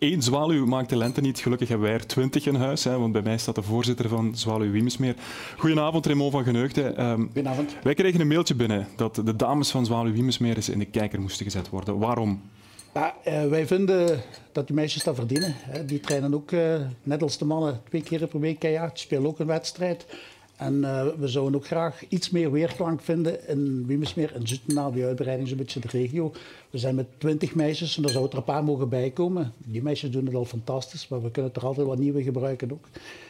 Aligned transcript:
één 0.00 0.22
zwaluw 0.22 0.66
maakt 0.66 0.88
de 0.88 0.96
lente 0.96 1.20
niet. 1.20 1.38
Gelukkig 1.38 1.68
hebben 1.68 1.86
wij 1.86 1.96
er 1.96 2.06
twintig 2.06 2.46
in 2.46 2.54
huis, 2.54 2.84
hè, 2.84 2.98
want 2.98 3.12
bij 3.12 3.22
mij 3.22 3.38
staat 3.38 3.54
de 3.54 3.62
voorzitter 3.62 4.08
van 4.08 4.36
Zwaluw 4.36 4.70
Wiemesmeer. 4.70 5.14
Goedenavond, 5.58 6.06
Raymond 6.06 6.32
van 6.32 6.44
Geneugde. 6.44 7.00
Um, 7.00 7.24
Goedenavond. 7.24 7.76
Wij 7.82 7.94
kregen 7.94 8.20
een 8.20 8.28
mailtje 8.28 8.54
binnen 8.54 8.86
dat 8.96 9.14
de 9.14 9.36
dames 9.36 9.70
van 9.70 9.86
Zwaluw 9.86 10.12
Wiemesmeer 10.12 10.56
eens 10.56 10.68
in 10.68 10.78
de 10.78 10.84
kijker 10.84 11.20
moesten 11.20 11.44
gezet 11.44 11.68
worden. 11.68 11.98
Waarom? 11.98 12.42
Ja, 12.94 13.14
uh, 13.26 13.46
wij 13.46 13.66
vinden 13.66 14.20
dat 14.52 14.66
die 14.66 14.76
meisjes 14.76 15.04
dat 15.04 15.14
verdienen. 15.14 15.54
Hè. 15.56 15.84
Die 15.84 16.00
trainen 16.00 16.34
ook, 16.34 16.50
uh, 16.50 16.74
net 17.02 17.22
als 17.22 17.38
de 17.38 17.44
mannen, 17.44 17.80
twee 17.88 18.02
keer 18.02 18.26
per 18.26 18.40
week 18.40 18.58
keihard. 18.58 18.98
Spelen 18.98 19.26
ook 19.26 19.38
een 19.38 19.46
wedstrijd. 19.46 20.06
En 20.60 20.74
uh, 20.74 21.06
we 21.18 21.28
zouden 21.28 21.54
ook 21.54 21.66
graag 21.66 22.04
iets 22.08 22.30
meer 22.30 22.52
weerklank 22.52 23.00
vinden 23.00 23.48
in 23.48 23.86
Wiemersmeer 23.86 24.34
en 24.34 24.48
Zutenaal, 24.48 24.92
die 24.92 25.04
uitbreiding 25.04 25.48
zo'n 25.48 25.56
beetje 25.56 25.80
de 25.80 25.88
regio. 25.90 26.32
We 26.70 26.78
zijn 26.78 26.94
met 26.94 27.06
twintig 27.18 27.54
meisjes 27.54 27.96
en 27.96 28.02
daar 28.02 28.10
zouden 28.10 28.32
er 28.32 28.38
een 28.38 28.44
paar 28.44 28.64
mogen 28.64 28.88
bijkomen. 28.88 29.52
Die 29.58 29.82
meisjes 29.82 30.10
doen 30.10 30.26
het 30.26 30.34
al 30.34 30.44
fantastisch, 30.44 31.08
maar 31.08 31.22
we 31.22 31.30
kunnen 31.30 31.54
er 31.54 31.64
altijd 31.64 31.86
wat 31.86 31.98
nieuwe 31.98 32.22
gebruiken 32.22 32.72
ook. 32.72 32.88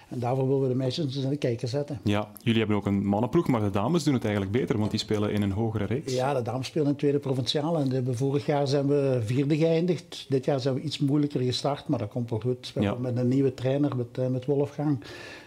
En 0.09 0.19
daarvoor 0.19 0.47
willen 0.47 0.62
we 0.62 0.69
de 0.69 0.74
meisjes 0.74 1.05
eens 1.05 1.16
in 1.16 1.29
de 1.29 1.37
kijker 1.37 1.69
zetten. 1.69 2.01
Ja, 2.05 2.30
jullie 2.43 2.59
hebben 2.59 2.77
ook 2.77 2.87
een 2.87 3.07
mannenploeg, 3.07 3.49
maar 3.49 3.60
de 3.60 3.71
dames 3.71 4.05
doen 4.05 4.15
het 4.15 4.24
eigenlijk 4.24 4.52
beter, 4.52 4.79
want 4.79 4.91
die 4.91 5.01
spelen 5.01 5.33
in 5.33 5.43
een 5.43 5.52
hogere 5.52 5.85
reeks. 5.85 6.15
Ja, 6.15 6.35
de 6.35 6.43
dames 6.43 6.66
spelen 6.66 6.88
in 6.88 6.97
tweede 6.97 7.19
provinciale. 7.19 7.83
En 7.83 8.16
vorig 8.16 8.47
jaar 8.47 8.66
zijn 8.69 8.87
we 8.87 9.21
vierde 9.24 9.57
geëindigd. 9.57 10.27
Dit 10.29 10.45
jaar 10.45 10.60
zijn 10.60 10.74
we 10.74 10.80
iets 10.80 10.99
moeilijker 10.99 11.41
gestart, 11.41 11.88
maar 11.88 11.99
dat 11.99 12.10
komt 12.10 12.30
wel 12.30 12.41
goed. 12.41 12.73
We 12.74 12.80
ja. 12.80 12.95
met 12.95 13.16
een 13.16 13.29
nieuwe 13.29 13.55
trainer, 13.55 13.97
met, 13.97 14.30
met 14.30 14.45
Wolfgang. 14.45 15.01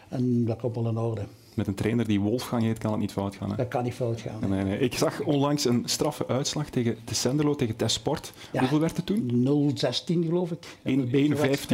En 0.09 0.45
dat 0.45 0.57
komt 0.57 0.75
wel 0.75 0.87
in 0.87 0.97
orde 0.97 1.21
met 1.55 1.67
een 1.67 1.73
trainer 1.73 2.07
die 2.07 2.19
Wolfgang 2.19 2.63
heet, 2.63 2.77
kan 2.77 2.91
het 2.91 2.99
niet 2.99 3.11
fout 3.11 3.35
gaan. 3.35 3.49
Hè? 3.49 3.55
Dat 3.55 3.67
kan 3.67 3.83
niet 3.83 3.93
fout 3.93 4.21
gaan. 4.21 4.49
Nee, 4.49 4.63
nee. 4.63 4.79
Ik 4.79 4.97
zag 4.97 5.21
onlangs 5.21 5.65
een 5.65 5.83
straffe 5.85 6.27
uitslag 6.27 6.69
tegen 6.69 6.97
de 7.05 7.15
Senderlo, 7.15 7.55
tegen 7.55 7.75
Tesport. 7.75 8.33
Ja. 8.51 8.59
Hoeveel 8.59 8.79
werd 8.79 8.97
het 8.97 9.05
toen? 9.05 9.75
0-16 9.75 10.25
geloof 10.25 10.51
ik. 10.51 10.65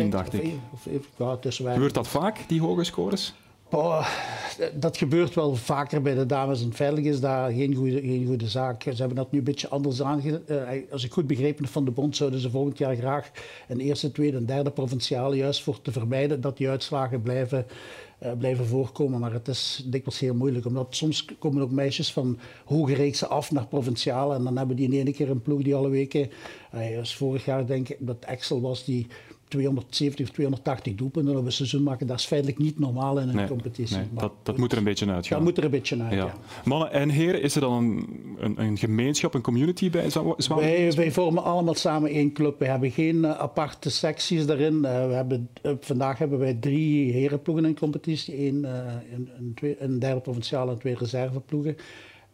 1-15 0.05 0.09
dacht 0.09 0.33
ik. 0.33 0.53
Of, 0.73 0.87
of, 1.17 1.37
ja, 1.57 1.73
Gebeurt 1.73 1.93
dat 1.93 2.07
vaak, 2.07 2.39
die 2.47 2.61
hoge 2.61 2.83
scores? 2.83 3.33
Oh, 3.71 4.07
dat 4.73 4.97
gebeurt 4.97 5.35
wel 5.35 5.55
vaker 5.55 6.01
bij 6.01 6.13
de 6.13 6.25
dames 6.25 6.63
en 6.63 6.73
veilig 6.73 7.05
is 7.05 7.19
daar 7.19 7.51
geen 7.51 7.75
goede, 7.75 8.25
goede 8.25 8.47
zaak. 8.47 8.83
Ze 8.83 8.95
hebben 8.95 9.15
dat 9.15 9.31
nu 9.31 9.37
een 9.37 9.43
beetje 9.43 9.67
anders 9.67 10.01
aangezien. 10.01 10.43
Uh, 10.47 10.67
als 10.91 11.03
ik 11.03 11.11
goed 11.11 11.27
begrepen 11.27 11.63
heb 11.63 11.73
van 11.73 11.85
de 11.85 11.91
bond, 11.91 12.15
zouden 12.15 12.39
ze 12.39 12.49
volgend 12.49 12.77
jaar 12.77 12.95
graag 12.95 13.31
een 13.67 13.79
eerste, 13.79 14.11
tweede 14.11 14.37
en 14.37 14.45
derde 14.45 14.71
provinciale, 14.71 15.35
juist 15.35 15.63
voor 15.63 15.81
te 15.81 15.91
vermijden 15.91 16.41
dat 16.41 16.57
die 16.57 16.69
uitslagen 16.69 17.21
blijven, 17.21 17.65
uh, 18.23 18.31
blijven 18.37 18.65
voorkomen. 18.65 19.19
Maar 19.19 19.33
het 19.33 19.47
is 19.47 19.83
dikwijls 19.85 20.19
heel 20.19 20.35
moeilijk, 20.35 20.65
omdat 20.65 20.87
soms 20.89 21.25
komen 21.39 21.61
ook 21.61 21.71
meisjes 21.71 22.13
van 22.13 22.39
hoge 22.65 22.93
reeksen 22.93 23.29
af 23.29 23.51
naar 23.51 23.67
provinciale 23.67 24.35
en 24.35 24.43
dan 24.43 24.57
hebben 24.57 24.75
die 24.75 24.91
in 24.91 25.05
één 25.05 25.13
keer 25.13 25.29
een 25.29 25.41
ploeg 25.41 25.61
die 25.61 25.75
alle 25.75 25.89
weken, 25.89 26.29
uh, 26.75 27.03
vorig 27.03 27.45
jaar 27.45 27.65
denk 27.65 27.89
ik 27.89 27.97
dat 27.99 28.25
Excel 28.25 28.61
was, 28.61 28.85
die 28.85 29.07
270 29.49 30.27
of 30.27 30.31
280 30.31 30.95
doelpunten 30.95 31.37
op 31.37 31.45
een 31.45 31.51
seizoen 31.51 31.83
maken, 31.83 32.07
dat 32.07 32.19
is 32.19 32.25
feitelijk 32.25 32.59
niet 32.59 32.79
normaal 32.79 33.19
in 33.19 33.37
een 33.37 33.47
competitie. 33.47 33.97
Nee, 33.97 34.05
dat, 34.11 34.31
dat 34.43 34.57
moet 34.57 34.71
er 34.71 34.77
een 34.77 34.83
beetje 34.83 35.05
uit 35.05 35.27
gaan. 35.27 35.37
Dat 35.37 35.47
moet 35.47 35.57
er 35.57 35.63
een 35.63 35.69
beetje 35.69 36.03
uit, 36.03 36.13
ja. 36.13 36.33
Mannen 36.65 36.91
en 36.91 37.09
heren, 37.09 37.41
is 37.41 37.55
er 37.55 37.61
dan 37.61 37.73
een, 37.73 38.07
een, 38.39 38.61
een 38.61 38.77
gemeenschap, 38.77 39.33
een 39.33 39.41
community 39.41 39.89
bij 39.89 40.09
Zwaluw? 40.09 40.35
Wij, 40.47 40.91
wij 40.91 41.11
vormen 41.11 41.43
allemaal 41.43 41.73
samen 41.73 42.09
één 42.09 42.33
club. 42.33 42.59
We 42.59 42.65
hebben 42.65 42.91
geen 42.91 43.15
uh, 43.15 43.39
aparte 43.39 43.89
secties 43.89 44.45
daarin. 44.45 44.73
Uh, 44.73 44.81
we 44.81 45.13
hebben, 45.13 45.49
uh, 45.63 45.71
vandaag 45.79 46.17
hebben 46.17 46.39
wij 46.39 46.53
drie 46.53 47.11
herenploegen 47.11 47.65
in 47.65 47.79
competitie. 47.79 48.47
Eén 48.47 48.63
een, 48.63 49.29
een, 49.37 49.51
twee, 49.55 49.75
een 49.79 49.99
derde 49.99 50.21
provinciale 50.21 50.71
en 50.71 50.79
twee 50.79 50.95
reserveploegen. 50.95 51.77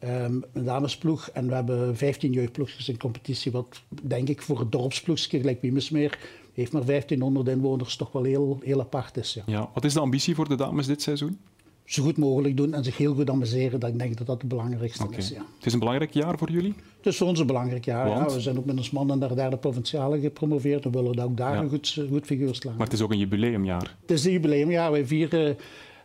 Um, 0.03 0.43
een 0.53 0.63
damesploeg 0.63 1.30
en 1.30 1.47
we 1.47 1.53
hebben 1.53 1.97
15 1.97 2.31
jeugdploegjes 2.31 2.89
in 2.89 2.97
competitie, 2.97 3.52
wat 3.52 3.81
denk 4.03 4.30
ik 4.30 4.41
voor 4.41 4.59
het 4.59 4.71
dorpsploegje, 4.71 5.39
gelijk 5.39 5.61
Wiemersmeer, 5.61 6.17
heeft 6.56 6.72
maar 6.72 6.86
1500 6.86 7.48
inwoners, 7.48 7.95
toch 7.95 8.11
wel 8.11 8.23
heel, 8.23 8.59
heel 8.64 8.80
apart 8.80 9.17
is. 9.17 9.34
Ja. 9.34 9.44
ja. 9.45 9.70
Wat 9.73 9.86
is 9.86 9.94
de 9.94 10.00
ambitie 10.00 10.36
voor 10.36 10.50
de 10.50 10.56
dames 10.56 10.88
dit 10.88 11.02
seizoen? 11.02 11.38
Zo 11.86 12.03
goed 12.03 12.17
mogelijk 12.17 12.58
doen 12.58 12.73
en 12.73 12.84
zich 12.84 12.98
heel 12.98 13.14
goed 13.14 13.30
amuseren. 13.30 13.80
Dat 13.80 13.89
ik 13.89 14.00
denk 14.00 14.17
dat 14.17 14.28
dat 14.28 14.38
het 14.38 14.48
belangrijkste 14.50 15.04
okay. 15.04 15.17
is. 15.17 15.30
Ja. 15.30 15.45
Het 15.58 15.65
is 15.65 15.73
een 15.73 15.80
belangrijk 15.80 16.14
jaar 16.14 16.38
voor 16.38 16.52
jullie? 16.52 16.73
Het 16.98 17.05
is 17.05 17.17
voor 17.17 17.27
ons 17.27 17.39
een 17.39 17.48
belangrijk 17.48 17.86
jaar. 17.86 18.08
Ja. 18.08 18.26
We 18.26 18.42
zijn 18.42 18.58
ook 18.58 18.65
met 18.65 18.77
ons 18.77 18.92
mannen 18.92 19.20
naar 19.20 19.30
de 19.30 19.36
derde 19.36 19.58
provinciale 19.58 20.20
gepromoveerd. 20.20 20.86
en 20.86 20.92
willen 20.92 21.23
ook 21.23 21.38
daar 21.38 21.58
een 21.58 21.70
goed, 21.70 22.02
goed 22.10 22.26
figuur 22.26 22.55
slaan. 22.55 22.76
Maar 22.76 22.86
het 22.86 22.94
is 22.94 23.02
ook 23.02 23.11
een 23.11 23.17
jubileumjaar. 23.17 23.95
Het 24.02 24.11
is 24.11 24.26
een 24.26 24.32
jubileumjaar. 24.32 24.92
Wij 24.92 25.05
vieren 25.05 25.58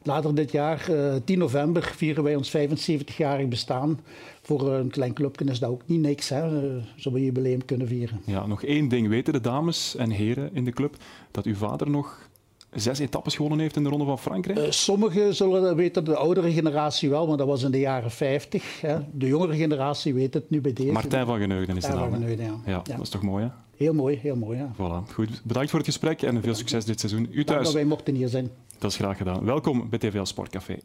Later 0.02 0.34
dit 0.34 0.52
jaar, 0.52 0.86
uh, 0.90 1.16
eh, 1.16 1.22
10 1.24 1.38
november, 1.38 1.92
vieren 1.96 2.24
wij 2.24 2.36
ons 2.36 2.50
75-jarig 2.56 3.48
bestaan. 3.48 4.00
Voor 4.42 4.72
een 4.72 4.90
klein 4.90 5.12
clubje 5.12 5.44
is 5.44 5.58
dat 5.58 5.70
ook 5.70 5.82
niet 5.86 6.00
niks, 6.00 6.28
hè. 6.28 6.64
Uh, 6.64 6.82
zo 6.96 7.14
een 7.14 7.24
jubileum 7.24 7.64
kunnen 7.64 7.86
vieren. 7.86 8.20
Ja, 8.24 8.46
nog 8.46 8.64
één 8.64 8.88
ding 8.88 9.08
weten 9.08 9.32
de 9.32 9.40
dames 9.40 9.96
en 9.96 10.10
heren 10.10 10.50
in 10.52 10.64
de 10.64 10.72
club, 10.72 10.96
dat 11.30 11.44
uw 11.44 11.54
vader 11.54 11.90
nog 11.90 12.28
zes 12.70 12.98
etappes 12.98 13.34
gewonnen 13.36 13.58
heeft 13.58 13.76
in 13.76 13.82
de 13.82 13.88
Ronde 13.88 14.04
van 14.04 14.18
Frankrijk? 14.18 14.58
Uh, 14.58 14.70
sommigen 14.70 15.34
zullen 15.34 15.76
weten, 15.76 16.04
de 16.04 16.16
oudere 16.16 16.52
generatie 16.52 17.10
wel, 17.10 17.26
maar 17.26 17.36
dat 17.36 17.46
was 17.46 17.62
in 17.62 17.70
de 17.70 17.80
jaren 17.80 18.10
50. 18.10 18.80
Hè. 18.80 18.98
De 19.12 19.26
jongere 19.26 19.56
generatie 19.56 20.14
weet 20.14 20.34
het 20.34 20.50
nu 20.50 20.60
bij 20.60 20.72
deze. 20.72 20.92
Martijn 20.92 21.26
van 21.26 21.38
Geneugden 21.38 21.76
is 21.76 21.84
de 21.84 21.92
naam. 21.92 22.12
Geneugden, 22.12 22.44
ja. 22.44 22.60
Ja, 22.66 22.82
ja. 22.84 22.94
Dat 22.96 23.00
is 23.00 23.08
toch 23.08 23.22
mooi, 23.22 23.44
hè? 23.44 23.50
Heel 23.76 23.94
mooi, 23.94 24.16
heel 24.16 24.36
mooi, 24.36 24.58
ja. 24.58 24.72
Voilà, 24.74 25.12
goed. 25.12 25.42
Bedankt 25.44 25.70
voor 25.70 25.78
het 25.78 25.88
gesprek 25.88 26.22
en 26.22 26.42
veel 26.42 26.54
succes 26.54 26.84
dit 26.84 27.00
seizoen. 27.00 27.28
U 27.30 27.44
thuis. 27.44 27.46
Dank 27.46 27.64
dat 27.64 27.72
wij 27.72 27.84
mochten 27.84 28.14
hier 28.14 28.28
zijn. 28.28 28.50
Dat 28.80 28.90
is 28.90 28.96
graag 28.96 29.16
gedaan. 29.16 29.44
Welkom 29.44 29.88
bij 29.90 29.98
TVL 29.98 30.24
Sportcafé. 30.24 30.78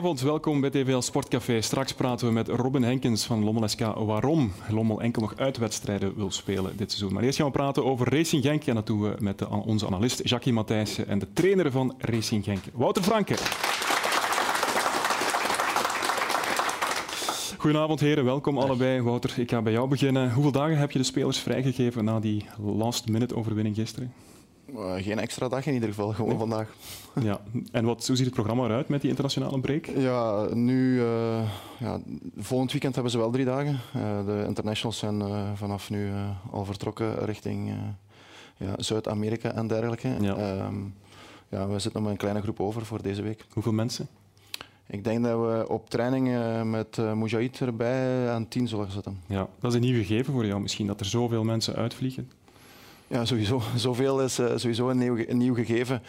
Een 0.00 0.06
heel 0.06 0.14
goede 0.16 0.30
avond, 0.30 0.44
welkom 0.44 0.70
bij 0.70 0.84
TVL 0.84 1.00
Sportcafé. 1.00 1.60
Straks 1.60 1.94
praten 1.94 2.26
we 2.26 2.32
met 2.32 2.48
Robin 2.48 2.82
Henkens 2.82 3.24
van 3.24 3.44
Lommel 3.44 3.68
SK 3.68 3.80
waarom 3.80 4.52
Lommel 4.68 5.00
enkel 5.00 5.22
nog 5.22 5.36
uitwedstrijden 5.36 6.16
wil 6.16 6.30
spelen 6.30 6.76
dit 6.76 6.90
seizoen. 6.90 7.12
Maar 7.12 7.22
eerst 7.22 7.36
gaan 7.36 7.46
we 7.46 7.52
praten 7.52 7.84
over 7.84 8.08
Racing 8.14 8.42
Genk 8.42 8.66
en 8.66 8.74
dat 8.74 8.86
doen 8.86 9.00
we 9.00 9.14
met 9.18 9.38
de, 9.38 9.48
onze 9.48 9.86
analist 9.86 10.28
Jackie 10.28 10.52
Matthijssen 10.52 11.08
en 11.08 11.18
de 11.18 11.32
trainer 11.32 11.70
van 11.70 11.94
Racing 11.98 12.44
Genk, 12.44 12.64
Wouter 12.72 13.02
Franke. 13.02 13.34
Goedenavond 17.58 18.00
heren, 18.00 18.24
welkom 18.24 18.58
allebei. 18.58 19.00
Wouter, 19.00 19.34
ik 19.36 19.50
ga 19.50 19.62
bij 19.62 19.72
jou 19.72 19.88
beginnen. 19.88 20.32
Hoeveel 20.32 20.52
dagen 20.52 20.78
heb 20.78 20.90
je 20.90 20.98
de 20.98 21.04
spelers 21.04 21.38
vrijgegeven 21.38 22.04
na 22.04 22.20
die 22.20 22.44
last-minute 22.58 23.36
overwinning 23.36 23.76
gisteren? 23.76 24.12
Uh, 24.74 24.92
geen 24.94 25.18
extra 25.18 25.48
dag 25.48 25.66
in 25.66 25.74
ieder 25.74 25.88
geval, 25.88 26.12
gewoon 26.12 26.38
vandaag. 26.38 26.68
Ja, 27.22 27.40
en 27.72 27.84
wat, 27.84 28.06
hoe 28.06 28.16
ziet 28.16 28.24
het 28.24 28.34
programma 28.34 28.64
eruit 28.64 28.88
met 28.88 29.00
die 29.00 29.10
internationale 29.10 29.60
break? 29.60 29.86
Ja, 29.86 30.46
nu, 30.54 30.94
uh, 30.94 31.50
ja, 31.78 32.00
volgend 32.36 32.72
weekend 32.72 32.94
hebben 32.94 33.12
ze 33.12 33.18
wel 33.18 33.30
drie 33.30 33.44
dagen. 33.44 33.80
Uh, 33.96 34.26
de 34.26 34.44
internationals 34.46 34.98
zijn 34.98 35.22
vanaf 35.56 35.90
nu 35.90 36.10
al 36.50 36.64
vertrokken 36.64 37.24
richting 37.24 37.72
ja, 38.56 38.74
Zuid-Amerika 38.76 39.52
en 39.52 39.66
dergelijke. 39.66 40.08
Ja. 40.20 40.36
Ehm, 40.36 40.74
ja, 41.48 41.68
we 41.68 41.78
zitten 41.78 41.92
nog 41.92 42.02
met 42.02 42.10
een 42.10 42.16
kleine 42.16 42.40
groep 42.40 42.60
over 42.60 42.86
voor 42.86 43.02
deze 43.02 43.22
week. 43.22 43.44
Hoeveel 43.52 43.72
mensen? 43.72 44.08
Ik 44.86 45.04
denk 45.04 45.24
dat 45.24 45.40
we 45.40 45.64
op 45.68 45.90
training 45.90 46.28
met 46.70 46.96
uh, 46.96 47.12
Mujahid 47.12 47.60
erbij 47.60 48.28
aan 48.30 48.48
tien 48.48 48.68
zullen 48.68 48.90
zitten. 48.90 49.20
Ja, 49.26 49.48
dat 49.60 49.70
is 49.70 49.76
een 49.76 49.84
nieuw 49.84 50.02
gegeven 50.02 50.32
voor 50.32 50.46
jou 50.46 50.60
misschien, 50.60 50.86
dat 50.86 51.00
er 51.00 51.06
zoveel 51.06 51.44
mensen 51.44 51.74
uitvliegen. 51.76 52.30
Ja, 53.10 53.24
sowieso. 53.24 53.62
Zoveel 53.76 54.22
is 54.22 54.38
uh, 54.38 54.46
sowieso 54.56 54.88
een 54.88 54.98
nieuw, 54.98 55.16
een 55.26 55.38
nieuw 55.38 55.54
gegeven. 55.54 56.02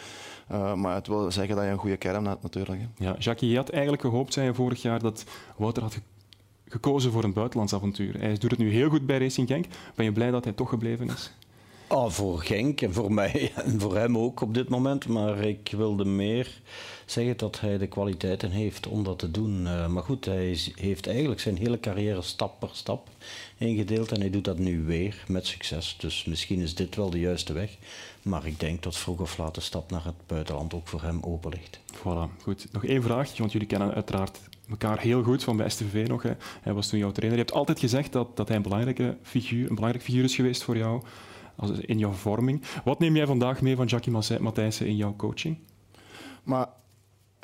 Uh, 0.52 0.74
maar 0.74 0.94
het 0.94 1.06
wil 1.06 1.32
zeggen 1.32 1.56
dat 1.56 1.64
je 1.64 1.70
een 1.70 1.78
goede 1.78 1.96
kern 1.96 2.26
hebt 2.26 2.42
natuurlijk. 2.42 2.80
Hè. 2.80 3.04
Ja, 3.04 3.16
Jackie, 3.18 3.50
je 3.50 3.56
had 3.56 3.70
eigenlijk 3.70 4.02
gehoopt, 4.02 4.32
zei 4.32 4.46
je 4.46 4.54
vorig 4.54 4.82
jaar, 4.82 5.00
dat 5.00 5.24
Wouter 5.56 5.82
had 5.82 5.98
gekozen 6.68 7.12
voor 7.12 7.24
een 7.24 7.32
buitenlands 7.32 7.74
avontuur. 7.74 8.18
Hij 8.18 8.38
doet 8.38 8.50
het 8.50 8.58
nu 8.58 8.70
heel 8.72 8.88
goed 8.88 9.06
bij 9.06 9.18
Racing 9.18 9.48
Genk. 9.48 9.66
Ben 9.94 10.04
je 10.04 10.12
blij 10.12 10.30
dat 10.30 10.44
hij 10.44 10.52
toch 10.52 10.68
gebleven 10.68 11.06
is? 11.08 11.32
Oh, 11.88 12.10
voor 12.10 12.38
Genk 12.38 12.80
en 12.80 12.92
voor 12.92 13.12
mij 13.12 13.52
en 13.64 13.80
voor 13.80 13.96
hem 13.96 14.18
ook 14.18 14.40
op 14.40 14.54
dit 14.54 14.68
moment. 14.68 15.08
Maar 15.08 15.38
ik 15.38 15.72
wilde 15.76 16.04
meer 16.04 16.60
zeggen 17.06 17.36
dat 17.36 17.60
hij 17.60 17.78
de 17.78 17.86
kwaliteiten 17.86 18.50
heeft 18.50 18.86
om 18.86 19.04
dat 19.04 19.18
te 19.18 19.30
doen. 19.30 19.62
Uh, 19.62 19.86
maar 19.86 20.02
goed, 20.02 20.24
hij 20.24 20.58
heeft 20.74 21.06
eigenlijk 21.06 21.40
zijn 21.40 21.56
hele 21.56 21.80
carrière 21.80 22.22
stap 22.22 22.60
per 22.60 22.68
stap 22.72 23.08
ingedeeld. 23.58 24.12
En 24.12 24.20
hij 24.20 24.30
doet 24.30 24.44
dat 24.44 24.58
nu 24.58 24.82
weer 24.82 25.24
met 25.28 25.46
succes. 25.46 25.96
Dus 25.98 26.24
misschien 26.24 26.60
is 26.60 26.74
dit 26.74 26.96
wel 26.96 27.10
de 27.10 27.20
juiste 27.20 27.52
weg. 27.52 27.76
Maar 28.22 28.46
ik 28.46 28.60
denk 28.60 28.82
dat 28.82 28.96
vroeg 28.96 29.20
of 29.20 29.38
laat 29.38 29.54
de 29.54 29.60
stap 29.60 29.90
naar 29.90 30.04
het 30.04 30.26
buitenland 30.26 30.74
ook 30.74 30.88
voor 30.88 31.02
hem 31.02 31.18
open 31.22 31.50
ligt. 31.50 31.80
Voilà, 31.96 32.42
goed. 32.42 32.66
Nog 32.72 32.84
één 32.84 33.02
vraagje, 33.02 33.38
want 33.38 33.52
jullie 33.52 33.68
kennen 33.68 33.94
uiteraard 33.94 34.40
elkaar 34.70 35.00
heel 35.00 35.22
goed 35.22 35.44
van 35.44 35.56
bij 35.56 35.68
STV 35.68 36.04
nog. 36.08 36.22
Hè. 36.22 36.32
Hij 36.62 36.72
was 36.72 36.88
toen 36.88 36.98
jouw 36.98 37.12
trainer. 37.12 37.38
Je 37.38 37.44
hebt 37.44 37.56
altijd 37.56 37.78
gezegd 37.78 38.12
dat, 38.12 38.36
dat 38.36 38.48
hij 38.48 38.56
een 38.56 38.62
belangrijke 38.62 39.16
figuur, 39.22 39.68
een 39.68 39.74
belangrijk 39.74 40.04
figuur 40.04 40.24
is 40.24 40.34
geweest 40.34 40.62
voor 40.62 40.76
jou 40.76 41.02
in 41.80 41.98
jouw 41.98 42.12
vorming. 42.12 42.62
Wat 42.84 42.98
neem 42.98 43.16
jij 43.16 43.26
vandaag 43.26 43.60
mee 43.60 43.76
van 43.76 43.86
Jackie 43.86 44.12
Matthijssen 44.40 44.86
in 44.86 44.96
jouw 44.96 45.16
coaching? 45.16 45.58
Maar 46.42 46.68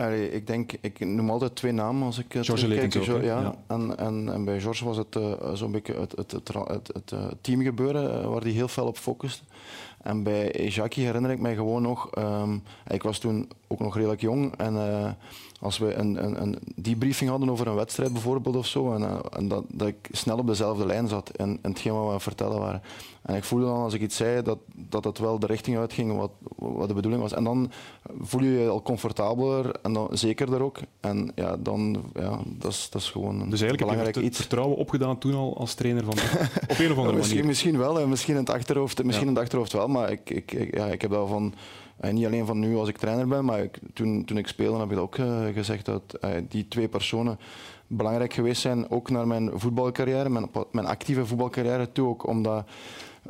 ik 0.06 0.46
denk, 0.46 0.72
ik 0.80 1.00
noem 1.00 1.30
altijd 1.30 1.56
twee 1.56 1.72
namen 1.72 2.06
als 2.06 2.18
ik 2.18 2.26
George 2.28 2.68
kijk. 2.68 2.94
ja. 2.94 3.20
ja. 3.22 3.54
En, 3.66 3.98
en, 3.98 4.32
en, 4.32 4.44
bij 4.44 4.60
George 4.60 4.84
was 4.84 4.96
het 4.96 5.16
uh, 5.16 5.32
zo'n 5.52 5.70
beetje 5.70 5.94
het, 5.94 6.12
het, 6.16 6.32
het, 6.32 6.48
het, 6.66 6.90
het 6.92 7.14
teamgebeuren 7.40 8.30
waar 8.30 8.42
hij 8.42 8.50
heel 8.50 8.68
fel 8.68 8.86
op 8.86 8.96
focust. 8.96 9.42
En 10.02 10.22
bij 10.22 10.68
Jackie 10.68 11.04
herinner 11.04 11.30
ik 11.30 11.40
mij 11.40 11.54
gewoon 11.54 11.82
nog, 11.82 12.10
um, 12.18 12.62
ik 12.86 13.02
was 13.02 13.18
toen 13.18 13.48
ook 13.66 13.80
nog 13.80 13.94
redelijk 13.94 14.20
jong 14.20 14.56
en 14.56 14.76
als 15.60 15.78
we 15.78 15.94
een, 15.94 16.24
een, 16.24 16.42
een 16.42 16.58
debriefing 16.74 17.30
hadden 17.30 17.50
over 17.50 17.66
een 17.66 17.74
wedstrijd 17.74 18.12
bijvoorbeeld 18.12 18.56
of 18.56 18.66
zo, 18.66 18.92
en, 18.92 19.22
en 19.30 19.48
dat, 19.48 19.64
dat, 19.68 19.88
ik 19.88 20.08
snel 20.10 20.38
op 20.38 20.46
dezelfde 20.46 20.86
lijn 20.86 21.08
zat 21.08 21.30
in, 21.36 21.58
in 21.62 21.70
hetgeen 21.70 21.92
wat 21.92 22.00
we 22.00 22.06
aan 22.06 22.14
het 22.14 22.22
vertellen 22.22 22.60
waren. 22.60 22.82
En 23.22 23.34
ik 23.34 23.44
voelde 23.44 23.64
dan 23.64 23.82
als 23.82 23.94
ik 23.94 24.00
iets 24.00 24.16
zei 24.16 24.42
dat 24.42 24.58
dat 24.74 25.04
het 25.04 25.18
wel 25.18 25.38
de 25.38 25.46
richting 25.46 25.76
uitging 25.76 26.16
wat, 26.16 26.30
wat 26.56 26.88
de 26.88 26.94
bedoeling 26.94 27.22
was. 27.22 27.32
En 27.32 27.44
dan 27.44 27.70
voel 28.20 28.42
je 28.42 28.50
je 28.50 28.68
al 28.68 28.82
comfortabeler 28.82 29.80
en 29.88 29.94
dan 29.94 30.08
zekerder 30.10 30.62
ook. 30.62 30.78
En 31.00 31.32
ja, 31.34 31.56
dan, 31.56 32.02
ja, 32.14 32.38
dat 32.46 32.72
is, 32.72 32.88
dat 32.90 33.02
is 33.02 33.10
gewoon 33.10 33.40
een 33.40 33.50
dus 33.50 33.60
eigenlijk 33.60 33.78
belangrijk 33.78 34.14
heb 34.14 34.24
je 34.24 34.30
iets. 34.30 34.38
vertrouwen 34.38 34.76
opgedaan 34.76 35.18
toen 35.18 35.34
al 35.34 35.56
als 35.56 35.74
trainer 35.74 36.04
van 36.04 36.14
op 36.68 36.78
een 36.78 36.90
of 36.90 36.96
andere 36.96 37.16
misschien, 37.16 37.36
manier? 37.36 37.44
Misschien 37.44 37.78
wel, 37.78 38.00
en 38.00 38.08
misschien 38.08 38.34
in 38.34 38.40
het 38.40 38.50
achterhoofd, 38.50 39.04
misschien 39.04 39.26
in 39.26 39.34
het 39.34 39.42
achterhoofd 39.42 39.72
wel, 39.72 39.88
maar 39.88 40.10
ik, 40.10 40.30
ik, 40.30 40.52
ik, 40.52 40.76
ja, 40.76 40.86
ik 40.86 41.00
heb 41.02 41.10
dat 41.10 41.28
van... 41.28 41.54
Uh, 42.04 42.10
niet 42.10 42.26
alleen 42.26 42.46
van 42.46 42.58
nu 42.58 42.76
als 42.76 42.88
ik 42.88 42.98
trainer 42.98 43.28
ben, 43.28 43.44
maar 43.44 43.62
ik, 43.62 43.78
toen, 43.94 44.24
toen 44.24 44.38
ik 44.38 44.46
speelde 44.46 44.78
heb 44.78 44.92
ik 44.92 44.98
ook 44.98 45.16
uh, 45.16 45.46
gezegd 45.54 45.84
dat 45.84 46.18
uh, 46.20 46.30
die 46.48 46.68
twee 46.68 46.88
personen 46.88 47.38
belangrijk 47.86 48.32
geweest 48.32 48.60
zijn, 48.60 48.90
ook 48.90 49.10
naar 49.10 49.26
mijn 49.26 49.50
voetbalcarrière, 49.54 50.28
mijn, 50.28 50.50
mijn 50.72 50.86
actieve 50.86 51.26
voetbalcarrière 51.26 51.92
toe, 51.92 52.08
ook 52.08 52.26
omdat 52.26 52.68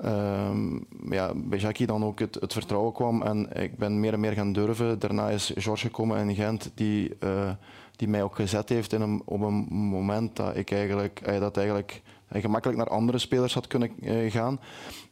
Um, 0.05 0.87
ja, 1.11 1.33
bij 1.35 1.59
Jackie 1.59 1.87
dan 1.87 2.05
ook 2.05 2.19
het, 2.19 2.35
het, 2.41 2.53
vertrouwen 2.53 2.93
kwam 2.93 3.23
en 3.23 3.63
ik 3.63 3.77
ben 3.77 4.01
meer 4.01 4.13
en 4.13 4.21
meer 4.21 4.33
gaan 4.33 4.53
durven. 4.53 4.99
Daarna 4.99 5.29
is 5.29 5.53
George 5.57 5.87
gekomen 5.87 6.29
in 6.29 6.35
Gent 6.35 6.71
die, 6.75 7.17
uh, 7.25 7.51
die 7.97 8.09
mij 8.09 8.23
ook 8.23 8.35
gezet 8.35 8.69
heeft 8.69 8.93
in 8.93 9.01
een, 9.01 9.23
op 9.25 9.41
een 9.41 9.67
moment 9.71 10.37
dat 10.37 10.57
ik 10.57 10.71
eigenlijk, 10.71 11.21
uh, 11.29 11.41
dat 11.41 11.57
eigenlijk 11.57 12.03
gemakkelijk 12.33 12.79
naar 12.79 12.89
andere 12.89 13.19
spelers 13.19 13.55
had 13.55 13.67
kunnen 13.67 13.93
uh, 14.01 14.31
gaan. 14.31 14.61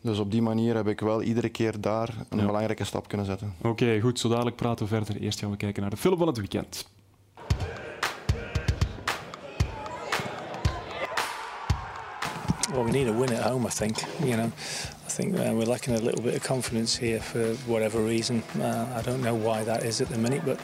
Dus 0.00 0.18
op 0.18 0.30
die 0.30 0.42
manier 0.42 0.74
heb 0.74 0.88
ik 0.88 1.00
wel 1.00 1.22
iedere 1.22 1.48
keer 1.48 1.80
daar 1.80 2.14
een 2.28 2.38
ja. 2.38 2.46
belangrijke 2.46 2.84
stap 2.84 3.08
kunnen 3.08 3.26
zetten. 3.26 3.54
Oké, 3.58 3.68
okay, 3.68 4.00
goed. 4.00 4.18
Zo 4.18 4.28
dadelijk 4.28 4.56
praten 4.56 4.88
we 4.88 4.94
verder. 4.94 5.22
Eerst 5.22 5.40
gaan 5.40 5.50
we 5.50 5.56
kijken 5.56 5.82
naar 5.82 5.90
de 5.90 5.96
film 5.96 6.18
van 6.18 6.26
het 6.26 6.36
weekend. 6.36 6.86
Well, 12.72 12.84
we 12.84 12.90
need 12.90 13.08
a 13.08 13.12
win 13.12 13.32
at 13.32 13.42
home. 13.42 13.66
I 13.66 13.70
think 13.70 14.02
you 14.20 14.36
know, 14.36 14.50
I 15.06 15.08
think 15.08 15.38
uh, 15.38 15.52
we're 15.54 15.66
lacking 15.66 15.94
a 15.94 16.00
little 16.00 16.22
bit 16.22 16.34
of 16.34 16.42
confidence 16.42 16.96
here 16.96 17.20
for 17.20 17.54
whatever 17.66 18.00
reason. 18.00 18.42
Uh, 18.60 18.86
I 18.96 19.02
don't 19.02 19.22
know 19.22 19.34
why 19.34 19.64
that 19.64 19.84
is 19.84 20.00
at 20.00 20.08
the 20.08 20.18
minute, 20.18 20.42
but 20.44 20.58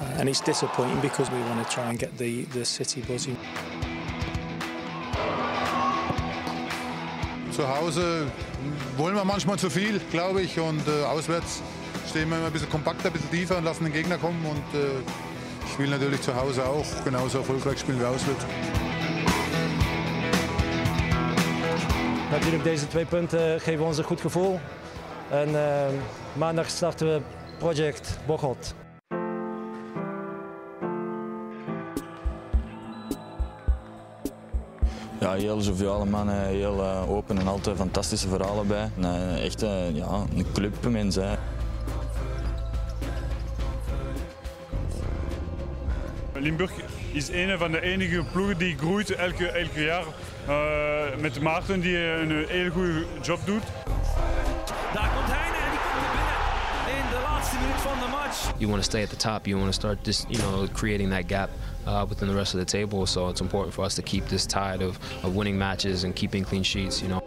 uh, 0.00 0.18
and 0.18 0.28
it's 0.28 0.40
disappointing 0.40 1.00
because 1.00 1.30
we 1.30 1.38
want 1.40 1.66
to 1.66 1.74
try 1.74 1.88
and 1.90 1.98
get 1.98 2.16
the 2.18 2.42
the 2.52 2.64
city 2.64 3.02
buzzing. 3.02 3.36
Zu 7.52 7.68
Hause 7.68 8.26
wollen 8.96 9.14
wir 9.14 9.24
manchmal 9.24 9.58
zu 9.58 9.70
viel, 9.70 10.00
glaube 10.10 10.42
ich, 10.42 10.58
und 10.58 10.82
äh, 10.88 11.04
auswärts 11.04 11.62
stehen 12.08 12.28
wir 12.28 12.38
immer 12.38 12.46
ein 12.46 12.52
bisschen 12.52 12.70
kompakter, 12.70 13.06
ein 13.06 13.12
bisschen 13.12 13.30
tiefer 13.30 13.58
und 13.58 13.64
lassen 13.64 13.84
den 13.84 13.92
Gegner 13.92 14.18
kommen. 14.18 14.44
Und 14.44 14.78
äh, 14.78 15.00
ich 15.70 15.78
will 15.78 15.88
natürlich 15.88 16.20
zu 16.22 16.34
Hause 16.34 16.64
auch 16.64 17.04
genauso 17.04 17.38
erfolgreich 17.38 17.78
spielen 17.78 18.00
wie 18.00 18.04
auswärts. 18.04 18.44
Natuurlijk, 22.34 22.64
deze 22.64 22.86
twee 22.86 23.04
punten 23.04 23.60
geven 23.60 23.84
ons 23.84 23.98
een 23.98 24.04
goed 24.04 24.20
gevoel. 24.20 24.60
En 25.30 25.48
uh, 25.48 25.86
maandag 26.32 26.68
starten 26.68 27.06
we 27.06 27.20
Project 27.58 28.18
Bocholt. 28.26 28.74
Ja, 35.20 35.32
heel 35.32 35.60
joviale 35.60 36.04
mannen, 36.04 36.46
heel 36.46 36.78
uh, 36.78 37.10
open 37.10 37.38
en 37.38 37.46
altijd 37.46 37.76
fantastische 37.76 38.28
verhalen 38.28 38.66
bij. 38.66 38.90
Echt 39.42 39.60
ja, 39.92 40.24
een 40.36 40.46
clubmens. 40.52 41.14
Hè. 41.14 41.34
Limburg 46.32 46.72
is 47.12 47.28
een 47.28 47.58
van 47.58 47.70
de 47.70 47.80
enige 47.80 48.24
ploegen 48.32 48.58
die 48.58 48.76
groeit 48.78 49.10
elke, 49.10 49.48
elke 49.48 49.82
jaar. 49.82 50.04
Uh, 50.48 51.20
met 51.20 51.40
Maarten 51.40 51.80
die 51.80 51.96
een 51.98 52.46
hele 52.48 52.70
goede 52.70 53.04
job 53.22 53.40
doet. 53.46 53.62
Daar 54.92 55.10
komt 55.14 55.30
Heine 55.32 55.56
en 55.56 55.70
die 55.70 55.80
komt 55.80 55.94
er 55.94 56.10
binnen 56.16 57.02
in 57.02 57.08
de 57.10 57.20
laatste 57.22 57.56
minuut 57.60 57.80
van 57.80 57.98
de 57.98 58.06
match. 58.10 58.52
You 58.58 58.70
want 58.70 58.82
to 58.82 58.88
stay 58.90 59.02
at 59.02 59.10
the 59.10 59.16
top. 59.16 59.46
You 59.46 59.58
want 59.60 59.72
to 59.72 59.78
start 59.80 59.98
just 60.02 60.24
you 60.28 60.42
know 60.42 60.68
creating 60.72 61.10
that 61.10 61.24
gap 61.26 61.50
uh, 61.86 62.04
within 62.08 62.28
the 62.28 62.34
rest 62.34 62.54
of 62.54 62.60
the 62.60 62.78
table. 62.78 63.06
So 63.06 63.28
it's 63.28 63.40
important 63.40 63.74
for 63.74 63.84
us 63.84 63.94
to 63.94 64.02
keep 64.02 64.26
this 64.26 64.46
tide 64.46 64.86
of, 64.86 64.98
of 65.22 65.34
winning 65.34 65.58
matches 65.58 66.04
and 66.04 66.14
keeping 66.14 66.46
clean 66.46 66.64
sheets. 66.64 67.00
You 67.00 67.10
know. 67.10 67.22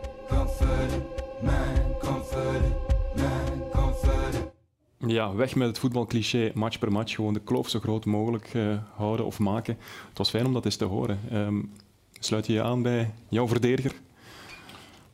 Ja, 5.07 5.35
weg 5.35 5.55
met 5.55 5.67
het 5.67 5.79
voetbalcliché, 5.79 6.51
match 6.53 6.79
per 6.79 6.91
match, 6.91 7.15
gewoon 7.15 7.33
de 7.33 7.39
kloof 7.39 7.69
zo 7.69 7.79
groot 7.79 8.05
mogelijk 8.05 8.53
uh, 8.53 8.77
houden 8.95 9.25
of 9.25 9.39
maken. 9.39 9.77
Het 10.09 10.17
was 10.17 10.29
fijn 10.29 10.45
om 10.45 10.53
dat 10.53 10.65
eens 10.65 10.75
te 10.75 10.85
horen. 10.85 11.19
Um, 11.33 11.71
sluit 12.19 12.47
je 12.47 12.53
je 12.53 12.63
aan 12.63 12.81
bij 12.81 13.11
jouw 13.29 13.47
verdediger? 13.47 13.95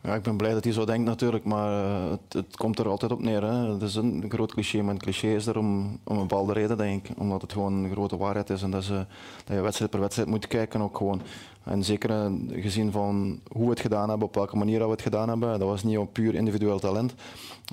Ja, 0.01 0.15
ik 0.15 0.21
ben 0.21 0.37
blij 0.37 0.53
dat 0.53 0.63
hij 0.63 0.73
zo 0.73 0.85
denkt 0.85 1.05
natuurlijk, 1.05 1.43
maar 1.43 1.85
uh, 1.85 2.09
het, 2.09 2.33
het, 2.33 2.57
komt 2.57 2.79
er 2.79 2.87
altijd 2.87 3.11
op 3.11 3.21
neer. 3.21 3.43
Hè. 3.43 3.71
Het 3.73 3.81
is 3.81 3.95
een 3.95 4.25
groot 4.29 4.53
cliché, 4.53 4.81
maar 4.81 4.93
een 4.93 4.99
cliché 4.99 5.27
is 5.27 5.45
er 5.45 5.57
om, 5.57 5.99
een 6.03 6.17
bepaalde 6.17 6.53
reden, 6.53 6.77
denk 6.77 7.07
ik. 7.07 7.19
Omdat 7.19 7.41
het 7.41 7.51
gewoon 7.51 7.73
een 7.73 7.91
grote 7.91 8.17
waarheid 8.17 8.49
is 8.49 8.61
en 8.61 8.71
dat, 8.71 8.87
dat 8.87 9.55
je 9.55 9.61
wedstrijd 9.61 9.91
per 9.91 9.99
wedstrijd 9.99 10.29
moet 10.29 10.47
kijken 10.47 10.81
ook 10.81 10.97
gewoon. 10.97 11.21
En 11.63 11.83
zeker 11.83 12.31
gezien 12.51 12.91
van 12.91 13.39
hoe 13.51 13.63
we 13.63 13.69
het 13.69 13.79
gedaan 13.79 14.09
hebben, 14.09 14.27
op 14.27 14.35
welke 14.35 14.57
manier 14.57 14.85
we 14.85 14.91
het 14.91 15.01
gedaan 15.01 15.29
hebben, 15.29 15.59
dat 15.59 15.67
was 15.67 15.83
niet 15.83 15.97
op 15.97 16.13
puur 16.13 16.35
individueel 16.35 16.79
talent. 16.79 17.13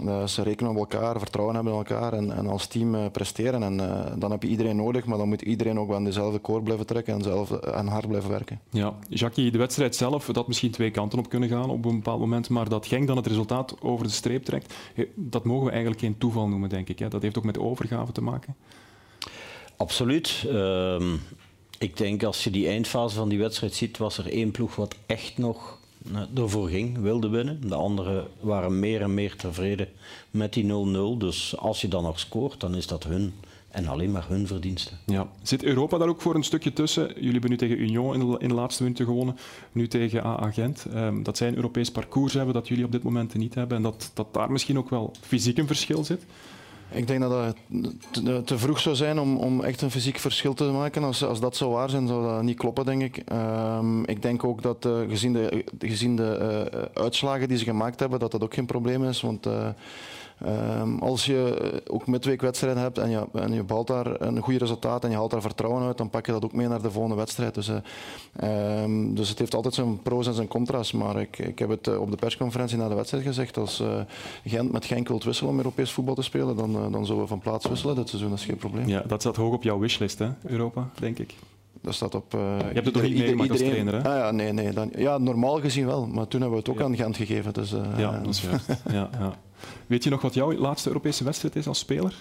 Uh, 0.05 0.27
ze 0.27 0.43
rekenen 0.43 0.71
op 0.71 0.77
elkaar, 0.77 1.19
vertrouwen 1.19 1.55
hebben 1.55 1.73
in 1.73 1.79
elkaar 1.79 2.13
en, 2.13 2.37
en 2.37 2.47
als 2.47 2.67
team 2.67 2.95
uh, 2.95 3.01
presteren. 3.13 3.63
En 3.63 3.75
uh, 3.79 4.07
dan 4.17 4.31
heb 4.31 4.43
je 4.43 4.49
iedereen 4.49 4.77
nodig, 4.77 5.05
maar 5.05 5.19
dan 5.19 5.29
moet 5.29 5.43
iedereen 5.43 5.79
ook 5.79 5.93
aan 5.93 6.05
dezelfde 6.05 6.39
koor 6.39 6.63
blijven 6.63 6.87
trekken 6.87 7.15
en 7.15 7.23
zelf 7.23 7.61
aan 7.63 7.87
hard 7.87 8.09
blijven 8.09 8.31
werken. 8.31 8.61
Ja, 8.71 8.95
Jackie, 9.09 9.51
de 9.51 9.59
wedstrijd 9.59 9.97
zelf, 9.97 10.27
dat 10.27 10.37
had 10.37 10.47
misschien 10.47 10.71
twee 10.71 10.91
kanten 10.91 11.19
op 11.19 11.29
kunnen 11.29 11.49
gaan 11.49 11.71
op 11.71 11.85
een 11.85 11.97
bepaald 11.97 12.21
moment, 12.21 12.49
maar 12.49 12.69
dat 12.69 12.87
Genk 12.87 13.07
dan 13.07 13.17
het 13.17 13.27
resultaat 13.27 13.75
over 13.81 14.07
de 14.07 14.13
streep 14.13 14.45
trekt, 14.45 14.75
dat 15.15 15.45
mogen 15.45 15.65
we 15.65 15.71
eigenlijk 15.71 16.01
geen 16.01 16.19
toeval 16.19 16.49
noemen, 16.49 16.69
denk 16.69 16.89
ik. 16.89 16.99
Hè? 16.99 17.09
Dat 17.09 17.23
heeft 17.23 17.39
ook 17.39 17.45
met 17.45 17.59
overgave 17.59 18.13
te 18.13 18.23
maken. 18.23 18.57
Absoluut. 19.77 20.45
Uh, 20.47 21.12
ik 21.83 21.97
denk 21.97 22.23
als 22.23 22.45
je 22.45 22.51
die 22.51 22.69
eindfase 22.69 23.17
van 23.17 23.29
die 23.29 23.39
wedstrijd 23.39 23.75
ziet, 23.75 23.99
was 23.99 24.19
er 24.19 24.33
één 24.33 24.51
ploeg 24.51 24.77
wat 24.77 24.95
echt 25.07 25.39
nog 25.39 25.79
ervoor 26.35 26.69
ging, 26.69 26.99
wilde 26.99 27.29
winnen. 27.29 27.69
De 27.69 27.75
anderen 27.75 28.27
waren 28.41 28.79
meer 28.79 29.03
en 29.03 29.15
meer 29.15 29.37
tevreden 29.37 29.89
met 30.31 30.53
die 30.53 30.65
0-0. 30.65 31.19
Dus 31.19 31.57
als 31.57 31.81
je 31.81 31.89
dan 31.89 32.03
nog 32.03 32.19
scoort, 32.19 32.61
dan 32.61 32.75
is 32.75 32.87
dat 32.87 33.05
hun 33.05 33.33
en 33.71 33.87
alleen 33.87 34.11
maar 34.11 34.29
hun 34.29 34.47
verdiensten. 34.47 34.99
Ja. 35.07 35.29
Zit 35.43 35.63
Europa 35.63 35.99
daar 35.99 36.09
ook 36.09 36.21
voor 36.21 36.35
een 36.35 36.45
stukje 36.45 36.73
tussen? 36.73 37.07
Jullie 37.15 37.33
hebben 37.33 37.51
nu 37.51 37.57
tegen 37.57 37.81
Union 37.81 38.15
in 38.15 38.31
de, 38.31 38.39
in 38.39 38.53
laatste 38.53 38.83
minuten 38.83 39.05
gewonnen, 39.05 39.37
nu 39.73 39.89
tegen 39.89 40.23
AA 40.23 40.51
Gent. 40.51 40.87
Um, 40.95 41.23
dat 41.23 41.37
zij 41.37 41.49
een 41.49 41.57
Europees 41.57 41.91
parcours 41.91 42.35
hebben 42.35 42.55
dat 42.55 42.69
jullie 42.69 42.85
op 42.85 42.93
dit 42.93 43.03
moment 43.03 43.35
niet 43.35 43.55
hebben 43.55 43.77
en 43.77 43.83
dat, 43.83 44.11
dat 44.15 44.35
daar 44.35 44.53
misschien 44.53 44.79
ook 44.79 44.91
wel 44.91 45.13
fysiek 45.21 45.59
een 45.59 45.67
verschil 45.67 46.05
zit? 46.05 46.25
Ik 46.92 47.06
denk 47.06 47.20
dat 47.20 47.54
het 48.12 48.47
te, 48.47 48.59
vroeg 48.59 48.80
zou 48.80 48.97
zijn 48.97 49.18
om, 49.18 49.37
om 49.37 49.64
echt 49.64 49.82
een 49.82 49.90
fysiek 49.90 50.18
verschil 50.18 50.54
te 50.54 50.64
maken. 50.64 51.04
Als, 51.04 51.25
als 51.25 51.40
dat 51.40 51.56
zou 51.56 51.70
waar 51.73 51.90
zijn, 51.90 52.06
zou 52.06 52.26
dat 52.26 52.42
niet 52.42 52.59
kloppen, 52.59 52.85
denk 52.85 53.02
ik. 53.02 53.23
Um, 53.32 54.04
ik 54.04 54.23
denk 54.23 54.44
ook 54.44 54.62
dat 54.62 54.85
uh, 54.85 54.99
gezien 55.09 55.32
de, 55.32 55.64
gezien 55.78 56.16
de 56.16 56.68
uh, 56.75 57.02
uitslagen 57.02 57.49
die 57.49 57.59
ze 57.59 57.64
gemaakt 57.64 58.00
hebben, 58.00 58.18
dat 58.18 58.30
dat 58.30 58.42
ook 58.42 58.54
geen 58.54 58.66
probleem 58.66 59.04
is. 59.04 59.20
Want 59.20 59.47
Um, 60.47 60.99
als 60.99 61.26
je 61.26 61.82
ook 61.87 62.06
midweekwedstrijden 62.06 62.82
hebt 62.82 62.99
en 62.99 63.11
je, 63.11 63.26
en 63.32 63.52
je 63.52 63.62
behaalt 63.62 63.87
daar 63.87 64.20
een 64.20 64.40
goed 64.40 64.56
resultaat 64.56 65.04
en 65.04 65.11
je 65.11 65.16
haalt 65.16 65.30
daar 65.30 65.40
vertrouwen 65.40 65.82
uit, 65.82 65.99
dan 65.99 66.11
pak 66.11 66.26
je 66.26 66.32
dat 66.32 66.44
ook 66.44 66.52
mee 66.52 66.68
naar 66.68 66.82
de 66.82 66.90
volgende 66.90 67.16
wedstrijd. 67.16 67.54
Dus, 67.54 67.68
uh, 67.68 68.82
um, 68.82 69.14
dus 69.14 69.28
het 69.28 69.38
heeft 69.38 69.54
altijd 69.54 69.75
zijn 69.75 70.02
pro's 70.02 70.26
en 70.26 70.35
zijn 70.35 70.49
contra's. 70.49 70.92
Maar 70.92 71.20
ik, 71.20 71.38
ik 71.38 71.59
heb 71.59 71.68
het 71.68 71.87
uh, 71.87 72.00
op 72.00 72.11
de 72.11 72.16
persconferentie 72.16 72.76
na 72.76 72.88
de 72.88 72.94
wedstrijd 72.94 73.25
gezegd, 73.25 73.56
als 73.56 73.80
uh, 73.80 74.00
Gent 74.44 74.73
met 74.73 74.85
Genk 74.85 75.09
wilt 75.09 75.25
wisselen 75.25 75.50
om 75.50 75.56
Europees 75.56 75.92
voetbal 75.92 76.14
te 76.14 76.23
spelen, 76.23 76.56
dan, 76.56 76.92
dan 76.92 77.06
zullen 77.06 77.23
we 77.23 77.28
van 77.28 77.38
plaats 77.38 77.68
wisselen 77.68 77.94
dit 77.94 78.09
seizoen. 78.09 78.30
Dat 78.30 78.38
is 78.38 78.44
geen 78.44 78.56
probleem. 78.56 78.88
Ja, 78.88 79.02
dat 79.06 79.20
staat 79.20 79.37
hoog 79.37 79.54
op 79.54 79.62
jouw 79.62 79.78
wishlist, 79.78 80.18
hè, 80.18 80.28
Europa, 80.42 80.88
denk 80.99 81.18
ik. 81.18 81.35
Dat 81.82 81.94
staat 81.94 82.14
op. 82.14 82.35
Uh, 82.35 82.40
je 82.59 82.64
hebt 82.64 82.85
het 82.85 82.94
toch 82.94 83.02
niet 83.02 83.18
meegemaakt 83.18 83.50
als 83.50 83.59
trainer, 83.59 83.94
hè? 83.94 83.99
Ah, 83.99 84.18
ja, 84.18 84.30
nee, 84.30 84.52
nee. 84.52 84.73
Dan, 84.73 84.90
ja, 84.97 85.18
normaal 85.18 85.61
gezien 85.61 85.87
wel. 85.87 86.06
Maar 86.06 86.28
toen 86.28 86.40
hebben 86.40 86.59
we 86.59 86.64
het 86.64 86.68
ook 86.68 86.78
ja. 86.78 86.85
aan 86.85 86.97
Gent 86.97 87.16
gegeven. 87.16 87.52
Dus, 87.52 87.73
uh, 87.73 87.80
ja, 87.97 88.18
dat 88.18 88.28
is 88.28 88.42
juist. 88.42 88.66
ja, 88.90 89.09
ja. 89.18 89.35
Weet 89.87 90.05
je 90.05 90.11
nog 90.11 90.23
wat 90.23 90.35
jouw 90.35 90.52
laatste 90.52 90.88
Europese 90.88 91.25
wedstrijd 91.25 91.57
is 91.57 91.67
als 91.67 91.79
speler? 91.79 92.14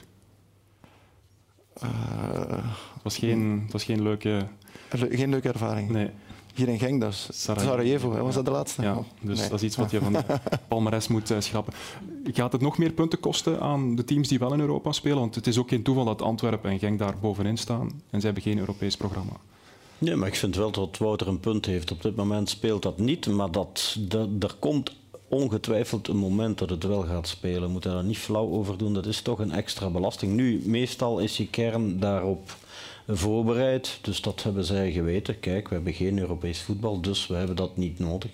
Uh, 1.83 1.89
het, 2.93 3.03
was 3.03 3.17
geen, 3.17 3.61
het 3.63 3.71
was 3.71 3.83
geen 3.83 4.03
leuke... 4.03 4.47
Geen 4.89 5.29
leuke 5.29 5.47
ervaring. 5.47 5.89
Nee. 5.89 6.09
hier 6.53 6.67
in 6.67 6.79
Genk, 6.79 7.01
dat 7.01 7.11
is 7.11 7.27
Sarajevo. 7.31 7.71
Sarajevo 7.71 8.09
was 8.09 8.35
dat 8.35 8.45
de 8.45 8.51
laatste? 8.51 8.81
Ja, 8.81 9.03
dus 9.21 9.49
dat 9.49 9.59
is 9.59 9.63
iets 9.63 9.75
wat 9.75 9.91
je 9.91 9.99
van 9.99 10.13
de 10.13 10.23
palmares 10.67 11.07
moet 11.07 11.31
uh, 11.31 11.39
schrappen. 11.39 11.73
Gaat 12.23 12.51
het 12.51 12.61
nog 12.61 12.77
meer 12.77 12.91
punten 12.91 13.19
kosten 13.19 13.59
aan 13.59 13.95
de 13.95 14.03
teams 14.03 14.27
die 14.27 14.39
wel 14.39 14.53
in 14.53 14.59
Europa 14.59 14.91
spelen? 14.91 15.19
Want 15.19 15.35
het 15.35 15.47
is 15.47 15.57
ook 15.57 15.69
geen 15.69 15.83
toeval 15.83 16.05
dat 16.05 16.21
Antwerpen 16.21 16.71
en 16.71 16.79
Genk 16.79 16.99
daar 16.99 17.17
bovenin 17.19 17.57
staan 17.57 18.01
en 18.09 18.19
ze 18.19 18.25
hebben 18.25 18.43
geen 18.43 18.57
Europees 18.57 18.97
programma. 18.97 19.33
Nee, 19.99 20.15
maar 20.15 20.27
ik 20.27 20.35
vind 20.35 20.55
wel 20.55 20.71
dat 20.71 20.97
Wouter 20.97 21.27
een 21.27 21.39
punt 21.39 21.65
heeft. 21.65 21.91
Op 21.91 22.01
dit 22.01 22.15
moment 22.15 22.49
speelt 22.49 22.81
dat 22.81 22.99
niet, 22.99 23.27
maar 23.27 23.51
dat, 23.51 23.97
dat, 23.99 24.27
er 24.39 24.55
komt 24.59 24.95
ongetwijfeld 25.29 26.07
een 26.07 26.17
moment 26.17 26.57
dat 26.57 26.69
het 26.69 26.83
wel 26.83 27.01
gaat 27.01 27.27
spelen. 27.27 27.61
We 27.61 27.67
moeten 27.67 27.91
daar 27.91 28.03
niet 28.03 28.17
flauw 28.17 28.49
over 28.49 28.77
doen. 28.77 28.93
Dat 28.93 29.05
is 29.05 29.21
toch 29.21 29.39
een 29.39 29.51
extra 29.51 29.89
belasting. 29.89 30.33
Nu, 30.33 30.61
meestal 30.65 31.19
is 31.19 31.37
je 31.37 31.47
kern 31.47 31.99
daarop 31.99 32.55
voorbereid. 33.07 33.99
Dus 34.01 34.21
dat 34.21 34.43
hebben 34.43 34.65
zij 34.65 34.91
geweten. 34.91 35.39
Kijk, 35.39 35.67
we 35.67 35.75
hebben 35.75 35.93
geen 35.93 36.19
Europees 36.19 36.61
voetbal, 36.61 37.01
dus 37.01 37.27
we 37.27 37.35
hebben 37.35 37.55
dat 37.55 37.77
niet 37.77 37.99
nodig. 37.99 38.31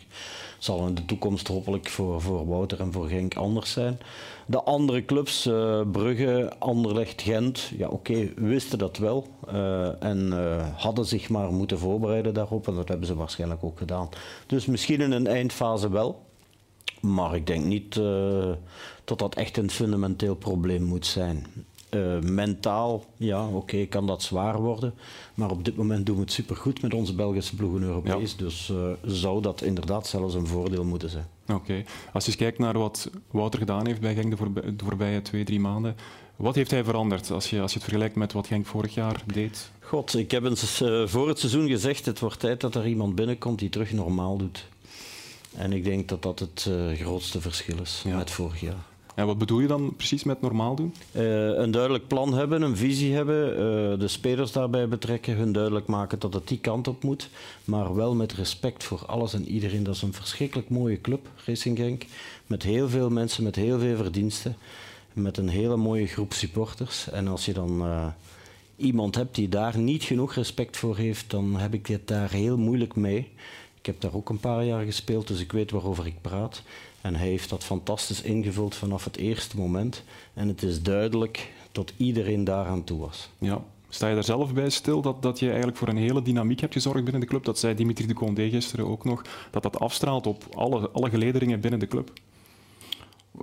Zal 0.59 0.87
in 0.87 0.95
de 0.95 1.05
toekomst 1.05 1.47
hopelijk 1.47 1.87
voor, 1.87 2.21
voor 2.21 2.47
Wouter 2.47 2.79
en 2.79 2.91
voor 2.91 3.07
Genk 3.07 3.35
anders 3.35 3.71
zijn. 3.71 3.99
De 4.45 4.63
andere 4.63 5.05
clubs, 5.05 5.45
uh, 5.45 5.81
Brugge, 5.91 6.53
Anderlecht, 6.59 7.21
Gent, 7.21 7.71
ja 7.77 7.87
oké, 7.87 8.31
wisten 8.35 8.77
dat 8.77 8.97
wel. 8.97 9.27
Uh, 9.53 10.03
en 10.03 10.27
uh, 10.27 10.67
hadden 10.75 11.05
zich 11.05 11.29
maar 11.29 11.53
moeten 11.53 11.79
voorbereiden 11.79 12.33
daarop. 12.33 12.67
En 12.67 12.75
dat 12.75 12.87
hebben 12.87 13.07
ze 13.07 13.15
waarschijnlijk 13.15 13.63
ook 13.63 13.77
gedaan. 13.77 14.09
Dus 14.45 14.65
misschien 14.65 15.01
in 15.01 15.11
een 15.11 15.27
eindfase 15.27 15.89
wel. 15.89 16.23
Maar 17.13 17.35
ik 17.35 17.47
denk 17.47 17.65
niet 17.65 17.93
dat 19.03 19.19
dat 19.19 19.35
echt 19.35 19.57
een 19.57 19.69
fundamenteel 19.69 20.35
probleem 20.35 20.83
moet 20.83 21.05
zijn. 21.05 21.45
Uh, 21.95 22.19
mentaal, 22.19 23.05
ja, 23.17 23.47
oké, 23.47 23.85
kan 23.85 24.07
dat 24.07 24.23
zwaar 24.23 24.61
worden. 24.61 24.93
Maar 25.33 25.51
op 25.51 25.65
dit 25.65 25.75
moment 25.75 26.05
doen 26.05 26.15
we 26.15 26.21
het 26.21 26.31
supergoed 26.31 26.81
met 26.81 26.93
onze 26.93 27.15
Belgische 27.15 27.55
ploegen 27.55 27.81
Europees. 27.81 28.31
Ja. 28.31 28.37
Dus 28.37 28.69
uh, 28.69 28.91
zou 29.03 29.41
dat 29.41 29.61
inderdaad 29.61 30.07
zelfs 30.07 30.33
een 30.33 30.47
voordeel 30.47 30.83
moeten 30.83 31.09
zijn. 31.09 31.27
Oké. 31.47 31.83
Als 32.13 32.23
je 32.23 32.31
eens 32.31 32.39
kijkt 32.39 32.59
naar 32.59 32.77
wat 32.77 33.09
Wouter 33.31 33.59
gedaan 33.59 33.87
heeft 33.87 34.01
bij 34.01 34.13
Genk 34.13 34.29
de, 34.29 34.37
voorbij, 34.37 34.75
de 34.75 34.85
voorbije 34.85 35.21
twee, 35.21 35.43
drie 35.43 35.59
maanden. 35.59 35.95
Wat 36.35 36.55
heeft 36.55 36.71
hij 36.71 36.83
veranderd 36.83 37.31
als 37.31 37.49
je, 37.49 37.61
als 37.61 37.71
je 37.71 37.77
het 37.77 37.87
vergelijkt 37.87 38.15
met 38.15 38.33
wat 38.33 38.47
Genk 38.47 38.65
vorig 38.65 38.93
jaar 38.93 39.23
deed? 39.33 39.71
God, 39.79 40.15
ik 40.15 40.31
heb 40.31 40.43
eens 40.43 40.81
uh, 40.81 41.07
voor 41.07 41.27
het 41.27 41.39
seizoen 41.39 41.67
gezegd: 41.67 42.05
het 42.05 42.19
wordt 42.19 42.39
tijd 42.39 42.61
dat 42.61 42.75
er 42.75 42.87
iemand 42.87 43.15
binnenkomt 43.15 43.59
die 43.59 43.69
terug 43.69 43.91
normaal 43.91 44.37
doet. 44.37 44.67
En 45.57 45.73
ik 45.73 45.83
denk 45.83 46.09
dat 46.09 46.21
dat 46.21 46.39
het 46.39 46.69
grootste 46.93 47.41
verschil 47.41 47.81
is 47.81 48.01
ja. 48.05 48.17
met 48.17 48.31
vorig 48.31 48.61
jaar. 48.61 48.83
En 49.15 49.25
wat 49.25 49.37
bedoel 49.37 49.59
je 49.59 49.67
dan 49.67 49.93
precies 49.95 50.23
met 50.23 50.41
normaal 50.41 50.75
doen? 50.75 50.93
Uh, 51.11 51.21
een 51.47 51.71
duidelijk 51.71 52.07
plan 52.07 52.33
hebben, 52.33 52.61
een 52.61 52.77
visie 52.77 53.13
hebben, 53.13 53.49
uh, 53.49 53.99
de 53.99 54.07
spelers 54.07 54.51
daarbij 54.51 54.87
betrekken, 54.87 55.35
hun 55.35 55.51
duidelijk 55.51 55.87
maken 55.87 56.19
dat 56.19 56.33
het 56.33 56.47
die 56.47 56.59
kant 56.59 56.87
op 56.87 57.03
moet, 57.03 57.29
maar 57.63 57.95
wel 57.95 58.15
met 58.15 58.33
respect 58.33 58.83
voor 58.83 59.05
alles 59.05 59.33
en 59.33 59.47
iedereen. 59.47 59.83
Dat 59.83 59.95
is 59.95 60.01
een 60.01 60.13
verschrikkelijk 60.13 60.69
mooie 60.69 61.01
club, 61.01 61.27
Racing 61.45 61.77
Genk, 61.77 62.03
met 62.47 62.63
heel 62.63 62.89
veel 62.89 63.09
mensen, 63.09 63.43
met 63.43 63.55
heel 63.55 63.79
veel 63.79 63.95
verdiensten, 63.95 64.57
met 65.13 65.37
een 65.37 65.49
hele 65.49 65.75
mooie 65.75 66.07
groep 66.07 66.33
supporters. 66.33 67.09
En 67.09 67.27
als 67.27 67.45
je 67.45 67.53
dan 67.53 67.85
uh, 67.85 68.07
iemand 68.75 69.15
hebt 69.15 69.35
die 69.35 69.49
daar 69.49 69.77
niet 69.77 70.03
genoeg 70.03 70.33
respect 70.33 70.77
voor 70.77 70.97
heeft, 70.97 71.29
dan 71.29 71.59
heb 71.59 71.73
ik 71.73 71.87
het 71.87 72.07
daar 72.07 72.31
heel 72.31 72.57
moeilijk 72.57 72.95
mee. 72.95 73.31
Ik 73.85 73.91
heb 73.91 74.01
daar 74.01 74.19
ook 74.19 74.29
een 74.29 74.39
paar 74.39 74.65
jaar 74.65 74.83
gespeeld, 74.85 75.27
dus 75.27 75.39
ik 75.39 75.51
weet 75.51 75.71
waarover 75.71 76.05
ik 76.05 76.21
praat. 76.21 76.61
En 77.01 77.15
hij 77.15 77.27
heeft 77.27 77.49
dat 77.49 77.63
fantastisch 77.63 78.21
ingevuld 78.21 78.75
vanaf 78.75 79.03
het 79.03 79.17
eerste 79.17 79.57
moment. 79.57 80.03
En 80.33 80.47
het 80.47 80.63
is 80.63 80.81
duidelijk 80.81 81.51
dat 81.71 81.93
iedereen 81.97 82.43
daaraan 82.43 82.83
toe 82.83 82.99
was. 82.99 83.29
Ja. 83.37 83.63
Sta 83.89 84.07
je 84.07 84.13
daar 84.13 84.23
zelf 84.23 84.53
bij 84.53 84.69
stil 84.69 85.01
dat, 85.01 85.21
dat 85.21 85.39
je 85.39 85.47
eigenlijk 85.47 85.77
voor 85.77 85.87
een 85.87 85.97
hele 85.97 86.21
dynamiek 86.21 86.59
hebt 86.59 86.73
gezorgd 86.73 87.03
binnen 87.03 87.21
de 87.21 87.27
club? 87.27 87.43
Dat 87.43 87.59
zei 87.59 87.75
Dimitri 87.75 88.07
de 88.07 88.13
Condé 88.13 88.49
gisteren 88.49 88.87
ook 88.87 89.03
nog, 89.03 89.21
dat 89.51 89.63
dat 89.63 89.79
afstraalt 89.79 90.27
op 90.27 90.43
alle, 90.55 90.89
alle 90.89 91.09
gelederingen 91.09 91.59
binnen 91.59 91.79
de 91.79 91.87
club? 91.87 92.11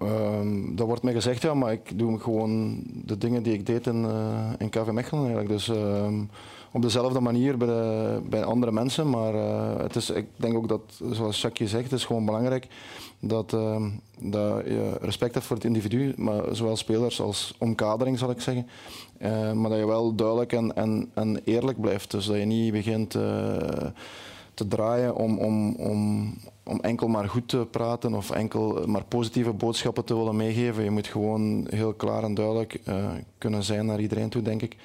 Um, 0.03 0.77
dat 0.77 0.87
wordt 0.87 1.03
mij 1.03 1.13
gezegd, 1.13 1.43
ja, 1.43 1.55
maar 1.55 1.73
ik 1.73 1.99
doe 1.99 2.19
gewoon 2.19 2.83
de 3.05 3.19
dingen 3.19 3.43
die 3.43 3.53
ik 3.53 3.67
deed 3.67 3.87
in, 3.87 4.03
uh, 4.05 4.51
in 4.59 4.71
KV 4.71 4.91
Mechelen 4.91 5.23
eigenlijk. 5.23 5.49
Dus 5.49 5.69
uh, 5.69 6.19
op 6.73 6.83
dezelfde 6.83 7.21
manier 7.21 7.57
bij, 7.57 7.67
de, 7.67 8.21
bij 8.29 8.45
andere 8.45 8.73
mensen. 8.73 9.11
Maar 9.11 9.35
uh, 9.35 9.77
het 9.77 9.97
is, 9.97 10.11
ik 10.11 10.27
denk 10.37 10.57
ook 10.57 10.69
dat, 10.69 10.81
zoals 11.11 11.41
Jacques 11.41 11.71
zegt, 11.71 11.91
het 11.91 11.99
is 11.99 12.05
gewoon 12.05 12.25
belangrijk 12.25 12.67
dat, 13.19 13.53
uh, 13.53 13.87
dat 14.21 14.65
je 14.65 14.97
respect 15.01 15.35
hebt 15.35 15.47
voor 15.47 15.57
het 15.57 15.65
individu, 15.65 16.15
maar 16.17 16.43
zowel 16.53 16.77
spelers 16.77 17.21
als 17.21 17.55
omkadering 17.59 18.19
zal 18.19 18.31
ik 18.31 18.41
zeggen. 18.41 18.67
Uh, 19.19 19.53
maar 19.53 19.71
dat 19.71 19.79
je 19.79 19.87
wel 19.87 20.15
duidelijk 20.15 20.53
en, 20.53 20.77
en, 20.77 21.11
en 21.15 21.41
eerlijk 21.45 21.81
blijft. 21.81 22.11
Dus 22.11 22.27
dat 22.27 22.37
je 22.37 22.45
niet 22.45 22.73
begint 22.73 23.11
te 24.55 24.69
draaien 24.69 25.15
om, 25.17 25.39
om, 25.39 25.75
om, 25.75 26.35
om 26.65 26.81
enkel 26.81 27.09
maar 27.09 27.29
goed 27.29 27.49
te 27.49 27.67
praten 27.71 28.15
of 28.15 28.31
enkel 28.31 28.87
maar 28.87 29.05
positieve 29.05 29.53
boodschappen 29.53 30.05
te 30.05 30.17
willen 30.17 30.37
meegeven. 30.37 30.85
Je 30.85 30.91
moet 30.91 31.07
gewoon 31.07 31.67
heel 31.71 31.93
klaar 31.93 32.23
en 32.23 32.35
duidelijk 32.35 32.81
kunnen 33.39 33.63
zijn 33.63 33.87
naar 33.87 34.01
iedereen 34.01 34.29
toe, 34.29 34.43
denk 34.43 34.63
ik. 34.63 34.77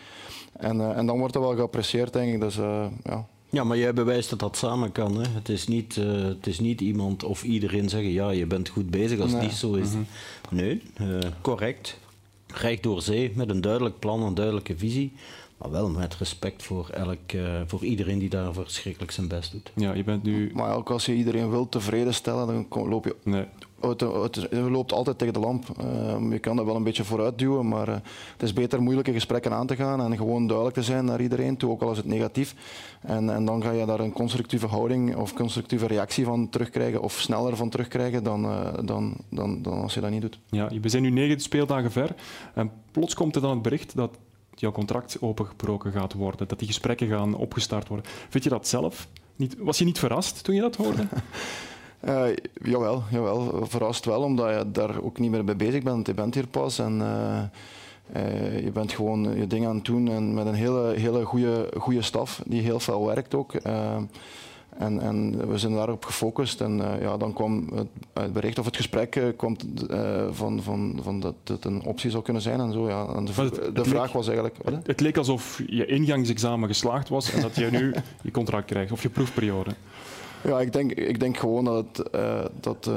En, 0.58 0.96
en 0.96 1.06
dan 1.06 1.18
wordt 1.18 1.34
dat 1.34 1.44
wel 1.44 1.56
geapprecieerd, 1.56 2.14
denk 2.14 2.34
ik. 2.34 2.40
Dus, 2.40 2.56
ja. 3.04 3.26
Ja, 3.50 3.64
maar 3.64 3.78
jij 3.78 3.94
bewijst 3.94 4.30
dat 4.30 4.40
dat 4.40 4.58
samen 4.58 4.92
kan. 4.92 5.16
Hè? 5.16 5.30
Het, 5.30 5.50
is 5.50 5.68
niet, 5.68 5.96
uh, 5.96 6.24
het 6.24 6.48
is 6.48 6.60
niet 6.60 6.82
iemand 6.82 7.24
of 7.24 7.44
iedereen 7.44 7.90
zeggen, 7.90 8.12
ja, 8.12 8.30
je 8.30 8.46
bent 8.46 8.70
goed 8.70 8.90
bezig 8.90 9.20
als 9.20 9.32
het 9.32 9.40
nee. 9.40 9.50
niet 9.50 9.58
zo 9.58 9.74
is. 9.74 9.92
Mm 9.92 10.06
-hmm. 10.50 10.58
Nee, 10.58 10.82
uh, 11.02 11.20
correct. 11.42 12.00
Recht 12.48 12.84
door 12.84 13.02
zee, 13.02 13.32
met 13.36 13.50
een 13.50 13.62
duidelijk 13.62 14.00
plan, 14.00 14.24
een 14.24 14.34
duidelijke 14.34 14.78
visie. 14.78 15.14
Maar 15.58 15.72
wel 15.72 15.90
met 15.90 16.16
respect 16.16 16.64
voor, 16.64 16.90
elk, 16.90 17.32
uh, 17.36 17.62
voor 17.66 17.84
iedereen 17.84 18.20
die 18.20 18.30
daar 18.30 18.54
verschrikkelijk 18.54 19.12
zijn 19.12 19.28
best 19.28 19.52
doet. 19.52 19.72
Ja, 19.76 19.94
je 19.94 20.04
bent 20.04 20.24
nu... 20.24 20.52
Maar 20.54 20.76
ook 20.76 20.90
als 20.90 21.06
je 21.06 21.14
iedereen 21.14 21.50
wilt 21.50 21.72
tevreden 21.72 22.14
stellen, 22.14 22.48
dan 22.48 22.88
loop 22.90 23.06
je... 23.06 23.16
Nee. 23.24 23.46
Het, 23.82 24.02
het, 24.02 24.48
je 24.52 24.72
loopt 24.72 24.92
altijd 24.92 25.18
tegen 25.18 25.34
de 25.34 25.40
lamp. 25.40 25.66
Uh, 25.82 26.32
je 26.32 26.40
kan 26.40 26.56
dat 26.56 26.66
wel 26.66 26.76
een 26.76 26.84
beetje 26.84 27.04
vooruit 27.04 27.38
duwen, 27.38 27.68
maar 27.68 27.90
uh, 27.90 27.94
het 28.34 28.44
is 28.44 28.54
beter 28.54 28.82
moeilijke 28.82 29.12
gesprekken 29.12 29.54
aan 29.54 29.68
te 29.68 29.76
gaan 29.76 30.02
en 30.02 30.18
gewoon 30.18 30.48
duidelijk 30.48 30.78
te 30.78 30.84
zijn 30.84 31.06
naar 31.06 31.22
iedereen 31.22 31.58
toe, 31.58 31.72
ook 31.72 31.82
al 31.82 31.92
is 31.92 31.98
het 31.98 32.06
negatief. 32.06 32.56
En, 33.02 33.30
en 33.30 33.46
dan 33.46 33.64
ga 33.64 33.72
je 33.72 33.86
daar 33.86 34.00
een 34.00 34.12
constructieve 34.12 34.68
houding 34.68 35.16
of 35.16 35.34
constructieve 35.34 35.88
reactie 35.88 36.26
van 36.26 36.50
terugkrijgen 36.50 37.02
of 37.02 37.14
sneller 37.14 37.56
van 37.56 37.70
terugkrijgen 37.70 38.24
dan, 38.24 38.46
uh, 38.46 38.74
dan, 38.84 39.16
dan, 39.30 39.62
dan 39.62 39.82
als 39.82 39.94
je 39.94 40.02
dat 40.02 40.10
niet 40.10 40.22
doet. 40.22 40.40
Ja, 40.50 40.70
we 40.82 40.90
zijn 40.90 41.04
nu 41.04 41.10
negen 41.10 41.40
speeldagen 41.40 41.92
ver 41.92 42.16
en 42.54 42.72
plots 42.92 43.14
komt 43.14 43.36
er 43.36 43.42
dan 43.42 43.52
het 43.52 43.62
bericht 43.62 43.96
dat 43.96 44.18
jouw 44.54 44.72
contract 44.72 45.18
opengebroken 45.22 45.92
gaat 45.92 46.14
worden, 46.14 46.48
dat 46.48 46.60
die 46.60 46.68
gesprekken 46.68 47.08
gaan 47.08 47.36
opgestart 47.36 47.88
worden. 47.88 48.06
Vind 48.30 48.44
je 48.44 48.50
dat 48.50 48.68
zelf? 48.68 49.08
Niet, 49.36 49.56
was 49.58 49.78
je 49.78 49.86
niet 49.86 50.00
verrast 50.00 50.44
toen 50.44 50.56
je 50.56 50.62
dat 50.62 50.76
hoorde? 50.76 51.08
Uh, 52.06 52.28
jawel, 52.64 53.04
jawel, 53.12 53.66
verrast 53.66 54.06
wel, 54.06 54.22
omdat 54.22 54.58
je 54.58 54.72
daar 54.72 55.02
ook 55.02 55.20
niet 55.20 55.32
meer 55.32 55.44
mee 55.44 55.56
bezig 55.56 55.84
bent. 55.84 56.08
Je 56.08 56.14
bent 56.14 56.34
hier 56.34 56.48
pas 56.48 56.80
en 56.80 57.00
uh, 57.00 57.42
uh, 58.24 58.64
je 58.64 58.72
bent 58.72 58.92
gewoon 58.92 59.38
je 59.38 59.48
dingen 59.48 59.70
aan 59.70 59.76
het 59.76 59.86
doen 59.86 60.08
en 60.08 60.34
met 60.34 60.46
een 60.46 60.54
hele, 60.54 60.94
hele 60.96 61.26
goede, 61.26 61.70
goede 61.78 62.02
staf 62.02 62.42
die 62.46 62.62
heel 62.62 62.80
veel 62.80 63.06
werkt 63.06 63.36
ook. 63.36 63.54
En, 64.78 65.02
en, 65.02 65.50
we 65.50 65.58
zijn 65.58 65.74
daarop 65.74 66.06
gefocust 66.06 66.62
en 66.62 66.78
uh, 66.78 67.02
ja, 67.02 67.18
dan 67.18 67.34
kwam 67.34 67.70
het, 67.76 67.88
het, 68.14 68.34
bericht 68.34 68.60
of 68.60 68.66
het 68.66 68.76
gesprek 68.76 69.16
uh, 69.16 69.26
komt, 69.36 69.66
uh, 69.92 70.28
van, 70.32 70.64
van, 70.64 71.00
van 71.02 71.20
dat 71.20 71.36
het 71.44 71.66
een 71.66 71.84
optie 71.84 72.10
zou 72.10 72.24
kunnen 72.24 72.42
zijn 72.42 72.60
en 72.60 72.72
zo. 72.72 72.90
Ja. 72.90 73.08
En 73.16 73.26
de, 73.26 73.32
het, 73.34 73.56
de 73.56 73.72
het 73.74 73.88
vraag 73.88 74.04
leek, 74.04 74.14
was 74.14 74.28
eigenlijk... 74.28 74.58
Het, 74.64 74.88
het, 74.88 75.00
leek 75.00 75.18
alsof 75.18 75.62
je 75.68 75.86
ingangsexamen 75.86 76.68
geslaagd 76.68 77.10
was 77.10 77.32
en 77.32 77.42
dat 77.42 77.56
je 77.56 77.68
nu 77.72 77.94
je 78.24 78.32
contract 78.32 78.66
krijgt, 78.66 78.92
of 78.92 79.02
je 79.02 79.10
proefperiode. 79.10 79.72
Ja, 80.44 80.60
ik 80.62 80.74
denk, 80.74 80.92
ik 80.92 81.20
denk 81.20 81.38
gewoon 81.38 81.66
dat, 81.66 81.86
het, 81.98 82.12
dat, 82.62 82.90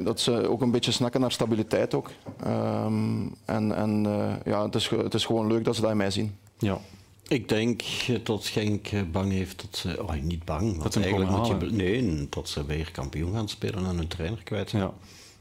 dat 0.00 0.20
ze 0.20 0.48
ook 0.48 0.60
een 0.60 0.70
beetje 0.70 0.92
snakken 0.92 1.20
naar 1.20 1.32
stabiliteit 1.32 1.94
ook. 1.94 2.10
Um, 2.46 3.34
en 3.44 3.76
en 3.76 4.02
ja, 4.44 4.64
het 4.64 4.74
is, 4.74 4.88
het 4.88 5.14
is 5.14 5.24
gewoon 5.24 5.46
leuk 5.46 5.64
dat 5.64 5.74
ze 5.74 5.80
dat 5.80 5.90
in 5.90 5.96
mij 5.96 6.10
zien. 6.10 6.36
Ja. 6.58 6.78
Ik 7.28 7.48
denk 7.48 7.82
dat 8.22 8.46
Genk 8.46 8.88
bang 9.12 9.32
heeft 9.32 9.60
dat 9.60 9.76
ze, 9.76 10.02
oh, 10.02 10.12
niet 10.22 10.44
bang, 10.44 10.82
dat 10.82 10.92
ze 10.92 11.00
eigenlijk 11.00 11.30
moet 11.30 11.46
je, 11.46 11.70
nee, 11.70 12.26
dat 12.30 12.48
ze 12.48 12.66
weer 12.66 12.90
kampioen 12.90 13.32
gaan 13.32 13.48
spelen 13.48 13.86
en 13.86 13.96
hun 13.96 14.08
trainer 14.08 14.42
kwijt 14.42 14.70
zijn. 14.70 14.82
Ja. 14.82 14.92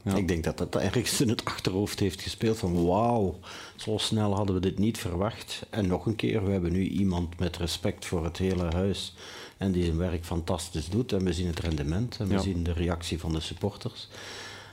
Ja. 0.04 0.16
Ik 0.16 0.28
denk 0.28 0.44
dat 0.44 0.58
dat 0.58 0.76
ergens 0.76 1.22
in 1.22 1.30
het 1.30 1.46
achterhoofd 1.46 2.00
heeft 2.00 2.22
gespeeld 2.22 2.58
van 2.58 2.86
wauw, 2.86 3.40
zo 3.76 3.98
snel 3.98 4.36
hadden 4.36 4.56
we 4.56 4.62
dit 4.62 4.80
niet 4.80 4.98
verwacht. 4.98 5.66
En 5.70 5.88
nog 5.88 6.06
een 6.06 6.16
keer, 6.16 6.46
we 6.46 6.52
hebben 6.52 6.72
nu 6.72 6.88
iemand 6.88 7.40
met 7.40 7.58
respect 7.58 8.06
voor 8.06 8.24
het 8.24 8.38
hele 8.38 8.68
huis 8.74 9.16
en 9.62 9.72
die 9.72 9.84
zijn 9.84 9.98
werk 9.98 10.26
fantastisch 10.26 10.90
doet. 10.90 11.12
En 11.12 11.24
we 11.24 11.34
zien 11.34 11.48
het 11.48 11.60
rendement 11.60 12.18
en 12.20 12.28
we 12.28 12.34
Ja. 12.34 12.40
zien 12.42 12.64
de 12.64 12.72
reactie 12.74 13.20
van 13.20 13.34
de 13.34 13.40
supporters. 13.40 14.08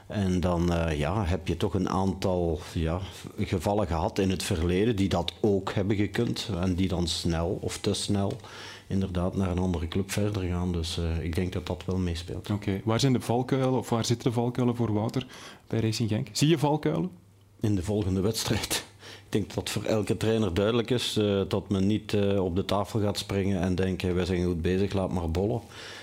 En 0.06 0.40
dan 0.40 0.72
eh, 0.72 0.98
ja, 0.98 1.24
heb 1.24 1.48
je 1.48 1.56
toch 1.56 1.74
een 1.74 1.88
aantal 1.88 2.60
ja, 2.74 3.00
gevallen 3.38 3.86
gehad 3.86 4.18
in 4.18 4.30
het 4.30 4.42
verleden 4.42 4.96
die 4.96 5.08
dat 5.08 5.32
ook 5.40 5.72
hebben 5.72 5.96
gekund. 5.96 6.48
En 6.60 6.74
die 6.74 6.88
dan 6.88 7.06
snel 7.08 7.58
of 7.60 7.78
te 7.78 7.94
snel 7.94 8.36
inderdaad 8.86 9.36
naar 9.36 9.50
een 9.50 9.58
andere 9.58 9.88
club 9.88 10.10
verder 10.10 10.42
gaan. 10.42 10.72
Dus 10.72 10.98
eh, 10.98 11.24
ik 11.24 11.34
denk 11.34 11.52
dat 11.52 11.66
dat 11.66 11.82
wel 11.86 11.96
meespeelt. 11.98 12.50
Oké, 12.50 12.80
waar 12.84 13.00
zijn 13.00 13.12
de 13.12 13.20
valkuilen 13.20 13.78
of 13.78 13.88
waar 13.90 14.04
zitten 14.04 14.28
de 14.28 14.34
valkuilen 14.34 14.76
voor 14.76 14.92
Wouter 14.92 15.26
bij 15.66 15.80
Racing 15.80 16.08
Genk? 16.08 16.28
Zie 16.32 16.48
je 16.48 16.58
valkuilen? 16.58 17.10
In 17.60 17.74
de 17.74 17.82
volgende 17.82 18.20
wedstrijd. 18.20 18.84
Ik 19.28 19.34
denk 19.34 19.54
dat 19.54 19.70
voor 19.70 19.84
elke 19.84 20.16
trainer 20.16 20.54
duidelijk 20.54 20.90
is 20.90 21.16
uh, 21.16 21.40
dat 21.48 21.68
men 21.68 21.86
niet 21.86 22.12
uh, 22.12 22.44
op 22.44 22.56
de 22.56 22.64
tafel 22.64 23.00
gaat 23.00 23.18
springen 23.18 23.60
en 23.60 23.74
denken 23.74 24.14
wij 24.14 24.24
zijn 24.24 24.44
goed 24.44 24.62
bezig, 24.62 24.92
laat 24.92 25.12
maar 25.12 25.30
bollen. 25.30 25.60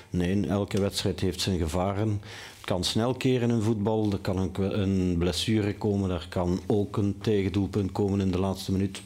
Nee, 0.10 0.48
elke 0.48 0.82
wedstrijd 0.82 1.20
heeft 1.20 1.42
zijn 1.42 1.58
gevaren. 1.58 2.22
Het 2.58 2.66
kan 2.66 2.84
snel 2.84 3.14
keren 3.14 3.50
in 3.50 3.62
voetbal, 3.62 4.12
er 4.12 4.18
kan 4.18 4.52
een, 4.60 5.16
blessure 5.18 5.76
komen, 5.76 6.10
er 6.10 6.26
kan 6.30 6.60
ook 6.68 6.98
een 6.98 7.18
tegendoelpunt 7.22 7.92
komen 7.92 8.22
in 8.22 8.32
de 8.32 8.40
laatste 8.40 8.72
minuut. 8.72 9.02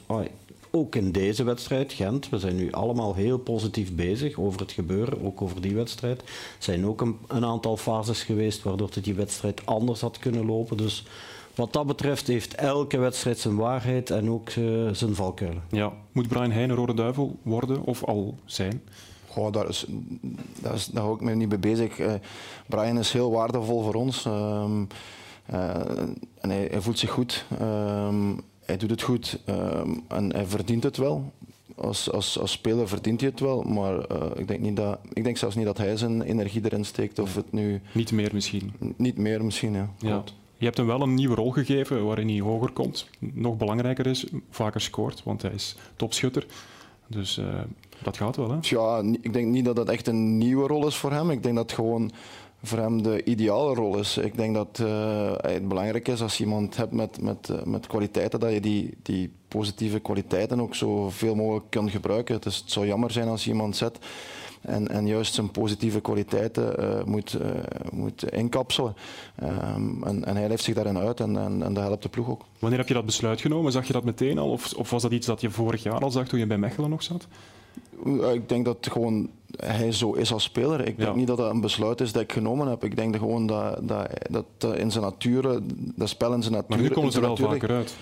Ook 0.71 0.95
in 0.95 1.11
deze 1.11 1.43
wedstrijd, 1.43 1.93
Gent, 1.93 2.29
we 2.29 2.39
zijn 2.39 2.55
nu 2.55 2.71
allemaal 2.71 3.15
heel 3.15 3.37
positief 3.37 3.95
bezig 3.95 4.39
over 4.39 4.59
het 4.59 4.71
gebeuren, 4.71 5.25
ook 5.25 5.41
over 5.41 5.61
die 5.61 5.75
wedstrijd. 5.75 6.21
Er 6.21 6.27
zijn 6.59 6.85
ook 6.85 7.01
een, 7.01 7.17
een 7.27 7.45
aantal 7.45 7.77
fases 7.77 8.23
geweest 8.23 8.63
waardoor 8.63 8.89
die 9.01 9.13
wedstrijd 9.13 9.65
anders 9.65 10.01
had 10.01 10.19
kunnen 10.19 10.45
lopen. 10.45 10.77
Dus 10.77 11.03
wat 11.59 11.73
dat 11.73 11.87
betreft 11.87 12.27
heeft 12.27 12.55
elke 12.55 12.97
wedstrijd 12.97 13.39
zijn 13.39 13.55
waarheid 13.55 14.09
en 14.09 14.29
ook 14.29 14.49
uh, 14.49 14.89
zijn 14.91 15.15
valkuilen. 15.15 15.63
Ja. 15.69 15.93
Moet 16.11 16.27
Brian 16.27 16.51
Heijn 16.51 16.69
een 16.69 16.75
rode 16.75 16.93
duivel 16.93 17.39
worden 17.43 17.83
of 17.83 18.03
al 18.03 18.35
zijn? 18.45 18.81
Goh, 19.27 19.51
daar, 19.51 19.69
is, 19.69 19.85
daar, 20.61 20.73
is, 20.73 20.85
daar 20.85 21.03
hou 21.03 21.15
ik 21.15 21.21
me 21.21 21.35
niet 21.35 21.49
mee 21.49 21.57
bezig. 21.57 21.99
Uh, 21.99 22.13
Brian 22.67 22.97
is 22.97 23.11
heel 23.11 23.31
waardevol 23.31 23.83
voor 23.83 23.93
ons. 23.93 24.25
Um, 24.25 24.87
uh, 25.53 25.75
en 26.39 26.49
hij, 26.49 26.67
hij, 26.71 26.81
voelt 26.81 26.99
zich 26.99 27.09
goed. 27.09 27.45
Um, 27.61 28.41
hij 28.65 28.77
doet 28.77 28.89
het 28.89 29.01
goed 29.01 29.39
um, 29.45 30.03
en 30.07 30.33
hij 30.33 30.45
verdient 30.45 30.83
het 30.83 30.97
wel. 30.97 31.33
Als, 31.75 32.11
als, 32.11 32.39
als 32.39 32.51
speler 32.51 32.87
verdient 32.87 33.21
hij 33.21 33.29
het 33.29 33.39
wel, 33.39 33.61
maar 33.61 33.93
uh, 33.93 34.25
ik, 34.35 34.47
denk 34.47 34.59
niet 34.59 34.75
dat, 34.75 34.99
ik 35.13 35.23
denk 35.23 35.37
zelfs 35.37 35.55
niet 35.55 35.65
dat 35.65 35.77
hij 35.77 35.97
zijn 35.97 36.21
energie 36.21 36.61
erin 36.63 36.85
steekt. 36.85 37.19
Of 37.19 37.35
het 37.35 37.51
nu... 37.51 37.81
Niet 37.91 38.11
meer 38.11 38.29
misschien? 38.33 38.73
Niet 38.97 39.17
meer 39.17 39.45
misschien, 39.45 39.73
ja. 39.73 39.89
ja. 39.97 40.23
Je 40.59 40.65
hebt 40.65 40.77
hem 40.77 40.85
wel 40.85 41.01
een 41.01 41.13
nieuwe 41.13 41.35
rol 41.35 41.51
gegeven 41.51 42.05
waarin 42.05 42.29
hij 42.29 42.39
hoger 42.39 42.71
komt. 42.71 43.07
Nog 43.19 43.57
belangrijker 43.57 44.07
is, 44.07 44.25
vaker 44.49 44.81
scoort, 44.81 45.23
want 45.23 45.41
hij 45.41 45.51
is 45.51 45.75
topschutter. 45.95 46.45
Dus 47.07 47.37
uh, 47.37 47.45
dat 48.03 48.17
gaat 48.17 48.35
wel, 48.35 48.51
hè? 48.51 48.57
Ja, 48.61 49.03
ik 49.21 49.33
denk 49.33 49.47
niet 49.47 49.65
dat 49.65 49.75
dat 49.75 49.89
echt 49.89 50.07
een 50.07 50.37
nieuwe 50.37 50.67
rol 50.67 50.87
is 50.87 50.95
voor 50.95 51.11
hem. 51.11 51.29
Ik 51.29 51.43
denk 51.43 51.55
dat 51.55 51.63
het 51.63 51.73
gewoon 51.73 52.11
voor 52.63 52.77
hem 52.77 53.03
de 53.03 53.23
ideale 53.23 53.73
rol 53.73 53.97
is. 53.97 54.17
Ik 54.17 54.35
denk 54.37 54.53
dat 54.55 54.79
uh, 54.81 55.31
het 55.37 55.67
belangrijk 55.67 56.07
is 56.07 56.21
als 56.21 56.37
je 56.37 56.43
iemand 56.43 56.77
hebt 56.77 56.91
met, 56.91 57.21
met, 57.21 57.49
uh, 57.51 57.63
met 57.63 57.87
kwaliteiten, 57.87 58.39
dat 58.39 58.51
je 58.51 58.59
die, 58.61 58.97
die 59.01 59.31
positieve 59.47 59.99
kwaliteiten 59.99 60.61
ook 60.61 60.75
zoveel 60.75 61.35
mogelijk 61.35 61.65
kan 61.69 61.89
gebruiken. 61.89 62.39
Is, 62.43 62.55
het 62.55 62.71
zou 62.71 62.85
jammer 62.85 63.11
zijn 63.11 63.27
als 63.27 63.43
je 63.43 63.51
iemand 63.51 63.75
zet 63.75 63.99
en, 64.61 64.87
en 64.87 65.07
juist 65.07 65.33
zijn 65.33 65.51
positieve 65.51 66.01
kwaliteiten 66.01 66.75
uh, 66.79 67.03
moet, 67.03 67.37
uh, 67.41 67.47
moet 67.91 68.31
inkapselen. 68.31 68.95
Um, 69.43 70.03
en, 70.03 70.25
en, 70.25 70.35
hij 70.35 70.47
leeft 70.47 70.63
zich 70.63 70.75
daarin 70.75 70.97
uit 70.97 71.19
en, 71.19 71.37
en, 71.37 71.63
en, 71.63 71.73
dat 71.73 71.83
helpt 71.83 72.03
de 72.03 72.09
ploeg 72.09 72.29
ook. 72.29 72.45
Wanneer 72.59 72.79
heb 72.79 72.87
je 72.87 72.93
dat 72.93 73.05
besluit 73.05 73.41
genomen? 73.41 73.71
Zag 73.71 73.87
je 73.87 73.93
dat 73.93 74.03
meteen 74.03 74.37
al? 74.37 74.49
Of, 74.49 74.73
of 74.73 74.89
was 74.89 75.01
dat 75.01 75.11
iets 75.11 75.27
dat 75.27 75.41
je 75.41 75.49
vorig 75.49 75.83
jaar 75.83 75.99
al 75.99 76.11
zag 76.11 76.27
toen 76.27 76.39
je 76.39 76.47
bij 76.47 76.57
Mechelen 76.57 76.89
nog 76.89 77.03
zat? 77.03 77.27
Ik 78.33 78.49
denk 78.49 78.65
dat 78.65 78.87
gewoon 78.91 79.29
hij 79.55 79.91
zo 79.91 80.13
is 80.13 80.33
als 80.33 80.43
speler. 80.43 80.87
Ik 80.87 80.97
denk 80.97 81.15
niet 81.15 81.27
dat 81.27 81.37
dat 81.37 81.51
een 81.51 81.61
besluit 81.61 82.01
is 82.01 82.11
dat 82.11 82.21
ik 82.21 82.31
genomen 82.31 82.67
heb. 82.67 82.83
Ik 82.83 82.95
denk 82.95 83.15
gewoon 83.15 83.47
dat, 83.47 83.87
dat, 83.87 84.09
dat 84.57 84.77
in 84.77 84.91
zijn 84.91 85.03
natuur, 85.03 85.59
dat 85.95 86.09
spel 86.09 86.33
in 86.33 86.41
zijn 86.41 86.53
natuur... 86.53 86.69
Maar 86.69 86.87
nu 86.87 86.89
komen 86.89 87.11
ze 87.11 87.17
er 87.17 87.25
wel 87.25 87.37
vaker 87.37 87.69
uit. 87.69 87.95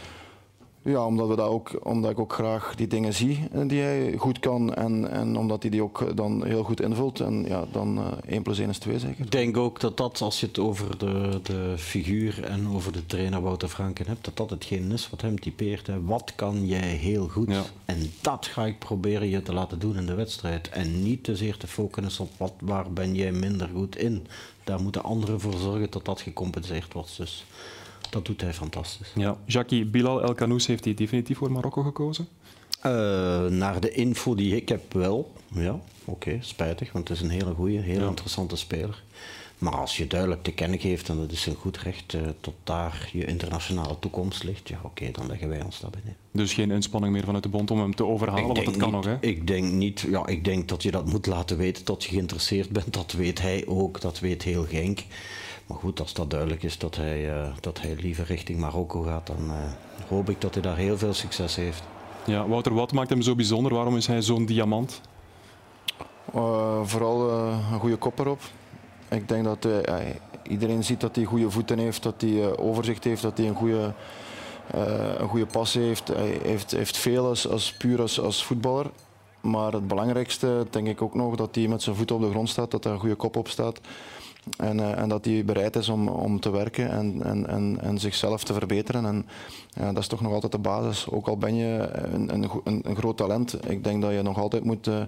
Ja, 0.87 1.05
omdat, 1.05 1.27
we 1.27 1.35
dat 1.35 1.47
ook, 1.47 1.79
omdat 1.83 2.11
ik 2.11 2.19
ook 2.19 2.33
graag 2.33 2.75
die 2.75 2.87
dingen 2.87 3.13
zie 3.13 3.47
eh, 3.51 3.67
die 3.67 3.81
hij 3.81 4.15
goed 4.17 4.39
kan 4.39 4.73
en, 4.73 5.11
en 5.11 5.37
omdat 5.37 5.61
hij 5.61 5.71
die 5.71 5.83
ook 5.83 6.15
dan 6.15 6.45
heel 6.45 6.63
goed 6.63 6.81
invult. 6.81 7.19
En 7.19 7.45
ja, 7.47 7.65
dan 7.71 7.97
uh, 7.97 8.05
eh, 8.05 8.31
1 8.33 8.41
plus 8.41 8.59
1 8.59 8.69
is 8.69 8.77
2 8.77 8.99
zeker. 8.99 9.25
Ik 9.25 9.31
denk 9.31 9.57
ook 9.57 9.79
dat 9.79 9.97
dat, 9.97 10.21
als 10.21 10.39
je 10.39 10.45
het 10.45 10.59
over 10.59 10.97
de, 10.97 11.39
de 11.43 11.73
figuur 11.77 12.43
en 12.43 12.67
over 12.67 12.91
de 12.91 13.05
trainer 13.05 13.41
Wouter 13.41 13.69
Franken 13.69 14.07
hebt, 14.07 14.25
dat 14.25 14.37
dat 14.37 14.49
hetgeen 14.49 14.91
is 14.91 15.09
wat 15.09 15.21
hem 15.21 15.39
typeert. 15.39 15.87
Hè. 15.87 16.03
Wat 16.03 16.33
kan 16.35 16.65
jij 16.65 16.87
heel 16.87 17.27
goed? 17.27 17.49
Ja. 17.49 17.63
En 17.85 18.11
dat 18.21 18.45
ga 18.45 18.65
ik 18.65 18.79
proberen 18.79 19.29
je 19.29 19.41
te 19.41 19.53
laten 19.53 19.79
doen 19.79 19.97
in 19.97 20.05
de 20.05 20.15
wedstrijd. 20.15 20.69
En 20.69 21.03
niet 21.03 21.23
te 21.23 21.35
zeer 21.35 21.57
te 21.57 21.67
focussen 21.67 22.23
op 22.23 22.31
wat, 22.37 22.53
waar 22.59 22.91
ben 22.91 23.15
jij 23.15 23.31
minder 23.31 23.69
goed 23.75 23.97
in. 23.97 24.27
Daar 24.63 24.81
moeten 24.81 25.03
anderen 25.03 25.39
voor 25.39 25.57
zorgen 25.57 25.91
dat 25.91 26.05
dat 26.05 26.21
gecompenseerd 26.21 26.93
wordt. 26.93 27.17
Dus 27.17 27.45
dat 28.09 28.25
doet 28.25 28.41
hij 28.41 28.53
fantastisch. 28.53 29.11
Ja. 29.15 29.37
Jackie, 29.45 29.85
Bilal 29.85 30.21
El 30.21 30.33
Kanous 30.33 30.67
heeft 30.67 30.85
hij 30.85 30.93
definitief 30.93 31.37
voor 31.37 31.51
Marokko 31.51 31.83
gekozen? 31.83 32.27
Uh, 32.85 33.45
naar 33.45 33.79
de 33.79 33.91
info 33.91 34.35
die 34.35 34.55
ik 34.55 34.69
heb 34.69 34.93
wel. 34.93 35.31
Ja, 35.53 35.79
oké, 36.05 36.37
spijtig, 36.41 36.91
want 36.91 37.07
het 37.07 37.17
is 37.17 37.23
een 37.23 37.29
hele 37.29 37.53
goede, 37.53 37.77
heel 37.77 38.01
ja. 38.01 38.07
interessante 38.07 38.55
speler. 38.55 39.03
Maar 39.57 39.75
als 39.75 39.97
je 39.97 40.07
duidelijk 40.07 40.43
te 40.43 40.51
kennen 40.51 40.79
geeft, 40.79 41.09
en 41.09 41.17
dat 41.17 41.31
is 41.31 41.45
een 41.45 41.55
goed 41.55 41.77
recht, 41.77 42.13
uh, 42.13 42.21
tot 42.39 42.53
daar 42.63 43.09
je 43.13 43.25
internationale 43.25 43.99
toekomst 43.99 44.43
ligt, 44.43 44.69
ja 44.69 44.79
oké, 44.83 45.11
dan 45.11 45.27
leggen 45.27 45.49
wij 45.49 45.61
ons 45.61 45.79
dat 45.79 45.91
binnen. 45.91 46.15
Dus 46.31 46.53
geen 46.53 46.71
inspanning 46.71 47.13
meer 47.13 47.23
vanuit 47.23 47.43
de 47.43 47.49
bond 47.49 47.71
om 47.71 47.79
hem 47.79 47.95
te 47.95 48.05
overhalen, 48.05 48.45
want 48.45 48.65
dat 48.65 48.77
kan 48.77 48.91
nog 48.91 49.05
hè? 49.05 49.17
Ik 49.19 49.47
denk 49.47 49.71
niet, 49.71 49.99
ja, 49.99 50.27
ik 50.27 50.43
denk 50.43 50.67
dat 50.67 50.83
je 50.83 50.91
dat 50.91 51.05
moet 51.05 51.25
laten 51.25 51.57
weten, 51.57 51.85
dat 51.85 52.03
je 52.03 52.09
geïnteresseerd 52.09 52.69
bent, 52.69 52.93
dat 52.93 53.11
weet 53.11 53.41
hij 53.41 53.63
ook, 53.67 54.01
dat 54.01 54.19
weet 54.19 54.43
heel 54.43 54.63
Genk. 54.63 55.03
Maar 55.67 55.77
goed, 55.77 55.99
als 55.99 56.13
dat 56.13 56.29
duidelijk 56.29 56.63
is 56.63 56.77
dat 56.77 56.95
hij, 56.95 57.37
uh, 57.37 57.47
dat 57.59 57.81
hij 57.81 57.95
liever 57.95 58.25
richting 58.25 58.59
Marokko 58.59 59.01
gaat, 59.01 59.27
dan 59.27 59.45
uh, 59.45 59.53
hoop 60.09 60.29
ik 60.29 60.41
dat 60.41 60.53
hij 60.53 60.63
daar 60.63 60.77
heel 60.77 60.97
veel 60.97 61.13
succes 61.13 61.55
heeft. 61.55 61.83
Ja, 62.25 62.47
Wouter, 62.47 62.73
wat 62.73 62.91
maakt 62.91 63.09
hem 63.09 63.21
zo 63.21 63.35
bijzonder? 63.35 63.73
Waarom 63.73 63.95
is 63.97 64.07
hij 64.07 64.21
zo'n 64.21 64.45
diamant? 64.45 65.01
Uh, 66.35 66.79
vooral 66.83 67.29
een 67.29 67.79
goede 67.79 67.95
kop 67.95 68.19
erop. 68.19 68.41
Ik 69.09 69.27
denk 69.27 69.43
dat 69.43 69.67
iedereen 70.43 70.83
ziet 70.83 71.01
dat 71.01 71.15
hij 71.15 71.25
goede 71.25 71.51
voeten 71.51 71.77
heeft, 71.77 72.03
dat 72.03 72.21
hij 72.21 72.57
overzicht 72.57 73.03
heeft, 73.03 73.21
dat 73.21 73.37
hij 73.37 73.47
een 73.47 73.55
goede, 73.55 73.93
een 75.17 75.27
goede 75.27 75.45
pas 75.45 75.73
heeft. 75.73 76.07
Hij 76.07 76.39
heeft, 76.43 76.71
heeft 76.71 76.97
veel 76.97 77.25
als, 77.25 77.47
als 77.47 77.73
puur 77.73 78.01
als, 78.01 78.19
als 78.19 78.45
voetballer. 78.45 78.85
Maar 79.41 79.73
het 79.73 79.87
belangrijkste 79.87 80.67
denk 80.69 80.87
ik 80.87 81.01
ook 81.01 81.15
nog 81.15 81.35
dat 81.35 81.55
hij 81.55 81.67
met 81.67 81.81
zijn 81.81 81.95
voeten 81.95 82.15
op 82.15 82.21
de 82.21 82.29
grond 82.29 82.49
staat, 82.49 82.71
dat 82.71 82.85
er 82.85 82.91
een 82.91 82.99
goede 82.99 83.15
kop 83.15 83.35
op 83.35 83.47
staat. 83.47 83.79
En, 84.57 84.77
uh, 84.77 84.99
en, 84.99 85.09
dat 85.09 85.25
hij 85.25 85.45
bereid 85.45 85.75
is 85.75 85.89
om, 85.89 86.07
om 86.07 86.39
te 86.39 86.49
werken 86.49 86.89
en, 86.89 87.23
en, 87.23 87.47
en, 87.47 87.77
en 87.81 87.99
zichzelf 87.99 88.43
te 88.43 88.53
verbeteren. 88.53 89.05
En 89.05 89.25
dat 89.93 89.97
is 89.97 90.07
toch 90.07 90.21
nog 90.21 90.33
altijd 90.33 90.51
de 90.51 90.57
basis. 90.57 91.09
Ook 91.09 91.27
al 91.27 91.37
ben 91.37 91.55
je 91.55 91.89
een, 92.13 92.33
een, 92.33 92.81
een 92.83 92.95
groot 92.95 93.17
talent, 93.17 93.69
ik 93.69 93.83
denk 93.83 94.01
dat 94.01 94.11
je 94.11 94.21
nog 94.21 94.37
altijd 94.37 94.63
moet 94.63 94.87
uh, 94.87 95.01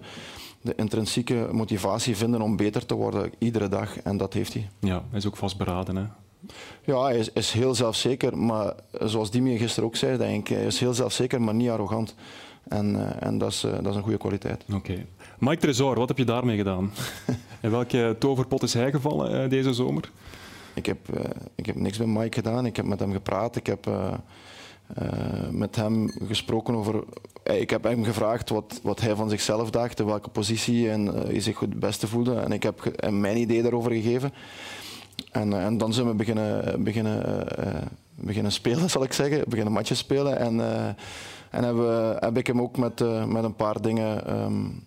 de 0.61 0.73
intrinsieke 0.75 1.47
motivatie 1.51 2.17
vinden 2.17 2.41
om 2.41 2.55
beter 2.55 2.85
te 2.85 2.93
worden 2.95 3.31
iedere 3.37 3.67
dag. 3.67 3.99
En 4.01 4.17
dat 4.17 4.33
heeft 4.33 4.53
hij. 4.53 4.69
Ja, 4.79 5.03
hij 5.09 5.17
is 5.17 5.27
ook 5.27 5.37
vastberaden. 5.37 5.95
Hè? 5.95 6.03
Ja, 6.83 7.03
hij 7.03 7.17
is, 7.17 7.31
is 7.31 7.51
heel 7.51 7.75
zelfzeker. 7.75 8.37
Maar 8.37 8.73
zoals 8.99 9.31
Dimi 9.31 9.57
gisteren 9.57 9.89
ook 9.89 9.95
zei, 9.95 10.17
denk 10.17 10.49
ik, 10.49 10.55
hij 10.55 10.65
is 10.65 10.79
heel 10.79 10.93
zelfzeker, 10.93 11.41
maar 11.41 11.53
niet 11.53 11.69
arrogant. 11.69 12.15
En, 12.67 12.95
uh, 12.95 13.23
en 13.23 13.37
dat, 13.37 13.51
is, 13.51 13.61
dat 13.61 13.87
is 13.87 13.95
een 13.95 14.01
goede 14.01 14.17
kwaliteit. 14.17 14.63
Oké. 14.73 15.05
Mike 15.39 15.57
Tresor, 15.57 15.95
wat 15.95 16.07
heb 16.07 16.17
je 16.17 16.25
daarmee 16.25 16.57
gedaan? 16.57 16.91
In 17.61 17.71
welke 17.71 18.15
toverpot 18.19 18.63
is 18.63 18.73
hij 18.73 18.91
gevallen 18.91 19.43
uh, 19.43 19.49
deze 19.49 19.73
zomer? 19.73 20.11
Ik 20.73 20.85
heb, 20.85 20.97
uh, 21.13 21.23
ik 21.55 21.65
heb 21.65 21.75
niks 21.75 21.97
met 21.97 22.07
Mike 22.07 22.33
gedaan. 22.33 22.65
Ik 22.65 22.75
heb 22.75 22.85
met 22.85 22.99
hem 22.99 23.11
gepraat. 23.11 23.55
Ik 23.55 23.65
heb 23.65 23.87
uh, 23.87 24.13
met 25.51 25.75
hem 25.75 26.11
gesproken 26.27 26.75
over. 26.75 27.03
Ik 27.43 27.69
heb 27.69 27.83
hem 27.83 28.03
gevraagd 28.03 28.49
wat, 28.49 28.79
wat 28.83 28.99
hij 28.99 29.15
van 29.15 29.29
zichzelf 29.29 29.69
dacht, 29.69 29.99
in 29.99 30.05
welke 30.05 30.29
positie 30.29 30.89
en 30.89 31.05
hij 31.05 31.39
zich 31.39 31.59
het 31.59 31.79
beste 31.79 32.07
voelde. 32.07 32.35
En 32.35 32.51
ik 32.51 32.63
heb 32.63 32.91
hem 32.95 33.19
mijn 33.19 33.37
idee 33.37 33.61
daarover 33.61 33.91
gegeven. 33.91 34.33
En, 35.31 35.53
en 35.53 35.77
dan 35.77 35.93
zijn 35.93 36.07
we 36.07 36.13
beginnen, 36.13 36.83
beginnen, 36.83 37.47
beginnen 38.15 38.51
spelen, 38.51 38.89
zal 38.95 39.03
ik 39.03 39.13
zeggen. 39.13 39.43
Beginnen 39.47 39.73
matches 39.73 39.97
spelen. 39.97 40.37
En, 40.37 40.59
en 41.49 41.63
heb, 41.63 41.77
heb 42.21 42.37
ik 42.37 42.47
hem 42.47 42.61
ook 42.61 42.77
met, 42.77 42.99
met 43.27 43.43
een 43.43 43.55
paar 43.55 43.81
dingen. 43.81 44.39
Um, 44.43 44.83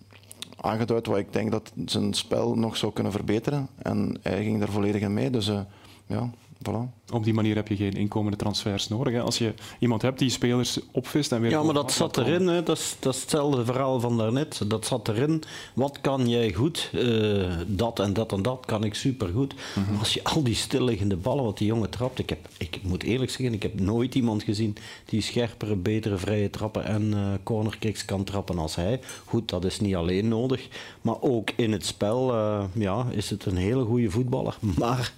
aangeduid 0.63 1.05
wat 1.05 1.17
ik 1.17 1.33
denk 1.33 1.51
dat 1.51 1.71
zijn 1.85 2.13
spel 2.13 2.55
nog 2.55 2.77
zou 2.77 2.93
kunnen 2.93 3.11
verbeteren. 3.11 3.67
En 3.77 4.17
hij 4.21 4.43
ging 4.43 4.59
daar 4.59 4.69
volledig 4.69 5.01
in 5.01 5.13
mee. 5.13 5.29
Dus 5.29 5.47
uh, 5.47 5.59
ja, 6.05 6.29
voilà. 6.69 7.01
Op 7.13 7.23
die 7.23 7.33
manier 7.33 7.55
heb 7.55 7.67
je 7.67 7.75
geen 7.75 7.93
inkomende 7.93 8.37
transfers 8.37 8.87
nodig. 8.87 9.13
Hè? 9.13 9.21
Als 9.21 9.37
je 9.37 9.53
iemand 9.79 10.01
hebt 10.01 10.19
die 10.19 10.29
spelers 10.29 10.79
opvist 10.91 11.31
en 11.31 11.41
weer... 11.41 11.51
Ja, 11.51 11.63
maar 11.63 11.73
dat 11.73 11.91
zat 11.91 12.17
erin. 12.17 12.47
Hè? 12.47 12.63
Dat, 12.63 12.77
is, 12.77 12.95
dat 12.99 13.15
is 13.15 13.21
hetzelfde 13.21 13.65
verhaal 13.65 13.99
van 13.99 14.17
daarnet. 14.17 14.61
Dat 14.67 14.85
zat 14.85 15.07
erin. 15.07 15.43
Wat 15.73 16.01
kan 16.01 16.29
jij 16.29 16.53
goed? 16.53 16.89
Uh, 16.93 17.51
dat 17.67 17.99
en 17.99 18.13
dat 18.13 18.31
en 18.31 18.41
dat 18.41 18.65
kan 18.65 18.83
ik 18.83 18.93
supergoed. 18.93 19.53
Mm 19.75 19.83
-hmm. 19.83 19.97
Als 19.97 20.13
je 20.13 20.23
al 20.23 20.43
die 20.43 20.55
stilliggende 20.55 21.15
ballen 21.15 21.43
wat 21.43 21.57
die 21.57 21.67
jongen 21.67 21.89
trapt... 21.89 22.19
Ik, 22.19 22.29
heb, 22.29 22.47
ik 22.57 22.79
moet 22.83 23.03
eerlijk 23.03 23.31
zeggen, 23.31 23.53
ik 23.53 23.63
heb 23.63 23.79
nooit 23.79 24.15
iemand 24.15 24.43
gezien 24.43 24.75
die 25.05 25.21
scherpere, 25.21 25.75
betere 25.75 26.17
vrije 26.17 26.49
trappen 26.49 26.85
en 26.85 27.03
uh, 27.11 27.27
cornerkicks 27.43 28.05
kan 28.05 28.23
trappen 28.23 28.57
als 28.57 28.75
hij. 28.75 28.99
Goed, 29.25 29.49
dat 29.49 29.65
is 29.65 29.79
niet 29.79 29.95
alleen 29.95 30.27
nodig. 30.27 30.67
Maar 31.01 31.21
ook 31.21 31.49
in 31.55 31.71
het 31.71 31.85
spel 31.85 32.33
uh, 32.33 32.63
ja, 32.73 33.05
is 33.09 33.29
het 33.29 33.45
een 33.45 33.57
hele 33.57 33.83
goede 33.83 34.09
voetballer. 34.09 34.57
Maar 34.77 35.13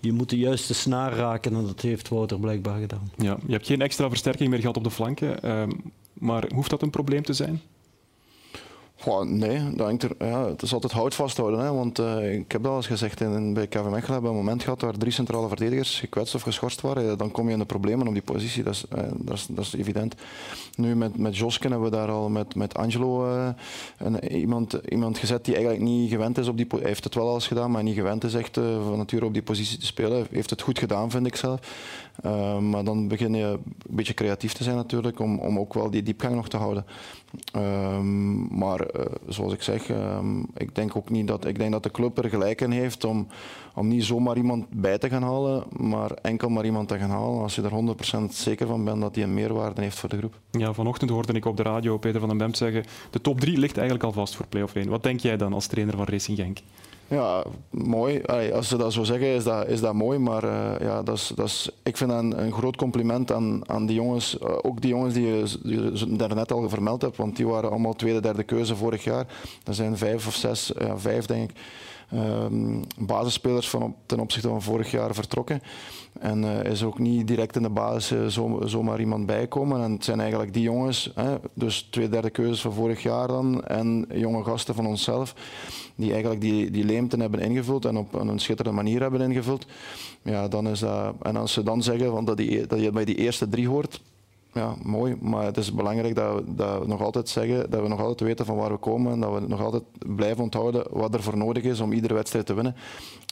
je 0.00 0.12
moet 0.12 0.30
de 0.30 0.38
juiste 0.38 0.74
snaar 0.74 1.12
raken 1.12 1.54
en 1.54 1.64
dat 1.66 1.80
heeft 1.80 2.08
Wouter 2.08 2.38
blijkbaar 2.38 2.80
gedaan. 2.80 3.10
Ja, 3.16 3.36
je 3.46 3.52
hebt 3.52 3.66
geen 3.66 3.80
extra 3.80 4.08
versterking 4.08 4.50
meer 4.50 4.60
gehad 4.60 4.76
op 4.76 4.84
de 4.84 4.90
flanken, 4.90 5.38
uh, 5.44 5.62
maar 6.12 6.44
hoeft 6.54 6.70
dat 6.70 6.82
een 6.82 6.90
probleem 6.90 7.22
te 7.22 7.32
zijn? 7.32 7.60
Nee, 9.24 9.74
dat 9.74 10.02
er, 10.02 10.10
ja, 10.18 10.48
het 10.48 10.62
is 10.62 10.72
altijd 10.72 10.92
hout 10.92 11.14
vasthouden. 11.14 11.60
Hè, 11.60 11.72
want 11.72 11.98
uh, 11.98 12.34
ik 12.34 12.52
heb 12.52 12.62
dat 12.62 12.70
al 12.70 12.76
eens 12.76 12.86
gezegd, 12.86 13.20
in, 13.20 13.54
bij 13.54 13.66
KV 13.66 13.84
Mechelen 13.84 14.12
hebben 14.12 14.30
een 14.30 14.36
moment 14.36 14.62
gehad 14.62 14.80
waar 14.80 14.96
drie 14.96 15.12
centrale 15.12 15.48
verdedigers 15.48 16.00
gekwetst 16.00 16.34
of 16.34 16.42
geschorst 16.42 16.80
waren. 16.80 17.18
Dan 17.18 17.30
kom 17.30 17.46
je 17.46 17.52
in 17.52 17.58
de 17.58 17.64
problemen 17.64 18.06
op 18.06 18.12
die 18.12 18.22
positie, 18.22 18.62
dat 18.62 18.72
is, 18.72 18.84
uh, 18.96 19.02
dat 19.14 19.36
is, 19.36 19.46
dat 19.50 19.64
is 19.64 19.74
evident. 19.74 20.14
Nu 20.74 20.96
met, 20.96 21.18
met 21.18 21.36
Josken 21.36 21.70
hebben 21.70 21.90
we 21.90 21.96
daar 21.96 22.10
al 22.10 22.28
met, 22.28 22.54
met 22.54 22.74
Angelo 22.74 23.26
uh, 23.26 23.48
een, 23.98 24.32
iemand, 24.32 24.72
iemand 24.88 25.18
gezet 25.18 25.44
die 25.44 25.54
eigenlijk 25.54 25.84
niet 25.84 26.10
gewend 26.10 26.38
is 26.38 26.48
op 26.48 26.56
die 26.56 26.66
Hij 26.68 26.80
heeft 26.82 27.04
het 27.04 27.14
wel 27.14 27.28
al 27.28 27.34
eens 27.34 27.46
gedaan, 27.46 27.70
maar 27.70 27.82
niet 27.82 27.94
gewend 27.94 28.24
is 28.24 28.34
echt 28.34 28.54
van 28.54 28.96
nature 28.96 29.24
op 29.24 29.32
die 29.32 29.42
positie 29.42 29.78
te 29.78 29.86
spelen. 29.86 30.26
Heeft 30.30 30.50
het 30.50 30.62
goed 30.62 30.78
gedaan, 30.78 31.10
vind 31.10 31.26
ik 31.26 31.36
zelf. 31.36 31.60
Maar 32.70 32.84
dan 32.84 33.08
begin 33.08 33.34
je 33.34 33.44
een 33.44 33.74
beetje 33.88 34.14
creatief 34.14 34.52
te 34.52 34.62
zijn 34.62 34.76
natuurlijk, 34.76 35.20
om, 35.20 35.38
om 35.38 35.58
ook 35.58 35.74
wel 35.74 35.90
die 35.90 36.02
diepgang 36.02 36.34
nog 36.34 36.48
te 36.48 36.56
houden. 36.56 36.84
Ehm, 37.52 38.58
maar 38.58 38.80
uh, 38.80 39.04
zoals 39.28 39.52
ik 39.52 39.62
zeg, 39.62 39.88
um, 39.88 40.46
ik 40.56 40.74
denk 40.74 40.96
ook 40.96 41.10
niet 41.10 41.26
dat, 41.26 41.44
ik 41.44 41.58
denk 41.58 41.72
dat 41.72 41.82
de 41.82 41.90
club 41.90 42.18
er 42.18 42.28
gelijk 42.28 42.60
in 42.60 42.70
heeft 42.70 43.04
om, 43.04 43.26
om 43.74 43.88
niet 43.88 44.04
zomaar 44.04 44.36
iemand 44.36 44.66
bij 44.70 44.98
te 44.98 45.08
gaan 45.08 45.22
halen, 45.22 45.64
maar 45.70 46.10
enkel 46.10 46.48
maar 46.48 46.64
iemand 46.64 46.88
te 46.88 46.98
gaan 46.98 47.10
halen 47.10 47.42
als 47.42 47.54
je 47.54 47.62
er 47.62 47.96
100% 48.20 48.24
zeker 48.30 48.66
van 48.66 48.84
bent 48.84 49.00
dat 49.00 49.14
hij 49.14 49.24
een 49.24 49.34
meerwaarde 49.34 49.82
heeft 49.82 49.98
voor 49.98 50.08
de 50.08 50.16
groep. 50.16 50.38
Ja, 50.50 50.72
vanochtend 50.72 51.10
hoorde 51.10 51.32
ik 51.32 51.44
op 51.44 51.56
de 51.56 51.62
radio 51.62 51.98
Peter 51.98 52.20
van 52.20 52.28
den 52.28 52.38
Bemt 52.38 52.56
zeggen, 52.56 52.84
de 53.10 53.20
top 53.20 53.40
3 53.40 53.58
ligt 53.58 53.76
eigenlijk 53.76 54.06
al 54.06 54.12
vast 54.12 54.36
voor 54.36 54.46
play-off 54.46 54.74
1. 54.74 54.88
Wat 54.88 55.02
denk 55.02 55.20
jij 55.20 55.36
dan 55.36 55.52
als 55.52 55.66
trainer 55.66 55.96
van 55.96 56.06
Racing 56.06 56.38
Genk? 56.38 56.58
Ja, 57.08 57.44
mooi. 57.70 58.22
als 58.52 58.68
ze 58.68 58.76
dat 58.76 58.92
zo 58.92 59.04
zeggen, 59.04 59.26
is 59.26 59.44
dat, 59.44 59.68
is 59.68 59.80
dat 59.80 59.94
mooi. 59.94 60.18
Maar 60.18 60.44
uh, 60.44 60.70
ja, 60.80 61.02
dat 61.02 61.16
is, 61.16 61.32
dat 61.34 61.46
is, 61.46 61.70
ik 61.82 61.96
vind 61.96 62.10
dat 62.10 62.18
een, 62.18 62.42
een 62.42 62.52
groot 62.52 62.76
compliment 62.76 63.32
aan, 63.32 63.68
aan 63.68 63.86
die 63.86 63.96
jongens. 63.96 64.38
Uh, 64.42 64.50
ook 64.62 64.80
die 64.80 64.90
jongens 64.90 65.14
die 65.14 65.26
je, 65.26 65.58
die 65.62 65.82
je 65.82 66.16
daarnet 66.16 66.52
al 66.52 66.68
vermeld 66.68 67.02
hebt, 67.02 67.16
want 67.16 67.36
die 67.36 67.46
waren 67.46 67.70
allemaal 67.70 67.94
tweede, 67.94 68.20
derde 68.20 68.42
keuze 68.42 68.76
vorig 68.76 69.04
jaar. 69.04 69.26
Er 69.64 69.74
zijn 69.74 69.96
vijf 69.96 70.26
of 70.26 70.34
zes, 70.34 70.72
vijf 70.96 71.26
denk 71.26 71.50
ik, 71.50 71.56
basisspelers 72.98 73.68
van 73.68 73.94
ten 74.06 74.20
opzichte 74.20 74.48
van 74.48 74.62
vorig 74.62 74.90
jaar 74.90 75.14
vertrokken. 75.14 75.62
En 76.20 76.42
uh, 76.42 76.64
is 76.64 76.82
ook 76.82 76.98
niet 76.98 77.26
direct 77.26 77.56
in 77.56 77.62
de 77.62 77.70
basis 77.70 78.34
zo, 78.34 78.60
zomaar 78.64 79.00
iemand 79.00 79.26
bijkomen. 79.26 79.82
En 79.82 79.92
het 79.92 80.04
zijn 80.04 80.20
eigenlijk 80.20 80.52
die 80.52 80.62
jongens, 80.62 81.12
hè, 81.14 81.34
dus 81.54 81.88
twee 81.90 82.08
derde 82.08 82.30
keuzes 82.30 82.60
van 82.60 82.72
vorig 82.72 83.02
jaar 83.02 83.26
dan, 83.26 83.64
en 83.64 84.06
jonge 84.14 84.44
gasten 84.44 84.74
van 84.74 84.86
onszelf, 84.86 85.34
die 85.94 86.10
eigenlijk 86.10 86.40
die, 86.40 86.70
die 86.70 86.84
leemten 86.84 87.20
hebben 87.20 87.40
ingevuld 87.40 87.84
en 87.84 87.96
op 87.96 88.14
een 88.14 88.38
schitterende 88.38 88.82
manier 88.82 89.00
hebben 89.00 89.20
ingevuld. 89.20 89.66
Ja, 90.22 90.48
dan 90.48 90.68
is 90.68 90.78
dat, 90.78 91.14
en 91.22 91.36
als 91.36 91.52
ze 91.52 91.62
dan 91.62 91.82
zeggen 91.82 92.10
van 92.10 92.24
dat, 92.24 92.36
die, 92.36 92.66
dat 92.66 92.80
je 92.80 92.90
bij 92.90 93.04
die 93.04 93.16
eerste 93.16 93.48
drie 93.48 93.68
hoort, 93.68 94.00
ja, 94.56 94.74
mooi. 94.82 95.16
Maar 95.20 95.44
het 95.44 95.56
is 95.56 95.72
belangrijk 95.72 96.14
dat 96.14 96.34
we, 96.34 96.54
dat 96.54 96.86
nog 96.86 97.02
altijd 97.02 97.28
zeggen, 97.28 97.70
dat 97.70 97.82
we 97.82 97.88
nog 97.88 98.00
altijd 98.00 98.20
weten 98.20 98.46
van 98.46 98.56
waar 98.56 98.70
we 98.70 98.76
komen 98.76 99.12
en 99.12 99.20
dat 99.20 99.34
we 99.34 99.48
nog 99.48 99.60
altijd 99.60 99.82
blijven 100.16 100.42
onthouden 100.42 100.84
wat 100.90 101.14
er 101.14 101.22
voor 101.22 101.36
nodig 101.36 101.62
is 101.62 101.80
om 101.80 101.92
iedere 101.92 102.14
wedstrijd 102.14 102.46
te 102.46 102.54
winnen. 102.54 102.74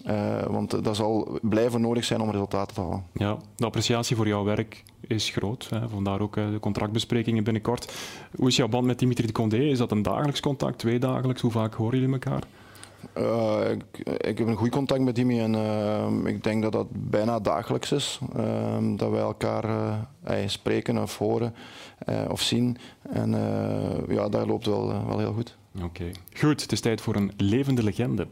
Uh, 0.06 0.42
want 0.42 0.84
dat 0.84 0.96
zal 0.96 1.38
blijven 1.42 1.80
nodig 1.80 2.04
zijn 2.04 2.20
om 2.20 2.30
resultaten 2.30 2.74
te 2.74 2.80
halen. 2.80 3.04
Ja, 3.12 3.36
de 3.56 3.64
appreciatie 3.64 4.16
voor 4.16 4.26
jouw 4.26 4.44
werk 4.44 4.84
is 5.00 5.30
groot. 5.30 5.66
Hè. 5.70 5.88
Vandaar 5.88 6.20
ook 6.20 6.36
uh, 6.36 6.50
de 6.50 6.60
contractbesprekingen 6.60 7.44
binnenkort. 7.44 7.92
Hoe 8.36 8.48
is 8.48 8.56
jouw 8.56 8.68
band 8.68 8.86
met 8.86 8.98
Dimitri 8.98 9.26
de 9.26 9.32
Condé? 9.32 9.58
Is 9.58 9.78
dat 9.78 9.90
een 9.90 10.02
dagelijks 10.02 10.40
contact, 10.40 10.78
tweedagelijks? 10.78 11.40
Hoe 11.40 11.50
vaak 11.50 11.74
horen 11.74 11.98
jullie 11.98 12.12
elkaar? 12.12 12.42
Uh, 13.18 13.70
ik, 14.18 14.38
heb 14.38 14.46
een 14.46 14.56
goed 14.56 14.70
contact 14.70 15.00
met 15.00 15.14
Dimi 15.14 15.40
en 15.40 15.54
uh, 15.54 16.06
ik 16.24 16.44
denk 16.44 16.62
dat 16.62 16.72
dat 16.72 16.86
bijna 16.90 17.40
dagelijks 17.40 17.92
is. 17.92 18.18
Uh, 18.36 18.96
dat 18.96 19.10
wij 19.10 19.20
elkaar 19.20 19.66
spreken 20.46 20.98
of 20.98 21.18
horen 21.18 21.54
of 22.28 22.40
zien. 22.40 22.76
En 23.02 23.30
ja, 24.08 24.28
dat 24.28 24.46
loopt 24.46 24.66
wel, 24.66 25.06
wel 25.06 25.18
heel 25.18 25.32
goed. 25.32 25.56
Oké. 25.82 26.10
Goed, 26.36 26.62
het 26.62 26.72
is 26.72 26.80
tijd 26.80 27.00
voor 27.00 27.14
een 27.14 27.32
levende 27.36 27.82
legende. 27.82 28.26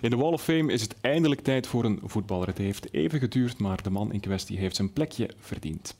In 0.00 0.10
de 0.10 0.16
Wall 0.16 0.32
of 0.32 0.42
Fame 0.42 0.72
is 0.72 0.82
het 0.82 0.94
eindelijk 1.00 1.40
tijd 1.40 1.66
voor 1.66 1.84
een 1.84 2.00
voetballer. 2.04 2.46
Het 2.46 2.58
heeft 2.58 2.92
even 2.92 3.18
geduurd, 3.18 3.58
maar 3.58 3.82
de 3.82 3.90
man 3.90 4.12
in 4.12 4.20
kwestie 4.20 4.58
heeft 4.58 4.76
zijn 4.76 4.92
plekje 4.92 5.30
verdiend. 5.38 5.96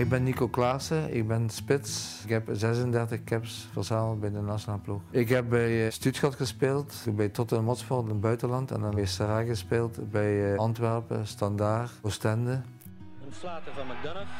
Ik 0.00 0.08
ben 0.08 0.22
Nico 0.22 0.48
Klaassen, 0.48 1.14
ik 1.14 1.26
ben 1.28 1.50
spits. 1.50 2.20
Ik 2.24 2.28
heb 2.28 2.48
36 2.52 3.24
caps 3.24 3.68
verzameld 3.72 4.20
bij 4.20 4.30
de 4.30 4.40
nationale 4.40 4.80
ploeg. 4.80 5.00
Ik 5.10 5.28
heb 5.28 5.48
bij 5.48 5.86
eh, 5.86 5.92
Stuttgart 5.92 6.34
gespeeld, 6.34 7.06
bij 7.16 7.28
Tottenham 7.28 7.66
Hotspur 7.66 7.98
in 7.98 8.08
het 8.08 8.20
buitenland. 8.20 8.70
En 8.70 8.80
dan 8.80 8.94
bij 8.94 9.06
Serra 9.06 9.42
gespeeld, 9.42 10.10
bij 10.10 10.52
eh, 10.52 10.58
Antwerpen, 10.58 11.26
Standaard, 11.26 11.90
Oostende. 12.02 12.50
Een 12.50 13.32
flater 13.32 13.72
van 13.72 13.86
McDonough. 13.86 14.30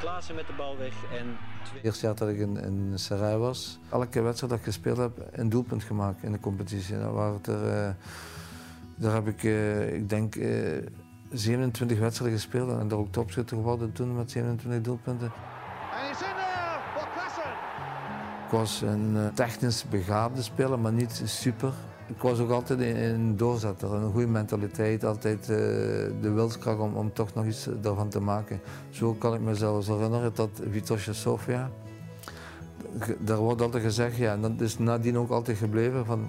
Klaassen 0.00 0.34
met 0.34 0.46
de 0.46 0.52
bal 0.56 0.78
weg 0.78 0.94
en... 1.18 1.26
Het 1.62 1.82
eerste 1.82 2.06
jaar 2.06 2.14
dat 2.14 2.28
ik 2.28 2.38
in, 2.38 2.56
in 2.56 2.92
Serra 2.94 3.36
was, 3.36 3.78
elke 3.90 4.22
wedstrijd 4.22 4.52
dat 4.52 4.60
ik 4.60 4.64
gespeeld 4.64 4.96
heb, 4.96 5.28
een 5.32 5.48
doelpunt 5.48 5.82
gemaakt 5.82 6.22
in 6.22 6.32
de 6.32 6.40
competitie. 6.40 6.98
Daar, 6.98 7.12
waren 7.12 7.40
er, 7.42 7.86
uh, 7.86 7.94
daar 8.94 9.14
heb 9.14 9.28
ik, 9.28 9.42
uh, 9.42 9.94
ik 9.94 10.08
denk... 10.08 10.34
27 11.34 11.98
wedstrijden 11.98 12.38
gespeeld 12.38 12.70
en 12.80 12.90
er 12.90 12.96
ook 12.96 13.12
topschutter 13.12 13.56
geworden 13.56 13.92
toen 13.92 14.16
met 14.16 14.30
27 14.30 14.82
doelpunten. 14.82 15.26
En 15.26 16.10
is 16.10 16.20
in 16.20 16.26
voor 16.94 17.08
Klassen. 17.14 17.50
Ik 18.44 18.50
was 18.50 18.82
een 18.82 19.16
eh, 19.16 19.26
technisch 19.34 19.84
begaafde 19.88 20.42
speler, 20.42 20.78
maar 20.78 20.92
niet 20.92 21.22
super. 21.24 21.72
Ik 22.06 22.22
was 22.22 22.38
ook 22.38 22.50
altijd 22.50 22.80
een 22.80 23.36
doorzetter, 23.36 23.92
een 23.92 24.12
goede 24.12 24.26
mentaliteit, 24.26 25.04
altijd 25.04 25.40
uh, 25.40 25.56
de 26.20 26.30
wilskracht 26.34 26.78
om, 26.78 26.94
om 26.94 27.12
toch 27.12 27.34
nog 27.34 27.44
iets 27.44 27.68
daarvan 27.80 28.08
te 28.08 28.20
maken. 28.20 28.60
Zo 28.90 29.12
kan 29.12 29.34
ik 29.34 29.40
mezelf 29.40 29.86
herinneren 29.86 30.30
dat 30.34 30.60
Vitosje 30.70 31.12
Sofia, 31.12 31.70
daar 33.18 33.36
wordt 33.36 33.62
altijd 33.62 33.82
gezegd, 33.82 34.16
ja, 34.16 34.32
en 34.32 34.40
dat 34.40 34.60
is 34.60 34.78
nadien 34.78 35.18
ook 35.18 35.30
altijd 35.30 35.58
gebleven, 35.58 36.06
van 36.06 36.28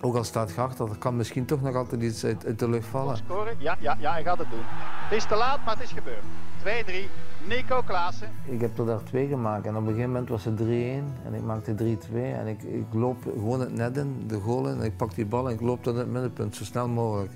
ook 0.00 0.16
al 0.16 0.24
staat 0.24 0.54
je 0.54 0.60
achter, 0.60 0.90
er 0.90 0.96
kan 0.96 1.16
misschien 1.16 1.44
toch 1.44 1.62
nog 1.62 1.74
altijd 1.74 2.02
iets 2.02 2.24
uit, 2.24 2.58
de 2.58 2.68
lucht 2.68 2.86
vallen. 2.86 3.16
Scoren? 3.16 3.54
Ja, 3.58 3.76
ja, 3.80 3.96
ja, 4.00 4.12
hij 4.12 4.22
gaat 4.22 4.38
het 4.38 4.50
doen. 4.50 4.64
Het 4.64 5.16
is 5.16 5.24
te 5.24 5.36
laat, 5.36 5.64
maar 5.64 5.74
het 5.74 5.82
is 5.82 5.92
gebeurd. 5.92 6.22
2-3, 6.64 7.10
Nico 7.46 7.82
Klaassen. 7.82 8.28
Ik 8.44 8.60
heb 8.60 8.78
er 8.78 8.86
daar 8.86 9.02
twee 9.02 9.28
gemaakt 9.28 9.66
en 9.66 9.76
op 9.76 9.80
een 9.80 9.86
gegeven 9.86 10.10
moment 10.10 10.28
was 10.28 10.44
het 10.44 10.60
3-1 10.60 10.62
en 10.64 11.34
ik 11.34 11.42
maakte 11.42 11.74
3-2 11.74 11.76
en 12.12 12.46
ik, 12.46 12.62
ik 12.62 12.86
loop 12.92 13.22
gewoon 13.22 13.60
het 13.60 13.72
net 13.72 13.96
in, 13.96 14.24
de 14.26 14.40
goal 14.40 14.68
in, 14.68 14.78
en 14.78 14.84
ik 14.84 14.96
pak 14.96 15.14
die 15.14 15.26
bal 15.26 15.48
en 15.48 15.54
ik 15.54 15.60
loop 15.60 15.82
tot 15.82 15.96
het 15.96 16.10
middenpunt 16.10 16.56
zo 16.56 16.64
snel 16.64 16.88
mogelijk. 16.88 17.32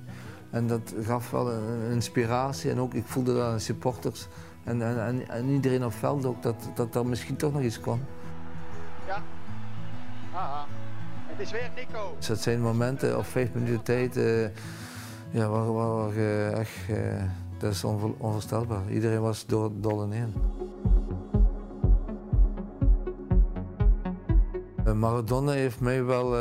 En 0.50 0.66
dat 0.66 0.94
gaf 1.02 1.30
wel 1.30 1.52
een, 1.52 1.90
inspiratie 1.90 2.70
en 2.70 2.80
ook 2.80 2.94
ik 2.94 3.06
voelde 3.06 3.34
dat 3.34 3.46
aan 3.46 3.54
de 3.54 3.58
supporters 3.58 4.28
en, 4.64 4.98
en, 4.98 5.28
en, 5.28 5.48
iedereen 5.48 5.84
op 5.84 5.92
veld 5.92 6.24
ook 6.24 6.42
dat, 6.42 6.70
dat 6.74 6.94
er 6.94 7.06
misschien 7.06 7.36
toch 7.36 7.52
nog 7.52 7.62
iets 7.62 7.80
kon. 7.80 8.00
Ja, 9.06 9.22
aha 11.40 11.46
is 11.46 11.50
weer 11.50 11.70
Nico. 11.76 12.16
Dus 12.26 12.42
zijn 12.42 12.60
momenten 12.60 13.18
of 13.18 13.26
vijf 13.26 13.52
minuten 13.52 13.82
tijd 13.82 14.16
uh, 14.16 14.42
ja, 15.30 15.48
waar, 15.48 15.72
waar, 15.72 16.12
uh, 16.12 16.58
echt, 16.58 16.88
uh, 16.90 17.22
dat 17.58 17.72
is 17.72 17.84
onvoorstelbaar. 17.84 18.90
Iedereen 18.90 19.20
was 19.20 19.46
door 19.46 19.64
het 19.64 19.82
dolle 19.82 20.14
heen. 20.14 20.34
Maradona 24.98 25.52
heeft 25.52 25.80
mij 25.80 26.04
wel 26.04 26.36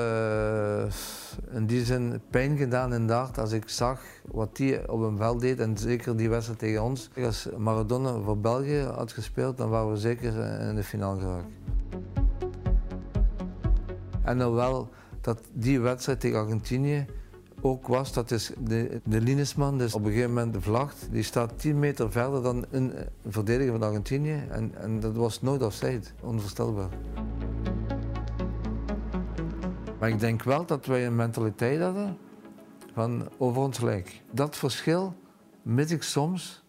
in 1.51 1.65
die 1.65 1.85
zin 1.85 2.21
pijn 2.29 2.57
gedaan 2.57 2.93
in 2.93 3.07
de 3.07 3.13
als 3.13 3.51
ik 3.51 3.69
zag 3.69 4.01
wat 4.31 4.57
hij 4.57 4.87
op 4.87 5.01
een 5.01 5.17
veld 5.17 5.41
deed 5.41 5.59
en 5.59 5.77
zeker 5.77 6.17
die 6.17 6.29
wedstrijd 6.29 6.59
tegen 6.59 6.83
ons. 6.83 7.09
Als 7.23 7.47
Maradona 7.57 8.19
voor 8.25 8.37
België 8.37 8.81
had 8.81 9.11
gespeeld, 9.11 9.57
dan 9.57 9.69
waren 9.69 9.91
we 9.91 9.97
zeker 9.97 10.35
in 10.69 10.75
de 10.75 10.83
finale 10.83 11.19
geraakt. 11.19 11.59
En 14.23 14.37
dan 14.37 14.53
wel 14.53 14.89
dat 15.21 15.39
die 15.53 15.79
wedstrijd 15.79 16.19
tegen 16.19 16.39
Argentinië 16.39 17.05
ook 17.61 17.87
was, 17.87 18.13
dat 18.13 18.31
is 18.31 18.51
de, 18.59 19.01
de 19.03 19.21
Linesman, 19.21 19.77
dus 19.77 19.93
op 19.93 20.03
een 20.03 20.11
gegeven 20.11 20.33
moment 20.33 20.53
de 20.53 20.61
vlag, 20.61 20.93
die 21.11 21.23
staat 21.23 21.59
10 21.59 21.79
meter 21.79 22.11
verder 22.11 22.43
dan 22.43 22.65
een 22.71 22.93
verdediger 23.27 23.71
van 23.71 23.83
Argentinië. 23.83 24.43
En, 24.49 24.71
en 24.75 24.99
dat 24.99 25.15
was 25.15 25.41
nooit 25.41 25.63
offside, 25.63 26.01
onvoorstelbaar. 26.21 26.89
Maar 29.99 30.09
ik 30.09 30.19
denk 30.19 30.43
wel 30.43 30.65
dat 30.65 30.85
wij 30.85 31.05
een 31.05 31.15
mentaliteit 31.15 31.81
hadden 31.81 32.17
van 32.93 33.27
over 33.37 33.61
ons 33.61 33.77
gelijk. 33.77 34.21
Dat 34.31 34.57
verschil 34.57 35.15
mis 35.61 35.91
ik 35.91 36.03
soms 36.03 36.63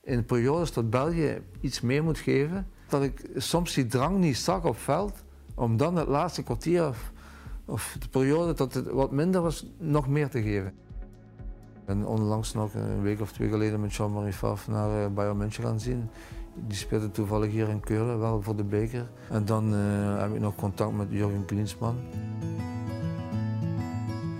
in 0.00 0.24
periodes 0.24 0.72
dat 0.72 0.90
België 0.90 1.42
iets 1.60 1.80
meer 1.80 2.04
moet 2.04 2.18
geven. 2.18 2.66
Dat 2.88 3.02
ik 3.02 3.30
soms 3.36 3.74
die 3.74 3.86
drang 3.86 4.18
niet 4.18 4.36
zag 4.36 4.64
op 4.64 4.78
veld 4.78 5.22
om 5.54 5.76
dan 5.76 5.96
het 5.96 6.08
laatste 6.08 6.42
kwartier 6.42 6.94
of, 7.64 7.96
de 7.98 8.08
periode 8.08 8.54
dat 8.54 8.74
het 8.74 8.90
wat 8.90 9.10
minder 9.10 9.42
was, 9.42 9.66
nog 9.78 10.08
meer 10.08 10.28
te 10.28 10.42
geven. 10.42 10.74
En 11.84 12.06
onlangs 12.06 12.54
nog, 12.54 12.74
een 12.74 13.02
week 13.02 13.20
of 13.20 13.32
twee 13.32 13.48
geleden, 13.48 13.80
met 13.80 13.94
Jean-Marie 13.94 14.32
Favre 14.32 14.72
naar 14.72 15.04
uh, 15.04 15.14
Bayern 15.14 15.36
München 15.36 15.64
gaan 15.64 15.80
zien. 15.80 16.08
Die 16.66 16.76
speelde 16.76 17.10
toevallig 17.10 17.50
hier 17.50 17.68
in 17.68 17.80
Keulen, 17.80 18.18
wel 18.18 18.42
voor 18.42 18.56
de 18.56 18.64
beker. 18.64 19.10
En 19.30 19.44
dan 19.44 19.74
uh, 19.74 20.20
heb 20.20 20.34
ik 20.34 20.40
nog 20.40 20.54
contact 20.54 20.92
met 20.92 21.06
Jurgen 21.10 21.44
Klinsman. 21.44 21.96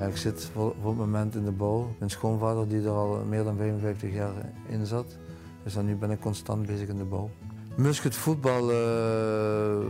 ik 0.09 0.17
zit 0.17 0.45
voor, 0.45 0.75
voor, 0.81 0.91
het 0.91 0.99
moment 0.99 1.35
in 1.35 1.45
de 1.45 1.53
bouw. 1.53 1.95
Mijn 1.99 2.11
schoonvader 2.11 2.69
die 2.69 2.83
er 2.83 2.91
al 2.91 3.25
meer 3.29 3.45
dan 3.45 3.57
55 3.57 4.13
jaar 4.13 4.33
in 4.69 4.87
zat. 4.87 5.17
Dus 5.63 5.75
dan 5.75 5.85
nu 5.85 5.97
ben 5.97 6.11
ik 6.11 6.21
constant 6.21 6.67
bezig 6.67 6.89
in 6.89 6.97
de 6.97 7.05
bouw. 7.05 7.31
Musket 7.77 8.17
voetbal, 8.17 8.71
uh, 8.71 9.87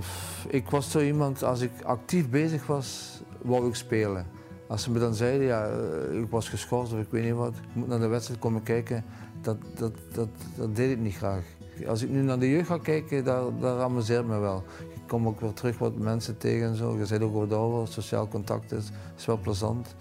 ik 0.49 0.71
was 0.71 0.91
zo 0.91 1.01
iemand, 1.01 1.43
als 1.43 1.61
ik 1.61 1.71
actief 1.83 2.29
bezig 2.29 2.67
was, 2.67 3.21
wou 3.41 3.69
ik 3.69 3.75
spelen. 3.75 4.27
Als 4.69 4.83
ze 4.83 4.91
me 4.91 4.99
dan 4.99 5.15
zeiden, 5.15 5.47
ja, 5.47 5.67
eh, 5.67 6.19
ik 6.19 6.31
was 6.31 6.49
geschorst 6.49 6.93
of 6.93 6.99
ik 6.99 7.11
weet 7.11 7.25
niet 7.25 7.33
wat, 7.33 7.55
ik 7.55 7.75
moet 7.75 7.89
naar 7.89 7.99
de 7.99 8.07
wedstrijd 8.07 8.41
komen 8.41 8.63
kijken, 8.63 9.05
dat, 9.41 9.57
dat, 9.75 9.93
dat, 10.13 10.29
dat 10.57 10.77
deed 10.77 10.91
ik 10.91 10.99
niet 10.99 11.15
graag. 11.15 11.45
Als 11.87 12.03
ik 12.03 12.09
nu 12.09 12.23
naar 12.23 12.39
de 12.39 12.51
jeugd 12.51 12.67
ga 12.67 12.79
kijken, 12.79 13.25
daar, 13.25 13.43
daar 13.61 13.81
amuseert 13.81 14.27
me 14.27 14.39
wel. 14.39 14.65
Ik 14.95 15.03
kom 15.07 15.27
ook 15.27 15.41
weer 15.41 15.53
terug 15.53 15.79
wat 15.79 15.97
mensen 15.97 16.39
tegen 16.39 16.67
en 16.67 16.77
zo. 16.77 16.97
Je 16.97 17.07
zei 17.07 17.25
ook 17.25 17.35
over 17.35 17.49
de 17.49 17.55
oude, 17.55 17.91
sociaal 17.91 18.29
contact 18.29 18.73
is, 18.73 18.91
is 19.17 19.27
wel 19.27 19.39
plezant. 19.39 19.95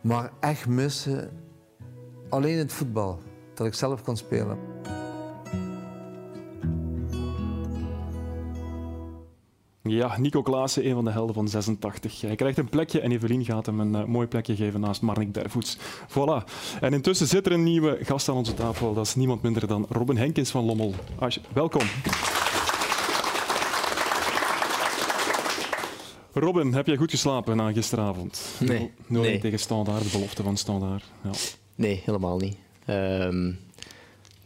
Maar 0.00 0.30
echt 0.40 0.66
missen, 0.66 1.30
alleen 2.28 2.58
het 2.58 2.72
voetbal, 2.72 3.18
dat 3.54 3.66
ik 3.66 3.74
zelf 3.74 4.02
kon 4.02 4.16
spelen. 4.16 4.58
Ja, 9.88 10.18
Nico 10.18 10.42
Klaassen, 10.42 10.86
een 10.86 10.94
van 10.94 11.04
de 11.04 11.10
helden 11.10 11.34
van 11.34 11.48
86. 11.48 12.20
Hij 12.20 12.36
krijgt 12.36 12.58
een 12.58 12.68
plekje 12.68 13.00
en 13.00 13.12
Evelien 13.12 13.44
gaat 13.44 13.66
hem 13.66 13.80
een 13.80 13.92
uh, 13.92 14.04
mooi 14.04 14.26
plekje 14.26 14.56
geven 14.56 14.80
naast 14.80 15.02
Marnik 15.02 15.34
Dervoets. 15.34 15.76
Voilà. 16.08 16.44
En 16.80 16.92
intussen 16.92 17.26
zit 17.26 17.46
er 17.46 17.52
een 17.52 17.62
nieuwe 17.62 17.98
gast 18.02 18.28
aan 18.28 18.36
onze 18.36 18.54
tafel. 18.54 18.94
Dat 18.94 19.06
is 19.06 19.14
niemand 19.14 19.42
minder 19.42 19.66
dan 19.66 19.86
Robin 19.88 20.16
Henkens 20.16 20.50
van 20.50 20.64
Lommel. 20.64 20.94
Asje, 21.18 21.40
welkom. 21.52 21.82
Robin, 26.32 26.74
heb 26.74 26.86
jij 26.86 26.96
goed 26.96 27.10
geslapen 27.10 27.56
na 27.56 27.72
gisteravond? 27.72 28.44
Nee. 28.60 28.90
0-1 28.90 29.06
nee. 29.06 29.38
tegen 29.38 29.58
Standaard, 29.58 30.02
de 30.02 30.10
belofte 30.12 30.42
van 30.42 30.56
Standaard. 30.56 31.04
Ja. 31.22 31.30
Nee, 31.74 32.02
helemaal 32.04 32.38
niet. 32.38 32.56
Um, 32.86 33.48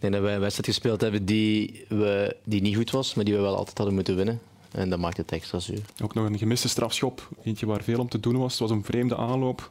ik 0.01 0.07
denk 0.07 0.13
dat 0.13 0.23
wij 0.23 0.35
een 0.35 0.41
wedstrijd 0.41 0.69
gespeeld 0.69 1.01
hebben 1.01 1.25
die, 1.25 1.85
we, 1.89 2.37
die 2.45 2.61
niet 2.61 2.77
goed 2.77 2.91
was, 2.91 3.15
maar 3.15 3.25
die 3.25 3.35
we 3.35 3.41
wel 3.41 3.57
altijd 3.57 3.77
hadden 3.77 3.95
moeten 3.95 4.17
winnen. 4.17 4.41
En 4.73 4.91
dat 4.91 4.99
maakt 4.99 5.17
het 5.17 5.33
extra 5.33 5.59
zuur. 5.59 5.83
Ook 6.03 6.15
nog 6.15 6.27
een 6.27 6.39
gemiste 6.39 6.69
strafschop. 6.69 7.29
Eentje 7.43 7.67
waar 7.67 7.83
veel 7.83 7.99
om 7.99 8.09
te 8.09 8.21
doen 8.21 8.37
was. 8.37 8.51
Het 8.51 8.61
was 8.61 8.71
een 8.71 8.85
vreemde 8.85 9.17
aanloop. 9.17 9.71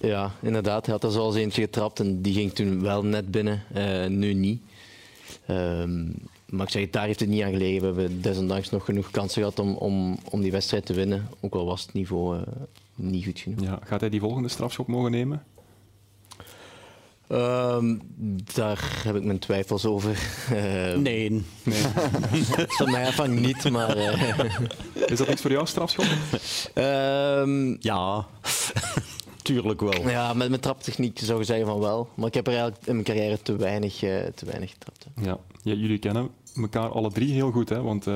Ja, 0.00 0.32
inderdaad. 0.42 0.84
Hij 0.84 0.94
had 0.94 1.04
er 1.04 1.10
zoals 1.10 1.34
eentje 1.34 1.62
getrapt 1.62 2.00
en 2.00 2.22
die 2.22 2.34
ging 2.34 2.52
toen 2.52 2.82
wel 2.82 3.04
net 3.04 3.30
binnen. 3.30 3.62
Uh, 3.76 4.06
nu 4.06 4.34
niet. 4.34 4.62
Um, 5.50 6.14
maar 6.46 6.66
ik 6.66 6.72
zeg, 6.72 6.90
daar 6.90 7.06
heeft 7.06 7.20
het 7.20 7.28
niet 7.28 7.42
aan 7.42 7.50
gelegen. 7.50 7.80
We 7.80 7.86
hebben 7.86 8.22
desondanks 8.22 8.70
nog 8.70 8.84
genoeg 8.84 9.10
kansen 9.10 9.42
gehad 9.42 9.58
om, 9.58 9.74
om, 9.74 10.18
om 10.30 10.40
die 10.40 10.50
wedstrijd 10.50 10.86
te 10.86 10.92
winnen. 10.92 11.28
Ook 11.40 11.54
al 11.54 11.66
was 11.66 11.82
het 11.82 11.92
niveau 11.92 12.36
uh, 12.36 12.42
niet 12.94 13.24
goed 13.24 13.38
genoeg. 13.38 13.60
Ja, 13.60 13.78
gaat 13.84 14.00
hij 14.00 14.10
die 14.10 14.20
volgende 14.20 14.48
strafschop 14.48 14.86
mogen 14.86 15.10
nemen? 15.10 15.44
Um, 17.32 18.00
daar 18.54 19.00
heb 19.04 19.16
ik 19.16 19.24
mijn 19.24 19.38
twijfels 19.38 19.86
over. 19.86 20.18
Uh, 20.52 20.96
nee. 21.08 21.30
nee. 21.62 21.82
van 22.78 22.90
mij 22.90 23.12
van 23.12 23.40
niet, 23.40 23.70
maar... 23.70 23.96
Uh... 23.96 24.40
Is 25.06 25.18
dat 25.18 25.28
iets 25.28 25.42
voor 25.42 25.50
jou, 25.50 25.66
strafschop? 25.66 26.06
Um, 26.74 27.76
ja, 27.80 28.26
tuurlijk 29.42 29.80
wel. 29.80 30.08
Ja, 30.08 30.32
met 30.32 30.48
mijn 30.48 30.60
traptechniek 30.60 31.18
zou 31.18 31.38
je 31.38 31.44
zeggen 31.44 31.66
van 31.66 31.80
wel. 31.80 32.08
Maar 32.14 32.26
ik 32.26 32.34
heb 32.34 32.46
er 32.46 32.52
eigenlijk 32.52 32.86
in 32.86 32.92
mijn 32.92 33.06
carrière 33.06 33.42
te 33.42 33.56
weinig, 33.56 34.02
uh, 34.02 34.22
te 34.34 34.46
weinig 34.46 34.70
getrapt. 34.70 35.06
Ja. 35.22 35.38
ja, 35.62 35.74
jullie 35.74 35.98
kennen 35.98 36.28
elkaar 36.56 36.88
alle 36.88 37.12
drie 37.12 37.32
heel 37.32 37.50
goed, 37.50 37.68
hè? 37.68 37.82
want 37.82 38.06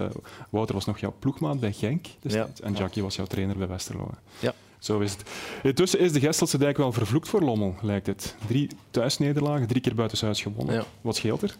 Wouter 0.50 0.74
was 0.74 0.84
nog 0.84 0.98
jouw 0.98 1.14
ploegmaat 1.18 1.60
bij 1.60 1.72
Genk 1.72 2.06
ja. 2.20 2.48
en 2.62 2.72
Jackie 2.72 3.02
was 3.02 3.16
jouw 3.16 3.26
trainer 3.26 3.56
bij 3.56 3.68
Westerlo. 3.68 4.10
Ja. 4.38 4.54
Zo 4.84 5.00
is 5.00 5.12
het. 5.12 5.22
Intussen 5.62 5.98
is 5.98 6.12
de 6.12 6.20
Gestelse 6.20 6.58
dijk 6.58 6.76
wel 6.76 6.92
vervloekt 6.92 7.28
voor 7.28 7.40
Lommel, 7.40 7.74
lijkt 7.82 8.06
het. 8.06 8.36
Drie 8.46 8.68
thuisnederlagen, 8.90 9.66
drie 9.66 9.80
keer 9.80 9.94
buitenshuis 9.94 10.42
gewonnen. 10.42 10.74
Ja. 10.74 10.84
Wat 11.00 11.16
scheelt 11.16 11.42
er? 11.42 11.56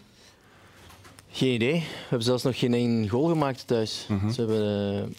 Geen 1.31 1.53
idee. 1.53 1.73
We 1.73 1.85
hebben 2.01 2.23
zelfs 2.23 2.43
nog 2.43 2.59
geen 2.59 2.73
één 2.73 3.09
goal 3.09 3.27
gemaakt 3.27 3.67
thuis. 3.67 4.05
Mhm. 4.09 4.31
Ze 4.31 4.41
hebben 4.41 5.09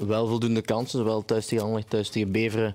uh, 0.00 0.06
wel 0.08 0.26
voldoende 0.26 0.62
kansen, 0.62 0.98
zowel 0.98 1.24
thuis 1.24 1.46
tegen 1.46 1.64
Anderlecht, 1.64 1.90
thuis 1.90 2.08
tegen 2.08 2.32
Beveren. 2.32 2.74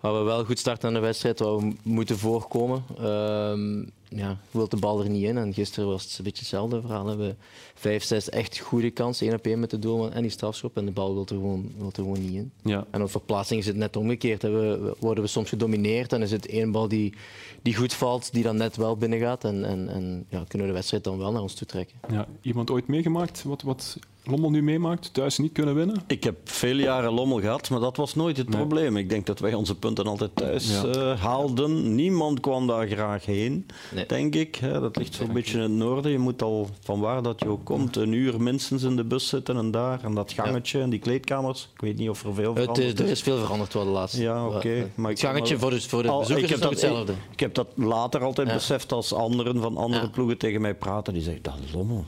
Waar 0.00 0.18
we 0.18 0.20
wel 0.20 0.44
goed 0.44 0.58
starten 0.58 0.88
aan 0.88 0.94
de 0.94 1.00
wedstrijd, 1.00 1.38
waar 1.38 1.56
we 1.56 1.72
moeten 1.82 2.18
voorkomen. 2.18 2.84
Uh, 3.00 3.86
ja, 4.18 4.38
wil 4.50 4.68
de 4.68 4.76
bal 4.76 5.02
er 5.02 5.10
niet 5.10 5.24
in. 5.24 5.38
En 5.38 5.54
gisteren 5.54 5.88
was 5.88 6.04
het 6.04 6.18
een 6.18 6.24
beetje 6.24 6.38
hetzelfde 6.38 6.80
verhaal. 6.80 7.02
We 7.02 7.08
hebben 7.08 7.38
vijf, 7.74 8.04
zes 8.04 8.28
echt 8.28 8.58
goede 8.58 8.90
kansen, 8.90 9.26
één 9.26 9.36
op 9.36 9.46
één 9.46 9.60
met 9.60 9.70
de 9.70 9.78
doel 9.78 10.10
en 10.12 10.22
die 10.22 10.30
strafschop. 10.30 10.76
En 10.76 10.84
de 10.84 10.90
bal 10.90 11.14
wil 11.14 11.22
er 11.22 11.28
gewoon, 11.28 11.72
wil 11.76 11.86
er 11.86 11.92
gewoon 11.94 12.20
niet 12.20 12.34
in. 12.34 12.52
Ja. 12.62 12.86
En 12.90 13.02
op 13.02 13.10
verplaatsing 13.10 13.60
is 13.60 13.66
het 13.66 13.76
net 13.76 13.96
omgekeerd. 13.96 14.42
We, 14.42 14.94
worden 14.98 15.24
we 15.24 15.30
soms 15.30 15.48
gedomineerd 15.48 16.12
en 16.12 16.22
is 16.22 16.30
het 16.30 16.46
één 16.46 16.72
bal 16.72 16.88
die, 16.88 17.14
die 17.62 17.74
goed 17.74 17.92
valt, 17.92 18.32
die 18.32 18.42
dan 18.42 18.56
net 18.56 18.76
wel 18.76 18.96
binnen 18.96 19.18
gaat. 19.18 19.44
En, 19.44 19.64
en, 19.64 19.88
en 19.88 20.26
ja, 20.28 20.44
kunnen 20.48 20.66
we 20.66 20.72
de 20.72 20.78
wedstrijd 20.78 21.04
dan 21.04 21.18
wel 21.18 21.32
naar 21.32 21.42
ons 21.42 21.54
toe 21.54 21.66
trekken. 21.66 21.98
Ja, 22.10 22.28
iemand 22.40 22.70
ooit 22.70 22.86
meegemaakt 22.86 23.42
wat, 23.42 23.62
wat 23.62 23.98
Lommel 24.30 24.50
nu 24.50 24.62
meemaakt? 24.62 25.14
Thuis 25.14 25.38
niet 25.38 25.52
kunnen 25.52 25.74
winnen? 25.74 26.02
Ik 26.06 26.24
heb 26.24 26.36
veel 26.44 26.76
jaren 26.76 27.12
Lommel 27.12 27.40
gehad, 27.40 27.70
maar 27.70 27.80
dat 27.80 27.96
was 27.96 28.14
nooit 28.14 28.36
het 28.36 28.48
nee. 28.48 28.58
probleem. 28.58 28.96
Ik 28.96 29.08
denk 29.08 29.26
dat 29.26 29.38
wij 29.38 29.54
onze 29.54 29.74
punten 29.74 30.06
altijd 30.06 30.30
thuis 30.34 30.70
ja. 30.70 30.84
uh, 30.84 31.20
haalden. 31.20 31.94
Niemand 31.94 32.40
kwam 32.40 32.66
daar 32.66 32.88
graag 32.88 33.24
heen, 33.24 33.66
nee. 33.94 34.06
denk 34.06 34.34
ik. 34.34 34.60
Dat 34.60 34.96
ligt 34.96 35.14
zo'n 35.14 35.32
beetje 35.32 35.54
in 35.54 35.62
het 35.62 35.70
noorden. 35.70 36.10
Je 36.10 36.18
moet 36.18 36.42
al 36.42 36.68
van 36.80 37.00
waar 37.00 37.22
dat 37.22 37.40
je 37.40 37.48
ook 37.48 37.64
komt, 37.64 37.96
een 37.96 38.12
uur 38.12 38.40
minstens 38.40 38.82
in 38.82 38.96
de 38.96 39.04
bus 39.04 39.28
zitten 39.28 39.56
en 39.56 39.70
daar. 39.70 40.04
En 40.04 40.14
dat 40.14 40.32
gangetje 40.32 40.78
ja. 40.78 40.84
en 40.84 40.90
die 40.90 40.98
kleedkamers. 40.98 41.68
Ik 41.74 41.80
weet 41.80 41.98
niet 41.98 42.08
of 42.08 42.24
er 42.24 42.34
veel 42.34 42.54
veranderd 42.54 42.86
het, 42.88 43.00
Er 43.00 43.08
is 43.08 43.22
veel 43.22 43.38
veranderd 43.38 43.74
wel 43.74 43.84
de 43.84 43.90
laatste. 43.90 44.22
Ja, 44.22 44.46
oké. 44.46 44.56
Okay. 44.56 44.90
Maar 44.94 45.10
het 45.10 45.20
gangetje 45.20 45.54
maar, 45.54 45.62
voor 45.62 45.70
de, 45.70 45.80
voor 45.80 46.02
de 46.02 46.08
al, 46.08 46.18
bezoekers 46.18 46.52
is 46.52 46.60
dat, 46.60 46.70
hetzelfde. 46.70 47.12
Ik, 47.12 47.18
ik, 47.32 47.40
heb 47.40 47.54
dat 47.54 47.68
later 47.74 48.22
altijd 48.22 48.48
ja. 48.48 48.54
beseft 48.54 48.92
als 48.92 49.12
anderen 49.12 49.60
van 49.60 49.76
andere 49.76 50.10
ploegen 50.10 50.38
tegen 50.38 50.60
mij 50.60 50.74
praten. 50.74 51.12
Die 51.12 51.22
zeggen, 51.22 51.42
dat 51.42 51.54
Lommel, 51.72 52.04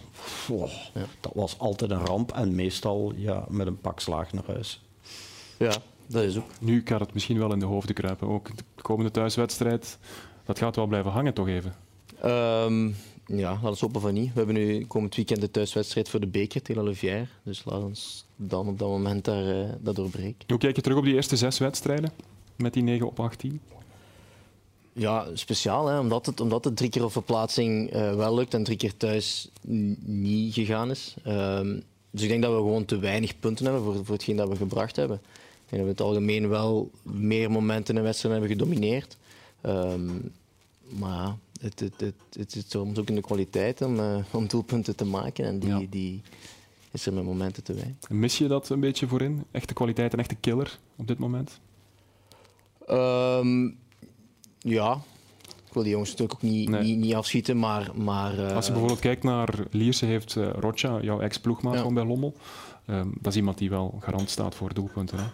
oh, 0.48 0.70
dat 1.20 1.32
was 1.34 1.54
altijd 1.58 1.90
een 1.90 2.06
ramp. 2.10 2.32
En 2.32 2.54
meestal 2.54 3.12
ja, 3.16 3.44
met 3.48 3.66
een 3.66 3.80
pak 3.80 4.00
slaag 4.00 4.32
naar 4.32 4.46
huis. 4.46 4.80
Ja, 5.58 5.72
dat 6.06 6.22
is 6.22 6.36
ook. 6.36 6.50
Nu 6.60 6.82
kan 6.82 7.00
het 7.00 7.14
misschien 7.14 7.38
wel 7.38 7.52
in 7.52 7.58
de 7.58 7.66
hoofden 7.66 7.94
kruipen. 7.94 8.28
Ook 8.28 8.56
de 8.56 8.82
komende 8.82 9.10
thuiswedstrijd, 9.10 9.98
dat 10.44 10.58
gaat 10.58 10.76
wel 10.76 10.86
blijven 10.86 11.10
hangen 11.10 11.34
toch 11.34 11.48
even? 11.48 11.74
Um, 12.24 12.94
ja, 13.26 13.50
laten 13.50 13.70
we 13.70 13.76
hopen 13.80 14.00
van 14.00 14.14
niet. 14.14 14.32
We 14.32 14.38
hebben 14.38 14.54
nu 14.54 14.86
komend 14.86 15.14
weekend 15.14 15.40
de 15.40 15.50
thuiswedstrijd 15.50 16.08
voor 16.08 16.20
de 16.20 16.26
beker 16.26 16.62
tegen 16.62 16.82
Olivier. 16.82 17.28
Dus 17.42 17.64
laten 17.64 17.90
we 17.90 17.96
dan 18.36 18.68
op 18.68 18.78
dat 18.78 18.88
moment 18.88 19.24
daar, 19.24 19.44
uh, 19.44 19.68
dat 19.80 19.96
doorbreken. 19.96 20.44
Hoe 20.46 20.58
kijk 20.58 20.76
je 20.76 20.82
terug 20.82 20.98
op 20.98 21.04
die 21.04 21.14
eerste 21.14 21.36
zes 21.36 21.58
wedstrijden 21.58 22.12
met 22.56 22.72
die 22.72 22.82
9 22.82 23.06
op 23.06 23.20
18? 23.20 23.60
Ja, 24.92 25.26
speciaal, 25.34 25.86
hè? 25.86 25.98
Omdat, 25.98 26.26
het, 26.26 26.40
omdat 26.40 26.64
het 26.64 26.76
drie 26.76 26.90
keer 26.90 27.04
op 27.04 27.12
verplaatsing 27.12 27.94
uh, 27.94 28.14
wel 28.14 28.34
lukt 28.34 28.54
en 28.54 28.64
drie 28.64 28.76
keer 28.76 28.96
thuis 28.96 29.50
niet 30.04 30.54
gegaan 30.54 30.90
is. 30.90 31.14
Um, 31.26 31.82
dus 32.10 32.22
ik 32.22 32.28
denk 32.28 32.42
dat 32.42 32.52
we 32.52 32.58
gewoon 32.58 32.84
te 32.84 32.98
weinig 32.98 33.38
punten 33.38 33.64
hebben 33.64 33.82
voor, 33.82 34.04
voor 34.04 34.14
hetgeen 34.14 34.36
dat 34.36 34.48
we 34.48 34.56
gebracht 34.56 34.96
hebben. 34.96 35.16
Ik 35.16 35.70
denk 35.70 35.70
dat 35.70 35.80
we 35.80 35.82
in 35.82 35.88
het 35.88 36.00
algemeen 36.00 36.48
wel 36.48 36.90
meer 37.02 37.50
momenten 37.50 37.96
in 37.96 38.02
wedstrijden 38.02 38.40
hebben 38.40 38.58
gedomineerd. 38.58 39.16
Um, 39.66 40.32
maar 40.88 41.36
het, 41.60 41.80
het, 41.80 42.00
het, 42.00 42.14
het 42.32 42.52
zit 42.52 42.70
soms 42.70 42.98
ook 42.98 43.08
in 43.08 43.14
de 43.14 43.20
kwaliteit 43.20 43.82
om, 43.82 43.98
uh, 43.98 44.16
om 44.30 44.48
doelpunten 44.48 44.96
te 44.96 45.04
maken. 45.04 45.44
En 45.44 45.58
die, 45.58 45.68
ja. 45.68 45.82
die 45.90 46.22
is 46.90 47.06
er 47.06 47.12
met 47.12 47.24
momenten 47.24 47.62
te 47.62 47.74
weinig. 47.74 48.08
Mis 48.08 48.38
je 48.38 48.46
dat 48.46 48.68
een 48.68 48.80
beetje 48.80 49.08
voorin? 49.08 49.44
Echte 49.50 49.74
kwaliteit 49.74 50.12
en 50.12 50.18
echte 50.18 50.34
killer 50.34 50.78
op 50.96 51.06
dit 51.06 51.18
moment? 51.18 51.60
Um, 52.90 53.78
ja, 54.58 55.02
ik 55.70 55.76
wil 55.76 55.84
die 55.84 55.92
jongens 55.92 56.10
natuurlijk 56.10 56.38
ook 56.44 56.50
niet, 56.50 56.68
nee. 56.68 56.82
niet, 56.82 56.98
niet 56.98 57.14
afschieten, 57.14 57.58
maar... 57.58 57.90
maar 57.94 58.38
uh... 58.38 58.54
Als 58.54 58.66
je 58.66 58.70
bijvoorbeeld 58.72 59.00
kijkt 59.00 59.22
naar 59.22 59.54
Lierse, 59.70 60.06
heeft 60.06 60.34
uh, 60.34 60.50
Rocha, 60.58 61.00
jouw 61.00 61.20
ex-ploegmaat 61.20 61.74
ja. 61.74 61.82
van 61.82 61.94
bij 61.94 62.04
Lommel. 62.04 62.34
Um, 62.86 63.12
dat 63.20 63.32
is 63.32 63.38
iemand 63.38 63.58
die 63.58 63.70
wel 63.70 63.98
garant 64.00 64.30
staat 64.30 64.54
voor 64.54 64.74
doelpunten. 64.74 65.18
Hè? 65.18 65.24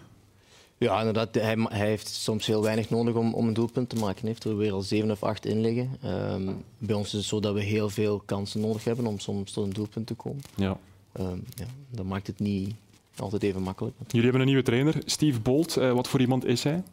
Ja, 0.77 0.97
inderdaad. 0.99 1.35
Hij, 1.35 1.55
hij, 1.69 1.87
heeft 1.87 2.07
soms 2.07 2.45
heel 2.45 2.61
weinig 2.61 2.89
nodig 2.89 3.15
om, 3.15 3.33
om 3.33 3.47
een 3.47 3.53
doelpunt 3.53 3.89
te 3.89 3.95
maken. 3.95 4.19
Hij 4.19 4.29
heeft 4.29 4.43
er 4.43 4.57
weer 4.57 4.71
al 4.71 4.81
zeven 4.81 5.11
of 5.11 5.23
acht 5.23 5.45
in 5.45 5.61
liggen. 5.61 5.97
Um, 6.05 6.63
bij 6.77 6.95
ons 6.95 7.07
is 7.07 7.13
het 7.13 7.23
zo 7.23 7.39
dat 7.39 7.53
we 7.53 7.61
heel 7.61 7.89
veel 7.89 8.21
kansen 8.25 8.61
nodig 8.61 8.83
hebben 8.83 9.05
om 9.05 9.19
soms 9.19 9.51
tot 9.51 9.63
een 9.63 9.73
doelpunt 9.73 10.07
te 10.07 10.13
komen. 10.13 10.41
Ja. 10.55 10.77
Um, 11.19 11.43
ja, 11.55 11.65
dat 11.89 12.05
maakt 12.05 12.27
het 12.27 12.39
niet 12.39 12.73
altijd 13.15 13.43
even 13.43 13.61
makkelijk. 13.61 13.95
Jullie 14.07 14.21
hebben 14.21 14.41
een 14.41 14.47
nieuwe 14.47 14.63
trainer, 14.63 14.95
Steve 15.05 15.39
Bolt. 15.39 15.77
Uh, 15.77 15.93
wat 15.93 16.07
voor 16.07 16.19
iemand 16.19 16.45
is 16.45 16.63
hij? 16.63 16.83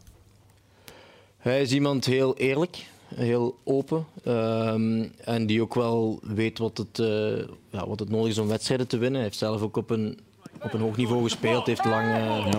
Hij 1.37 1.63
is 1.63 1.73
iemand 1.73 2.05
heel 2.05 2.37
eerlijk 2.37 2.87
heel 3.15 3.57
open. 3.65 4.07
Um, 4.27 5.13
en 5.25 5.47
die 5.47 5.63
ook 5.63 5.75
wel 5.75 6.19
weet 6.23 6.59
wat 6.59 6.79
het, 6.79 6.99
uh, 6.99 7.39
ja, 7.71 7.87
wat 7.87 7.99
het 7.99 8.09
nodig 8.09 8.31
is 8.31 8.39
om 8.39 8.49
wedstrijden 8.49 8.87
te 8.87 8.99
winnen. 8.99 9.15
Hij 9.15 9.29
heeft 9.29 9.39
zelf 9.39 9.63
ook 9.63 9.77
op 9.77 9.91
een, 9.91 10.19
op 10.63 10.73
een 10.73 10.81
hoog 10.81 10.97
niveau 10.97 11.23
gespeeld. 11.23 11.67
heeft 11.67 11.85
lang 11.85 12.07
uh, 12.07 12.47
ja, 12.51 12.59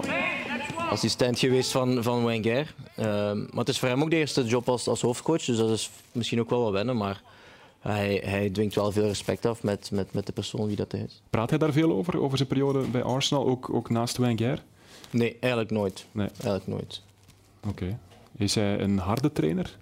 assistent 0.90 1.40
geweest 1.40 1.72
van, 1.72 2.04
van 2.04 2.26
Wenger. 2.26 2.76
Um, 3.00 3.40
maar 3.40 3.60
het 3.60 3.70
is 3.70 3.80
voor 3.80 3.90
hem 3.90 4.02
ook 4.02 4.10
de 4.10 4.16
eerste 4.16 4.44
job 4.44 4.70
als, 4.70 4.88
als 4.88 5.02
hoofdcoach. 5.02 5.46
Dus 5.46 5.58
dat 5.58 5.70
is 5.70 5.90
misschien 6.12 6.40
ook 6.40 6.50
wel 6.50 6.62
wat 6.62 6.72
wennen. 6.72 6.98
Maar 6.98 7.22
hij, 7.80 8.22
hij 8.26 8.50
dwingt 8.50 8.76
wel 8.76 8.92
veel 8.92 9.08
respect 9.08 9.46
af 9.46 9.64
met, 9.64 9.92
met, 9.92 10.14
met 10.14 10.26
de 10.26 10.32
persoon 10.32 10.68
wie 10.68 10.76
dat 10.76 10.92
hij 10.92 11.02
is. 11.02 11.22
Praat 11.30 11.50
hij 11.50 11.60
daar 11.60 11.74
veel 11.74 11.92
over, 11.92 12.20
over 12.22 12.38
zijn 12.38 12.50
periode 12.50 12.80
bij 12.80 13.04
Arsenal, 13.04 13.48
ook, 13.48 13.74
ook 13.74 13.90
naast 13.90 14.18
Wenger? 14.18 14.64
Nee, 15.10 15.38
eigenlijk 15.40 15.72
nooit. 15.72 16.06
Nee. 16.12 16.28
Eigenlijk 16.28 16.68
nooit. 16.68 17.02
Oké. 17.68 18.00
Is 18.38 18.56
hij 18.56 18.80
een 18.80 18.98
harde 18.98 19.32
trainer? 19.32 19.78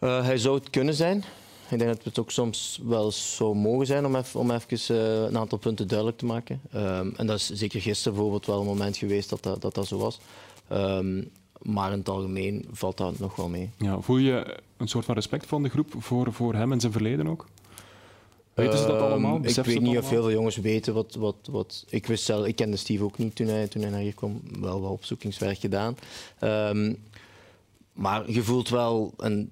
Uh, 0.00 0.24
hij 0.24 0.38
zou 0.38 0.54
het 0.54 0.70
kunnen 0.70 0.94
zijn. 0.94 1.24
Ik 1.68 1.78
denk 1.78 1.90
dat 1.90 2.04
het 2.04 2.18
ook 2.18 2.30
soms 2.30 2.80
wel 2.84 3.12
zou 3.12 3.54
mogen 3.54 3.86
zijn 3.86 4.06
om 4.06 4.16
even, 4.16 4.40
om 4.40 4.50
even 4.50 4.96
uh, 4.96 5.22
een 5.22 5.38
aantal 5.38 5.58
punten 5.58 5.88
duidelijk 5.88 6.18
te 6.18 6.26
maken. 6.26 6.60
Um, 6.74 7.14
en 7.16 7.26
dat 7.26 7.36
is 7.36 7.50
zeker 7.50 7.80
gisteren 7.80 8.12
bijvoorbeeld 8.12 8.46
wel 8.46 8.60
een 8.60 8.66
moment 8.66 8.96
geweest 8.96 9.28
dat 9.28 9.42
dat, 9.42 9.62
dat, 9.62 9.74
dat 9.74 9.86
zo 9.86 9.98
was. 9.98 10.18
Um, 10.72 11.30
maar 11.62 11.92
in 11.92 11.98
het 11.98 12.08
algemeen 12.08 12.66
valt 12.72 12.96
dat 12.96 13.18
nog 13.18 13.36
wel 13.36 13.48
mee. 13.48 13.70
Ja, 13.78 14.00
voel 14.00 14.16
je 14.16 14.56
een 14.76 14.88
soort 14.88 15.04
van 15.04 15.14
respect 15.14 15.46
van 15.46 15.62
de 15.62 15.68
groep 15.68 15.94
voor, 15.98 16.32
voor 16.32 16.54
hem 16.54 16.72
en 16.72 16.80
zijn 16.80 16.92
verleden 16.92 17.26
ook? 17.26 17.46
Weten 18.54 18.78
ze 18.78 18.86
dat 18.86 19.00
allemaal? 19.00 19.36
Um, 19.36 19.44
ik 19.44 19.54
weet 19.54 19.80
niet 19.80 19.98
of 19.98 20.10
heel 20.10 20.22
veel 20.22 20.32
jongens 20.32 20.56
weten 20.56 20.94
wat, 20.94 21.14
wat, 21.14 21.36
wat... 21.50 21.84
Ik 21.88 22.06
wist 22.06 22.24
zelf, 22.24 22.46
ik 22.46 22.56
kende 22.56 22.76
Steve 22.76 23.04
ook 23.04 23.18
niet 23.18 23.36
toen 23.36 23.46
hij, 23.46 23.68
toen 23.68 23.82
hij 23.82 23.90
naar 23.90 24.00
hier 24.00 24.14
kwam. 24.14 24.40
Wel 24.60 24.80
wat 24.80 24.90
opzoekingswerk 24.90 25.58
gedaan. 25.58 25.96
Um, 26.40 26.96
maar 27.92 28.30
je 28.30 28.42
voelt 28.42 28.68
wel, 28.68 29.12
en 29.18 29.50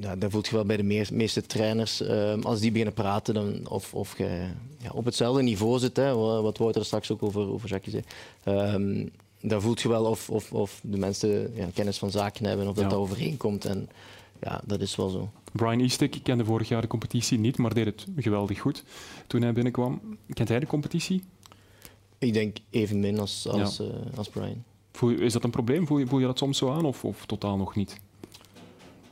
ja, 0.00 0.16
dat 0.16 0.30
voelt 0.30 0.46
je 0.46 0.54
wel 0.54 0.64
bij 0.64 0.76
de 0.76 0.82
meest, 0.82 1.10
meeste 1.10 1.42
trainers, 1.42 2.00
um, 2.00 2.42
als 2.42 2.60
die 2.60 2.70
beginnen 2.70 2.94
praten, 2.94 3.34
dan, 3.34 3.68
of, 3.68 3.94
of 3.94 4.18
je 4.18 4.46
ja, 4.78 4.90
op 4.92 5.04
hetzelfde 5.04 5.42
niveau 5.42 5.78
zit, 5.78 5.96
hè, 5.96 6.14
wat 6.14 6.58
Wouter 6.58 6.84
straks 6.84 7.10
ook 7.10 7.22
over, 7.22 7.48
over 7.48 7.68
Jacques 7.68 8.02
zei 8.44 8.80
dan 9.40 9.62
voelt 9.62 9.80
je 9.80 9.88
wel 9.88 10.04
of, 10.04 10.30
of, 10.30 10.52
of 10.52 10.80
de 10.82 10.98
mensen 10.98 11.54
ja, 11.54 11.68
kennis 11.74 11.98
van 11.98 12.10
zaken 12.10 12.44
hebben, 12.44 12.68
of 12.68 12.74
dat, 12.74 12.84
ja. 12.84 12.90
dat 12.90 12.98
overeenkomt. 12.98 13.64
En 13.64 13.88
ja, 14.40 14.60
dat 14.64 14.80
is 14.80 14.96
wel 14.96 15.08
zo. 15.08 15.30
Brian 15.52 15.80
Eastick 15.80 16.20
kende 16.22 16.44
vorig 16.44 16.68
jaar 16.68 16.80
de 16.80 16.86
competitie 16.86 17.38
niet, 17.38 17.58
maar 17.58 17.74
deed 17.74 17.84
het 17.84 18.06
geweldig 18.16 18.60
goed 18.60 18.84
toen 19.26 19.42
hij 19.42 19.52
binnenkwam. 19.52 20.00
Kent 20.32 20.48
hij 20.48 20.58
de 20.58 20.66
competitie? 20.66 21.22
Ik 22.18 22.32
denk 22.32 22.56
evenmin 22.70 23.18
als, 23.18 23.48
als, 23.48 23.76
ja. 23.76 23.84
uh, 23.84 23.90
als 24.16 24.28
Brian. 24.28 24.64
Voel, 24.92 25.10
is 25.10 25.32
dat 25.32 25.44
een 25.44 25.50
probleem? 25.50 25.86
Voel 25.86 25.98
je, 25.98 26.06
voel 26.06 26.18
je 26.18 26.26
dat 26.26 26.38
soms 26.38 26.58
zo 26.58 26.70
aan 26.70 26.84
of, 26.84 27.04
of 27.04 27.26
totaal 27.26 27.56
nog 27.56 27.74
niet? 27.74 28.00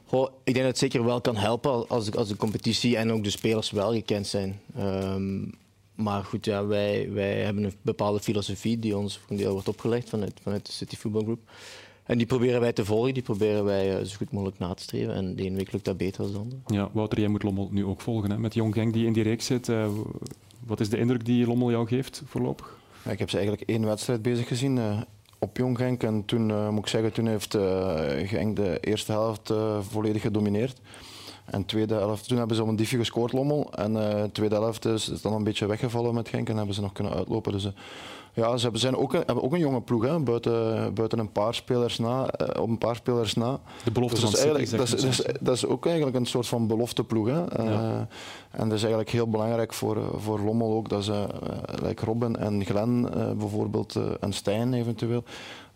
Goh, 0.06 0.30
ik 0.44 0.54
denk 0.54 0.56
dat 0.56 0.66
het 0.66 0.78
zeker 0.78 1.04
wel 1.04 1.20
kan 1.20 1.36
helpen 1.36 1.88
als, 1.88 2.12
als 2.12 2.28
de 2.28 2.36
competitie 2.36 2.96
en 2.96 3.12
ook 3.12 3.24
de 3.24 3.30
spelers 3.30 3.70
wel 3.70 3.92
gekend 3.92 4.26
zijn. 4.26 4.60
Um, 4.78 5.52
maar 5.94 6.24
goed, 6.24 6.44
ja, 6.44 6.66
wij, 6.66 7.08
wij 7.12 7.40
hebben 7.40 7.64
een 7.64 7.72
bepaalde 7.82 8.20
filosofie 8.20 8.78
die 8.78 8.96
ons 8.96 9.18
voor 9.18 9.30
een 9.30 9.36
deel 9.36 9.52
wordt 9.52 9.68
opgelegd 9.68 10.08
vanuit, 10.08 10.40
vanuit 10.42 10.66
de 10.66 10.72
City 10.72 10.96
Football 10.96 11.22
Group. 11.22 11.40
En 12.04 12.18
die 12.18 12.26
proberen 12.26 12.60
wij 12.60 12.72
te 12.72 12.84
volgen, 12.84 13.14
die 13.14 13.22
proberen 13.22 13.64
wij 13.64 14.04
zo 14.04 14.16
goed 14.16 14.32
mogelijk 14.32 14.58
na 14.58 14.74
te 14.74 14.82
streven. 14.82 15.14
En 15.14 15.36
de 15.36 15.42
ene 15.42 15.56
week 15.56 15.72
lukt 15.72 15.84
dat 15.84 15.96
beter 15.96 16.22
dan 16.22 16.32
de 16.32 16.38
andere. 16.38 16.60
Ja, 16.66 16.90
Wouter, 16.92 17.20
jij 17.20 17.28
moet 17.28 17.42
Lommel 17.42 17.68
nu 17.70 17.84
ook 17.84 18.00
volgen 18.00 18.30
hè? 18.30 18.38
met 18.38 18.54
Jong 18.54 18.74
Genk 18.74 18.92
die 18.92 19.06
in 19.06 19.12
die 19.12 19.22
reeks 19.22 19.46
zit. 19.46 19.68
Uh, 19.68 19.88
wat 20.66 20.80
is 20.80 20.88
de 20.88 20.98
indruk 20.98 21.24
die 21.24 21.46
Lommel 21.46 21.70
jou 21.70 21.86
geeft 21.86 22.22
voorlopig? 22.26 22.78
Ja, 23.04 23.10
ik 23.10 23.18
heb 23.18 23.30
ze 23.30 23.36
eigenlijk 23.36 23.68
één 23.68 23.84
wedstrijd 23.84 24.22
bezig 24.22 24.48
gezien 24.48 24.76
uh, 24.76 25.00
op 25.38 25.56
Jong 25.56 25.78
Genk. 25.78 26.02
En 26.02 26.24
toen, 26.24 26.48
uh, 26.48 26.68
moet 26.68 26.82
ik 26.82 26.88
zeggen, 26.88 27.12
toen 27.12 27.26
heeft 27.26 27.56
Genk 28.28 28.56
de 28.56 28.78
eerste 28.80 29.12
helft 29.12 29.52
volledig 29.80 30.22
gedomineerd. 30.22 30.80
En 31.46 31.64
tweede 31.64 31.94
helft, 31.94 32.28
toen 32.28 32.38
hebben 32.38 32.56
ze 32.56 32.62
op 32.62 32.68
een 32.68 32.76
diefje 32.76 32.98
gescoord, 32.98 33.32
Lommel. 33.32 33.72
En 33.72 33.92
de 33.92 34.12
uh, 34.16 34.22
tweede 34.32 34.54
helft 34.54 34.84
is, 34.84 35.08
is 35.08 35.22
dan 35.22 35.32
een 35.32 35.44
beetje 35.44 35.66
weggevallen 35.66 36.14
met 36.14 36.28
Genk 36.28 36.48
en 36.48 36.56
hebben 36.56 36.74
ze 36.74 36.80
nog 36.80 36.92
kunnen 36.92 37.12
uitlopen. 37.12 37.52
Dus 37.52 37.64
uh, 37.64 37.70
ja, 38.32 38.56
ze 38.56 38.62
hebben, 38.62 38.80
zijn 38.80 38.96
ook 38.96 39.12
een, 39.12 39.22
hebben 39.26 39.44
ook 39.44 39.52
een 39.52 39.58
jonge 39.58 39.80
ploeg, 39.80 40.04
hè, 40.04 40.20
buiten, 40.20 40.94
buiten 40.94 41.18
een 41.18 41.32
paar 41.32 41.54
spelers 41.54 41.98
na, 41.98 42.28
uh, 42.40 42.62
op 42.62 42.68
een 42.68 42.78
paar 42.78 42.96
spelers 42.96 43.34
na. 43.34 43.60
De 43.84 43.90
belofte 43.90 44.20
dus 44.20 44.30
van 44.30 44.38
eigenlijk, 44.38 44.70
dat, 44.70 44.80
is, 44.80 44.90
dat, 44.90 45.10
is, 45.10 45.22
dat 45.40 45.54
is 45.54 45.66
ook 45.66 45.86
eigenlijk 45.86 46.16
een 46.16 46.26
soort 46.26 46.46
van 46.46 46.66
belofteploeg. 46.66 47.26
Hè. 47.26 47.62
Ja. 47.62 48.08
En 48.50 48.68
dat 48.68 48.72
is 48.72 48.80
eigenlijk 48.80 49.10
heel 49.10 49.30
belangrijk 49.30 49.72
voor, 49.72 49.98
voor 50.16 50.40
Lommel 50.40 50.72
ook, 50.72 50.88
dat 50.88 51.04
ze, 51.04 51.26
like 51.82 52.04
Robin 52.04 52.36
en 52.36 52.64
Glenn 52.64 53.08
bijvoorbeeld, 53.38 53.96
en 54.20 54.32
Stijn 54.32 54.74
eventueel, 54.74 55.24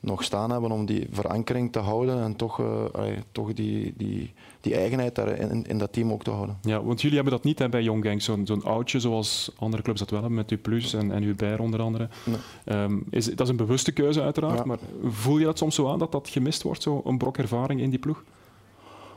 nog 0.00 0.24
staan 0.24 0.50
hebben 0.50 0.70
om 0.70 0.86
die 0.86 1.06
verankering 1.10 1.72
te 1.72 1.78
houden 1.78 2.22
en 2.22 2.36
toch, 2.36 2.60
uh, 2.60 2.84
allee, 2.92 3.16
toch 3.32 3.52
die, 3.52 3.94
die, 3.96 4.32
die 4.60 4.74
eigenheid 4.74 5.14
daar 5.14 5.28
in, 5.28 5.64
in, 5.66 5.78
dat 5.78 5.92
team 5.92 6.12
ook 6.12 6.22
te 6.22 6.30
houden. 6.30 6.58
Ja, 6.62 6.82
want 6.82 7.00
jullie 7.00 7.16
hebben 7.16 7.34
dat 7.34 7.44
niet 7.44 7.58
hè, 7.58 7.68
bij 7.68 7.82
Young 7.82 8.04
Gang, 8.04 8.22
zo'n 8.22 8.46
zo'n 8.46 8.64
oudje 8.64 9.00
zoals 9.00 9.52
andere 9.58 9.82
clubs 9.82 9.98
dat 9.98 10.10
wel 10.10 10.20
hebben, 10.20 10.38
met 10.38 10.50
U 10.50 10.82
en, 10.92 11.12
en 11.12 11.22
Hubert 11.22 11.60
onder 11.60 11.80
andere. 11.80 12.08
Nee. 12.24 12.78
Um, 12.78 13.04
is, 13.10 13.24
dat 13.24 13.40
is 13.40 13.48
een 13.48 13.56
bewuste 13.56 13.92
keuze 13.92 14.22
uiteraard, 14.22 14.58
ja. 14.58 14.64
maar 14.64 14.78
voel 15.04 15.38
je 15.38 15.44
dat 15.44 15.58
soms 15.58 15.74
zo 15.74 15.88
aan 15.88 15.98
dat 15.98 16.12
dat 16.12 16.28
gemist 16.28 16.62
wordt, 16.62 16.82
zo'n 16.82 17.18
brok 17.18 17.38
ervaring 17.38 17.80
in 17.80 17.90
die 17.90 17.98
ploeg? 17.98 18.24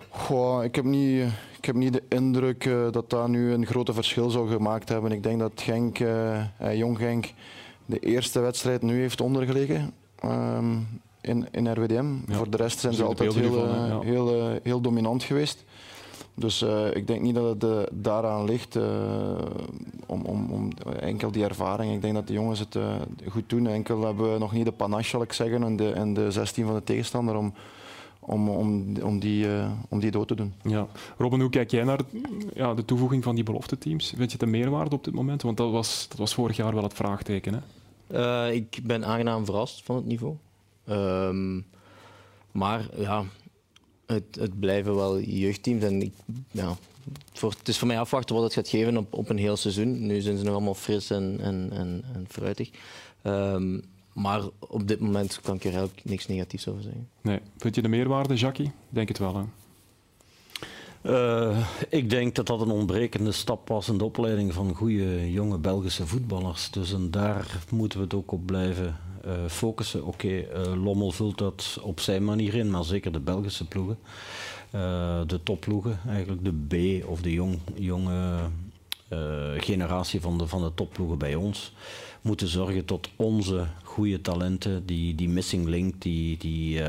Goh, 0.09 0.63
ik, 0.63 0.75
heb 0.75 0.85
niet, 0.85 1.23
ik 1.57 1.65
heb 1.65 1.75
niet 1.75 1.93
de 1.93 2.03
indruk 2.09 2.65
uh, 2.65 2.91
dat 2.91 3.09
dat 3.09 3.27
nu 3.27 3.51
een 3.51 3.65
grote 3.65 3.93
verschil 3.93 4.29
zou 4.29 4.49
gemaakt 4.49 4.89
hebben. 4.89 5.11
Ik 5.11 5.23
denk 5.23 5.39
dat 5.39 5.51
Genk, 5.55 5.99
uh, 5.99 6.43
Jong 6.73 6.97
Genk 6.97 7.33
de 7.85 7.99
eerste 7.99 8.39
wedstrijd 8.39 8.81
nu 8.81 8.99
heeft 8.99 9.21
ondergelegen. 9.21 9.93
Um, 10.25 10.87
in, 11.23 11.47
in 11.51 11.71
RWDM. 11.71 12.05
Ja. 12.27 12.35
Voor 12.35 12.49
de 12.49 12.57
rest 12.57 12.79
zijn 12.79 12.93
ze 12.93 13.03
altijd 13.03 13.33
heel, 13.33 13.67
ja. 13.67 13.99
heel, 13.99 14.37
uh, 14.37 14.55
heel 14.63 14.81
dominant 14.81 15.23
geweest. 15.23 15.63
Dus 16.35 16.61
uh, 16.61 16.95
ik 16.95 17.07
denk 17.07 17.21
niet 17.21 17.35
dat 17.35 17.49
het 17.49 17.63
uh, 17.63 17.79
daaraan 17.91 18.45
ligt 18.45 18.77
om, 20.05 20.21
om, 20.21 20.51
om, 20.51 20.71
enkel 20.99 21.31
die 21.31 21.43
ervaring. 21.43 21.93
Ik 21.93 22.01
denk 22.01 22.13
dat 22.13 22.27
de 22.27 22.33
jongens 22.33 22.59
het 22.59 22.77
goed 23.29 23.49
doen. 23.49 23.67
Enkel 23.67 24.05
hebben 24.05 24.33
we 24.33 24.39
nog 24.39 24.51
niet 24.51 24.65
de 24.65 24.71
panache, 24.71 25.09
zal 25.09 25.21
ik 25.21 25.33
zeggen, 25.33 25.63
in 25.63 25.77
de, 25.77 25.89
in 25.95 26.13
de 26.13 26.31
16 26.31 26.65
van 26.65 26.75
de 26.75 26.83
tegenstander 26.83 27.35
om, 27.35 27.53
om, 28.19 28.49
om, 28.49 28.95
om, 29.01 29.19
die, 29.19 29.47
om 29.89 29.99
die 29.99 30.11
dood 30.11 30.27
te 30.27 30.35
doen. 30.35 30.53
Ja. 30.61 30.87
Robin, 31.17 31.39
hoe 31.39 31.49
kijk 31.49 31.71
jij 31.71 31.83
naar 31.83 31.99
ja, 32.53 32.73
de 32.73 32.85
toevoeging 32.85 33.23
van 33.23 33.35
die 33.35 33.43
belofte 33.43 33.77
teams? 33.77 34.09
Vind 34.09 34.31
je 34.31 34.37
het 34.37 34.41
een 34.41 34.49
meerwaarde 34.49 34.95
op 34.95 35.03
dit 35.03 35.13
moment? 35.13 35.41
Want 35.41 35.57
dat 35.57 35.71
was, 35.71 36.05
dat 36.09 36.17
was 36.17 36.33
vorig 36.33 36.55
jaar 36.55 36.73
wel 36.73 36.83
het 36.83 36.93
vraagteken. 36.93 37.53
Hè? 37.53 37.59
Uh, 38.13 38.53
ik 38.53 38.79
ben 38.83 39.05
aangenaam 39.05 39.45
verrast 39.45 39.83
van 39.83 39.95
het 39.95 40.05
niveau. 40.05 40.35
Um, 40.89 41.65
maar 42.51 42.85
ja, 42.95 43.23
het, 44.05 44.23
het, 44.39 44.59
blijven 44.59 44.95
wel 44.95 45.19
jeugdteams. 45.19 45.83
En 45.83 46.01
ik, 46.01 46.13
ja, 46.51 46.75
het 47.39 47.67
is 47.67 47.77
voor 47.77 47.87
mij 47.87 47.99
afwachten 47.99 48.35
wat 48.35 48.43
het 48.43 48.53
gaat 48.53 48.67
geven 48.67 48.97
op, 48.97 49.13
op 49.13 49.29
een 49.29 49.37
heel 49.37 49.57
seizoen. 49.57 50.05
Nu 50.05 50.21
zijn 50.21 50.37
ze 50.37 50.43
nog 50.43 50.53
allemaal 50.53 50.73
fris 50.73 51.09
en, 51.09 51.37
en, 51.41 51.69
en, 51.71 52.03
en 52.13 52.25
fruitig. 52.29 52.69
Um, 53.23 53.83
maar 54.13 54.41
op 54.59 54.87
dit 54.87 54.99
moment 54.99 55.39
kan 55.41 55.55
ik 55.55 55.63
er 55.63 55.73
eigenlijk 55.73 56.05
niks 56.05 56.27
negatiefs 56.27 56.67
over 56.67 56.81
zeggen. 56.81 57.07
Nee. 57.21 57.39
Vind 57.57 57.75
je 57.75 57.81
de 57.81 57.87
meerwaarde, 57.87 58.35
Jackie? 58.35 58.71
Denk 58.89 59.07
het 59.07 59.17
wel, 59.17 59.35
hè? 59.35 59.43
Uh, 61.03 61.57
ik 61.89 62.09
denk 62.09 62.35
dat 62.35 62.47
dat 62.47 62.61
een 62.61 62.69
ontbrekende 62.69 63.31
stap 63.31 63.67
was 63.67 63.89
in 63.89 63.97
de 63.97 64.03
opleiding 64.03 64.53
van 64.53 64.75
goede 64.75 65.31
jonge 65.31 65.57
Belgische 65.57 66.07
voetballers. 66.07 66.69
Dus 66.71 66.93
en 66.93 67.11
daar 67.11 67.63
moeten 67.69 67.97
we 67.97 68.03
het 68.03 68.13
ook 68.13 68.31
op 68.31 68.45
blijven 68.45 68.97
uh, 69.25 69.31
focussen. 69.47 70.05
Oké, 70.05 70.27
uh, 70.27 70.83
Lommel 70.83 71.11
vult 71.11 71.37
dat 71.37 71.79
op 71.81 71.99
zijn 71.99 72.25
manier 72.25 72.55
in, 72.55 72.71
maar 72.71 72.83
zeker 72.83 73.11
de 73.11 73.19
Belgische 73.19 73.67
ploegen. 73.67 73.97
de 75.27 75.39
topploegen, 75.43 75.99
eigenlijk 76.07 76.43
de 76.43 76.53
B 77.01 77.05
of 77.09 77.21
de 77.21 77.31
jong, 77.31 77.59
jonge 77.75 78.37
generatie 79.57 80.21
van 80.21 80.37
de, 80.37 80.47
van 80.47 80.61
de 80.63 80.71
topploegen 80.73 81.17
bij 81.17 81.35
ons. 81.35 81.73
Moeten 82.21 82.47
zorgen 82.47 82.85
tot 82.85 83.09
onze 83.15 83.67
goede 83.83 84.21
talenten, 84.21 84.85
die, 84.85 85.15
die 85.15 85.29
missing 85.29 85.67
link, 85.67 86.01
die, 86.01 86.37
die 86.37 86.81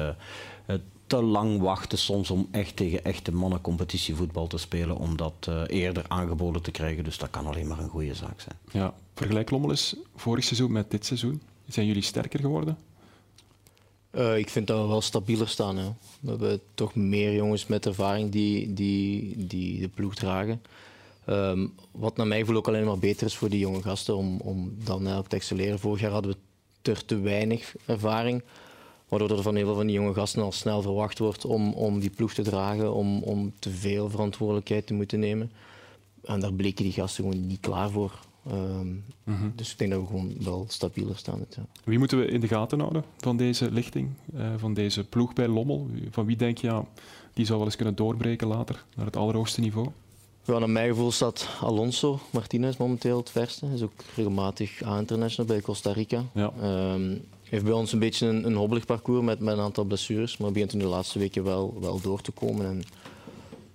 te 1.14 1.22
lang 1.22 1.60
wachten 1.60 1.98
soms 1.98 2.30
om 2.30 2.48
echt 2.50 2.76
tegen 2.76 3.04
echte 3.04 3.32
mannen 3.32 3.60
competitievoetbal 3.60 4.46
te 4.46 4.58
spelen, 4.58 4.96
om 4.96 5.16
dat 5.16 5.46
uh, 5.48 5.62
eerder 5.66 6.04
aangeboden 6.08 6.62
te 6.62 6.70
krijgen. 6.70 7.04
Dus 7.04 7.18
dat 7.18 7.30
kan 7.30 7.46
alleen 7.46 7.66
maar 7.66 7.78
een 7.78 7.88
goede 7.88 8.14
zaak 8.14 8.40
zijn. 8.40 8.56
Ja, 8.70 8.94
vergelijk 9.14 9.50
Lommel 9.50 9.70
eens 9.70 9.96
vorig 10.16 10.44
seizoen 10.44 10.72
met 10.72 10.90
dit 10.90 11.06
seizoen. 11.06 11.42
Zijn 11.68 11.86
jullie 11.86 12.02
sterker 12.02 12.40
geworden? 12.40 12.78
Uh, 14.10 14.38
ik 14.38 14.48
vind 14.48 14.66
dat 14.66 14.80
we 14.80 14.88
wel 14.88 15.00
stabieler 15.00 15.48
staan. 15.48 15.76
Hè. 15.76 15.88
We 16.20 16.30
hebben 16.30 16.60
toch 16.74 16.94
meer 16.94 17.34
jongens 17.34 17.66
met 17.66 17.86
ervaring 17.86 18.30
die, 18.30 18.72
die, 18.72 19.46
die 19.46 19.80
de 19.80 19.88
ploeg 19.88 20.14
dragen. 20.14 20.62
Um, 21.28 21.74
wat 21.90 22.16
naar 22.16 22.26
mijn 22.26 22.40
gevoel 22.40 22.56
ook 22.56 22.68
alleen 22.68 22.84
maar 22.84 22.98
beter 22.98 23.26
is 23.26 23.36
voor 23.36 23.48
die 23.48 23.58
jonge 23.58 23.82
gasten 23.82 24.16
om, 24.16 24.40
om 24.40 24.74
dan 24.84 24.98
eigenlijk 24.98 25.28
te 25.28 25.36
excelleren. 25.36 25.78
Vorig 25.78 26.00
jaar 26.00 26.10
hadden 26.10 26.36
we 26.82 26.90
er 26.90 27.04
te 27.04 27.18
weinig 27.18 27.74
ervaring. 27.86 28.42
Waardoor 29.14 29.36
er 29.36 29.42
van 29.42 29.54
heel 29.54 29.64
veel 29.64 29.74
van 29.74 29.86
die 29.86 29.94
jonge 29.94 30.14
gasten 30.14 30.42
al 30.42 30.52
snel 30.52 30.82
verwacht 30.82 31.18
wordt 31.18 31.44
om, 31.44 31.72
om 31.72 32.00
die 32.00 32.10
ploeg 32.10 32.32
te 32.32 32.42
dragen, 32.42 32.94
om, 32.94 33.22
om 33.22 33.52
te 33.58 33.70
veel 33.70 34.10
verantwoordelijkheid 34.10 34.86
te 34.86 34.94
moeten 34.94 35.18
nemen. 35.18 35.50
En 36.24 36.40
daar 36.40 36.52
bleken 36.52 36.84
die 36.84 36.92
gasten 36.92 37.24
gewoon 37.24 37.46
niet 37.46 37.60
klaar 37.60 37.90
voor. 37.90 38.20
Um, 38.52 39.04
mm 39.24 39.36
-hmm. 39.36 39.52
Dus 39.54 39.72
ik 39.72 39.78
denk 39.78 39.90
dat 39.90 40.00
we 40.00 40.06
gewoon 40.06 40.32
wel 40.40 40.64
stabieler 40.68 41.16
staan. 41.16 41.46
Ja. 41.56 41.62
Wie 41.84 41.98
moeten 41.98 42.18
we 42.18 42.26
in 42.26 42.40
de 42.40 42.48
gaten 42.48 42.80
houden 42.80 43.04
van 43.18 43.36
deze 43.36 43.70
lichting, 43.70 44.10
uh, 44.34 44.46
van 44.56 44.74
deze 44.74 45.04
ploeg 45.04 45.32
bij 45.32 45.48
Lommel? 45.48 45.86
Van 46.10 46.26
wie 46.26 46.36
denk 46.36 46.58
je, 46.58 46.66
ja, 46.66 46.84
die 47.32 47.44
zou 47.44 47.58
wel 47.58 47.66
eens 47.66 47.76
kunnen 47.76 47.94
doorbreken 47.94 48.46
later 48.46 48.84
naar 48.96 49.06
het 49.06 49.16
allerhoogste 49.16 49.60
niveau? 49.60 49.88
Ja, 50.44 50.58
naar 50.58 50.70
mijn 50.70 50.88
gevoel 50.88 51.12
staat 51.12 51.48
Alonso 51.60 52.20
Martinez 52.30 52.76
momenteel 52.76 53.16
het 53.16 53.30
verste. 53.30 53.66
Hij 53.66 53.74
is 53.74 53.82
ook 53.82 54.02
regelmatig 54.16 54.82
A-international 54.84 55.46
bij 55.46 55.60
Costa 55.60 55.92
Rica. 55.92 56.24
Ja. 56.32 56.52
Um, 56.92 57.24
heeft 57.44 57.64
bij 57.64 57.72
ons 57.72 57.92
een 57.92 57.98
beetje 57.98 58.26
een, 58.26 58.44
een 58.46 58.54
hobbelig 58.54 58.86
parcours 58.86 59.24
met, 59.24 59.40
met 59.40 59.56
een 59.56 59.62
aantal 59.62 59.84
blessures, 59.84 60.36
maar 60.36 60.52
begint 60.52 60.72
in 60.72 60.78
de 60.78 60.84
laatste 60.84 61.18
weken 61.18 61.44
wel, 61.44 61.76
wel 61.80 62.00
door 62.00 62.20
te 62.20 62.30
komen. 62.30 62.66
En 62.66 62.82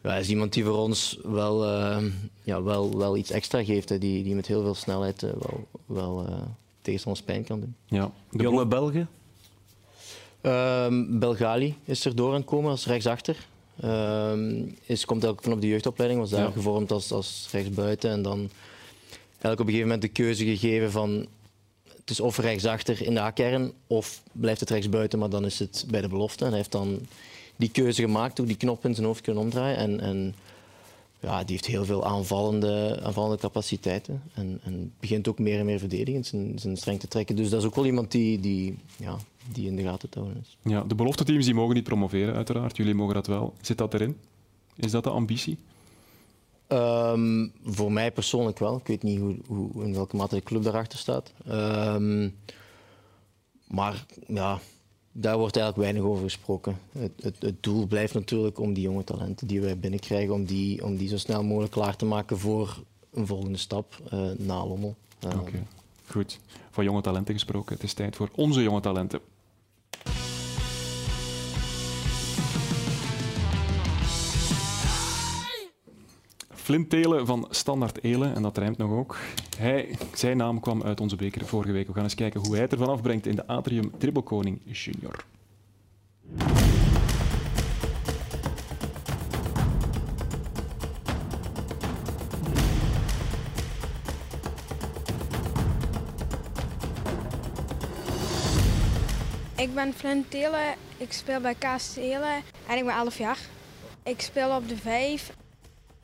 Ja, 0.01 0.09
hij 0.09 0.19
is 0.19 0.29
iemand 0.29 0.53
die 0.53 0.63
voor 0.63 0.77
ons 0.77 1.19
wel, 1.23 1.65
uh, 1.65 2.03
ja, 2.43 2.63
wel, 2.63 2.97
wel 2.97 3.17
iets 3.17 3.31
extra 3.31 3.63
geeft. 3.63 3.89
Hè. 3.89 3.97
Die, 3.97 4.23
die 4.23 4.35
met 4.35 4.47
heel 4.47 4.61
veel 4.61 4.75
snelheid 4.75 5.23
uh, 5.23 5.29
wel, 5.31 5.67
wel 5.85 6.25
uh, 6.29 6.35
tegenstanders 6.81 7.25
pijn 7.25 7.43
kan 7.43 7.59
doen. 7.59 7.75
Ja. 7.85 8.11
De 8.31 8.43
Jonge 8.43 8.65
Belgen? 8.65 9.09
Um, 10.41 11.19
Belgali 11.19 11.75
is 11.85 12.05
er 12.05 12.15
door 12.15 12.29
aan 12.29 12.35
het 12.35 12.45
komen 12.45 12.71
als 12.71 12.85
rechtsachter. 12.85 13.47
Um, 13.83 14.77
is, 14.85 15.05
komt 15.05 15.25
ook 15.25 15.43
vanaf 15.43 15.59
de 15.59 15.67
jeugdopleiding, 15.67 16.21
was 16.21 16.29
daar 16.29 16.45
ja. 16.45 16.51
gevormd 16.51 16.91
als, 16.91 17.11
als 17.11 17.47
rechtsbuiten. 17.51 18.09
En 18.09 18.21
dan 18.21 18.49
eigenlijk 19.31 19.59
op 19.59 19.59
een 19.59 19.65
gegeven 19.65 19.87
moment 19.87 20.01
de 20.01 20.07
keuze 20.07 20.45
gegeven 20.45 20.91
van 20.91 21.27
is 22.09 22.19
of 22.19 22.37
rechtsachter 22.37 23.01
in 23.01 23.13
de 23.13 23.19
A-kern 23.19 23.71
of 23.87 24.23
blijft 24.31 24.59
het 24.59 24.69
rechtsbuiten, 24.69 25.19
maar 25.19 25.29
dan 25.29 25.45
is 25.45 25.59
het 25.59 25.85
bij 25.89 26.01
de 26.01 26.07
belofte. 26.07 26.43
En 26.43 26.49
hij 26.49 26.57
heeft 26.57 26.71
dan 26.71 26.99
die 27.55 27.71
keuze 27.71 28.01
gemaakt, 28.01 28.35
door 28.35 28.45
die 28.45 28.57
knop 28.57 28.85
in 28.85 28.95
zijn 28.95 29.07
hoofd 29.07 29.21
kunnen 29.21 29.43
omdraaien. 29.43 29.77
En, 29.77 29.99
en 29.99 30.35
ja, 31.19 31.39
die 31.39 31.51
heeft 31.51 31.65
heel 31.65 31.85
veel 31.85 32.05
aanvallende, 32.05 32.99
aanvallende 33.03 33.37
capaciteiten. 33.37 34.21
En, 34.33 34.59
en 34.63 34.93
begint 34.99 35.27
ook 35.27 35.39
meer 35.39 35.59
en 35.59 35.65
meer 35.65 35.79
verdedigend 35.79 36.25
zijn, 36.25 36.59
zijn 36.59 36.77
streng 36.77 36.99
te 36.99 37.07
trekken. 37.07 37.35
Dus 37.35 37.49
dat 37.49 37.61
is 37.61 37.67
ook 37.67 37.75
wel 37.75 37.85
iemand 37.85 38.11
die, 38.11 38.39
die, 38.39 38.77
ja, 38.97 39.17
die 39.53 39.67
in 39.67 39.75
de 39.75 39.83
gaten 39.83 40.09
te 40.09 40.19
houden 40.19 40.41
is. 40.41 40.57
Ja, 40.71 40.83
de 40.83 40.95
belofteteams 40.95 41.45
die 41.45 41.53
mogen 41.53 41.75
niet 41.75 41.83
promoveren, 41.83 42.35
uiteraard. 42.35 42.77
Jullie 42.77 42.93
mogen 42.93 43.13
dat 43.13 43.27
wel. 43.27 43.53
Zit 43.61 43.77
dat 43.77 43.93
erin? 43.93 44.17
Is 44.75 44.91
dat 44.91 45.03
de 45.03 45.09
ambitie? 45.09 45.57
Um, 46.71 47.51
voor 47.63 47.91
mij 47.91 48.11
persoonlijk 48.11 48.59
wel. 48.59 48.77
Ik 48.77 48.87
weet 48.87 49.03
niet 49.03 49.19
hoe, 49.19 49.37
hoe, 49.47 49.83
in 49.83 49.93
welke 49.93 50.15
mate 50.15 50.35
de 50.35 50.43
club 50.43 50.63
daarachter 50.63 50.99
staat. 50.99 51.33
Um, 51.47 52.35
maar 53.67 54.05
ja, 54.27 54.59
daar 55.11 55.37
wordt 55.37 55.55
eigenlijk 55.55 55.91
weinig 55.91 56.11
over 56.11 56.23
gesproken. 56.23 56.79
Het, 56.91 57.11
het, 57.21 57.35
het, 57.39 57.63
doel 57.63 57.87
blijft 57.87 58.13
natuurlijk 58.13 58.59
om 58.59 58.73
die 58.73 58.83
jonge 58.83 59.03
talenten 59.03 59.47
die 59.47 59.61
wij 59.61 59.79
binnenkrijgen, 59.79 60.33
om 60.33 60.45
die, 60.45 60.83
om 60.83 60.97
die 60.97 61.09
zo 61.09 61.17
snel 61.17 61.43
mogelijk 61.43 61.71
klaar 61.71 61.95
te 61.95 62.05
maken 62.05 62.37
voor 62.37 62.83
een 63.13 63.27
volgende 63.27 63.57
stap 63.57 63.95
uh, 64.13 64.19
na 64.37 64.65
Lommel. 64.65 64.95
Uh, 65.25 65.39
Oké, 65.39 65.63
goed. 66.05 66.39
Van 66.69 66.83
jonge 66.83 67.01
talenten 67.01 67.33
gesproken, 67.33 67.75
het 67.75 67.83
is 67.83 67.93
tijd 67.93 68.15
voor 68.15 68.29
onze 68.35 68.61
jonge 68.61 68.79
talenten. 68.81 69.19
Flint 76.69 76.89
Telen 76.89 77.25
van 77.25 77.47
Standaard 77.49 78.03
Elen, 78.03 78.35
en 78.35 78.41
dat 78.41 78.57
rijmt 78.57 78.77
nog 78.77 78.91
ook. 78.91 79.17
Hij, 79.57 79.97
zijn 80.13 80.37
naam 80.37 80.59
kwam 80.59 80.83
uit 80.83 80.99
onze 81.01 81.15
beker 81.15 81.45
vorige 81.45 81.71
week. 81.71 81.87
We 81.87 81.93
gaan 81.93 82.03
eens 82.03 82.15
kijken 82.15 82.39
hoe 82.39 82.51
hij 82.51 82.61
het 82.61 82.71
ervan 82.71 82.89
afbrengt 82.89 83.25
in 83.25 83.35
de 83.35 83.47
Atrium 83.47 83.91
Tribbelkoning 83.97 84.61
Junior. 84.65 85.25
Ik 99.57 99.73
ben 99.73 99.93
Flint 99.93 100.31
Telen, 100.31 100.75
ik 100.97 101.13
speel 101.13 101.41
bij 101.41 101.55
KS 101.55 101.93
Telen 101.93 102.43
en 102.67 102.77
ik 102.77 102.85
ben 102.85 102.95
11 102.95 103.17
jaar. 103.17 103.39
Ik 104.03 104.21
speel 104.21 104.55
op 104.55 104.67
de 104.67 104.77
5 104.77 105.37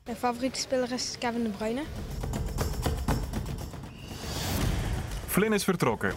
mijn 0.05 0.17
favoriete 0.17 0.59
speler 0.59 0.91
is 0.91 1.15
Kevin 1.19 1.43
De 1.43 1.49
Bruyne. 1.49 1.83
Flynn 5.27 5.53
is 5.53 5.63
vertrokken. 5.63 6.13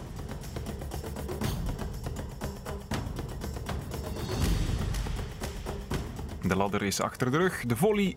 De 6.43 6.57
ladder 6.57 6.83
is 6.83 7.01
achter 7.01 7.31
de 7.31 7.37
rug. 7.37 7.67
De 7.67 7.77
volley. 7.77 8.17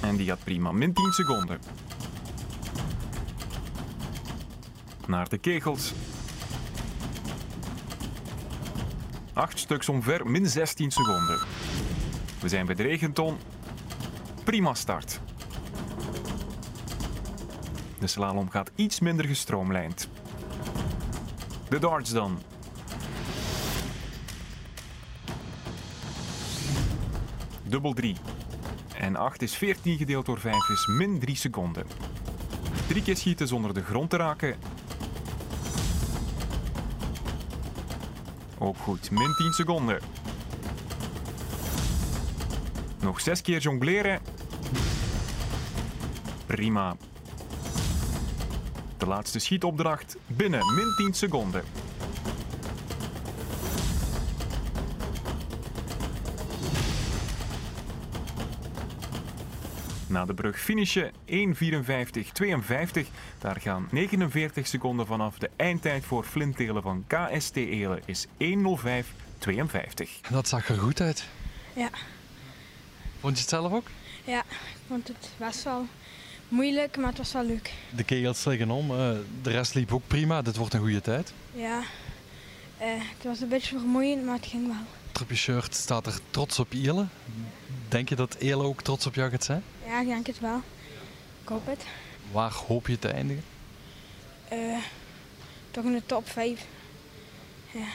En 0.00 0.16
die 0.16 0.28
had 0.28 0.44
prima. 0.44 0.72
Min 0.72 0.92
10 0.92 1.12
seconden. 1.12 1.58
Naar 5.06 5.28
de 5.28 5.38
kegels. 5.38 5.92
Acht 9.32 9.58
stuks 9.58 9.88
omver, 9.88 10.30
min 10.30 10.46
16 10.46 10.90
seconden. 10.90 11.40
We 12.42 12.48
zijn 12.48 12.66
bij 12.66 12.74
de 12.74 12.82
regenton. 12.82 13.36
Prima 14.44 14.74
start. 14.74 15.20
De 17.98 18.06
slalom 18.06 18.50
gaat 18.50 18.70
iets 18.74 19.00
minder 19.00 19.26
gestroomlijnd. 19.26 20.08
De 21.68 21.78
darts 21.78 22.10
dan. 22.10 22.38
Dubbel 27.62 27.92
3. 27.92 28.16
En 28.98 29.16
8 29.16 29.42
is 29.42 29.54
14 29.54 29.96
gedeeld 29.96 30.26
door 30.26 30.40
5 30.40 30.68
is 30.68 30.86
min 30.86 31.18
3 31.18 31.36
seconden. 31.36 31.86
Drie 32.86 33.02
keer 33.02 33.16
schieten 33.16 33.48
zonder 33.48 33.74
de 33.74 33.82
grond 33.82 34.10
te 34.10 34.16
raken. 34.16 34.56
Ook 38.58 38.76
goed, 38.76 39.10
min 39.10 39.34
10 39.36 39.52
seconden. 39.52 39.98
Nog 43.02 43.20
zes 43.20 43.42
keer 43.42 43.60
jongleren. 43.60 44.20
Prima. 46.46 46.96
De 48.96 49.06
laatste 49.06 49.38
schietopdracht 49.38 50.16
binnen 50.26 50.74
min 50.74 50.94
10 50.96 51.14
seconden. 51.14 51.64
Na 60.06 60.24
de 60.24 60.34
brug 60.34 60.60
finishen 60.60 61.12
1.54.52. 61.12 61.16
Daar 63.38 63.60
gaan 63.60 63.88
49 63.90 64.66
seconden 64.66 65.06
vanaf. 65.06 65.38
De 65.38 65.50
eindtijd 65.56 66.04
voor 66.04 66.24
Flintelen 66.24 66.82
van 66.82 67.04
KST 67.06 67.56
Elen 67.56 68.00
is 68.04 68.26
1.05.52. 68.26 70.30
Dat 70.30 70.48
zag 70.48 70.68
er 70.68 70.78
goed 70.78 71.00
uit. 71.00 71.28
Ja. 71.74 71.90
Vond 73.22 73.34
je 73.34 73.40
het 73.40 73.50
zelf 73.50 73.72
ook? 73.72 73.86
Ja, 74.24 74.40
ik 74.50 74.80
vond 74.86 75.08
het 75.08 75.28
best 75.36 75.62
wel 75.62 75.86
moeilijk, 76.48 76.96
maar 76.96 77.08
het 77.08 77.18
was 77.18 77.32
wel 77.32 77.44
leuk. 77.44 77.72
De 77.90 78.04
kegels 78.04 78.44
liggen 78.44 78.70
om, 78.70 78.90
uh, 78.90 78.96
de 79.42 79.50
rest 79.50 79.74
liep 79.74 79.92
ook 79.92 80.02
prima. 80.06 80.42
Dit 80.42 80.56
wordt 80.56 80.74
een 80.74 80.80
goede 80.80 81.00
tijd. 81.00 81.32
Ja, 81.54 81.78
uh, 81.78 81.84
het 82.80 83.24
was 83.24 83.40
een 83.40 83.48
beetje 83.48 83.78
vermoeiend, 83.78 84.24
maar 84.24 84.34
het 84.34 84.46
ging 84.46 84.66
wel. 84.66 85.22
Op 85.22 85.28
je 85.28 85.34
shirt 85.34 85.74
staat 85.74 86.06
er 86.06 86.18
trots 86.30 86.58
op 86.58 86.72
Elen. 86.72 87.10
Denk 87.88 88.08
je 88.08 88.14
dat 88.16 88.34
Elen 88.34 88.66
ook 88.66 88.82
trots 88.82 89.06
op 89.06 89.14
jou 89.14 89.30
gaat 89.30 89.44
zijn? 89.44 89.62
Ja, 89.86 90.00
ik 90.00 90.06
denk 90.06 90.26
het 90.26 90.40
wel. 90.40 90.62
Ik 91.42 91.48
hoop 91.48 91.66
het. 91.66 91.84
Waar 92.32 92.52
hoop 92.52 92.86
je 92.86 92.98
te 92.98 93.08
eindigen? 93.08 93.44
Uh, 94.52 94.78
toch 95.70 95.84
in 95.84 95.92
de 95.92 96.06
top 96.06 96.28
5. 96.28 96.66
Ja. 97.70 97.86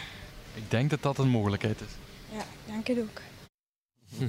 Ik 0.53 0.71
denk 0.71 0.89
dat 0.89 1.01
dat 1.01 1.17
een 1.17 1.29
mogelijkheid 1.29 1.81
is. 1.81 1.91
Ja, 2.31 2.41
ik 2.41 2.65
denk 2.65 2.87
het 2.87 2.99
ook. 2.99 3.21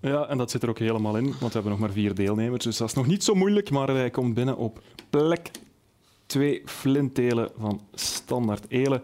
Ja, 0.00 0.28
en 0.28 0.38
dat 0.38 0.50
zit 0.50 0.62
er 0.62 0.68
ook 0.68 0.78
helemaal 0.78 1.16
in, 1.16 1.24
want 1.24 1.38
we 1.38 1.48
hebben 1.52 1.70
nog 1.70 1.80
maar 1.80 1.90
vier 1.90 2.14
deelnemers. 2.14 2.64
Dus 2.64 2.76
dat 2.76 2.88
is 2.88 2.94
nog 2.94 3.06
niet 3.06 3.24
zo 3.24 3.34
moeilijk, 3.34 3.70
maar 3.70 3.88
hij 3.88 4.10
komt 4.10 4.34
binnen 4.34 4.56
op 4.56 4.82
plek 5.10 5.50
2 6.26 6.62
flintelen 6.64 7.50
van 7.58 7.80
Standaard 7.94 8.64
Elen. 8.68 9.02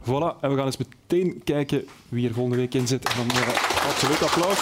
Voilà, 0.00 0.40
en 0.40 0.50
we 0.50 0.56
gaan 0.56 0.66
eens 0.66 0.76
meteen 0.76 1.42
kijken 1.44 1.84
wie 2.08 2.28
er 2.28 2.34
volgende 2.34 2.58
week 2.58 2.74
in 2.74 2.86
zit. 2.86 3.16
Dan 3.16 3.26
uh, 3.26 3.48
absoluut 3.88 4.22
applaus 4.22 4.58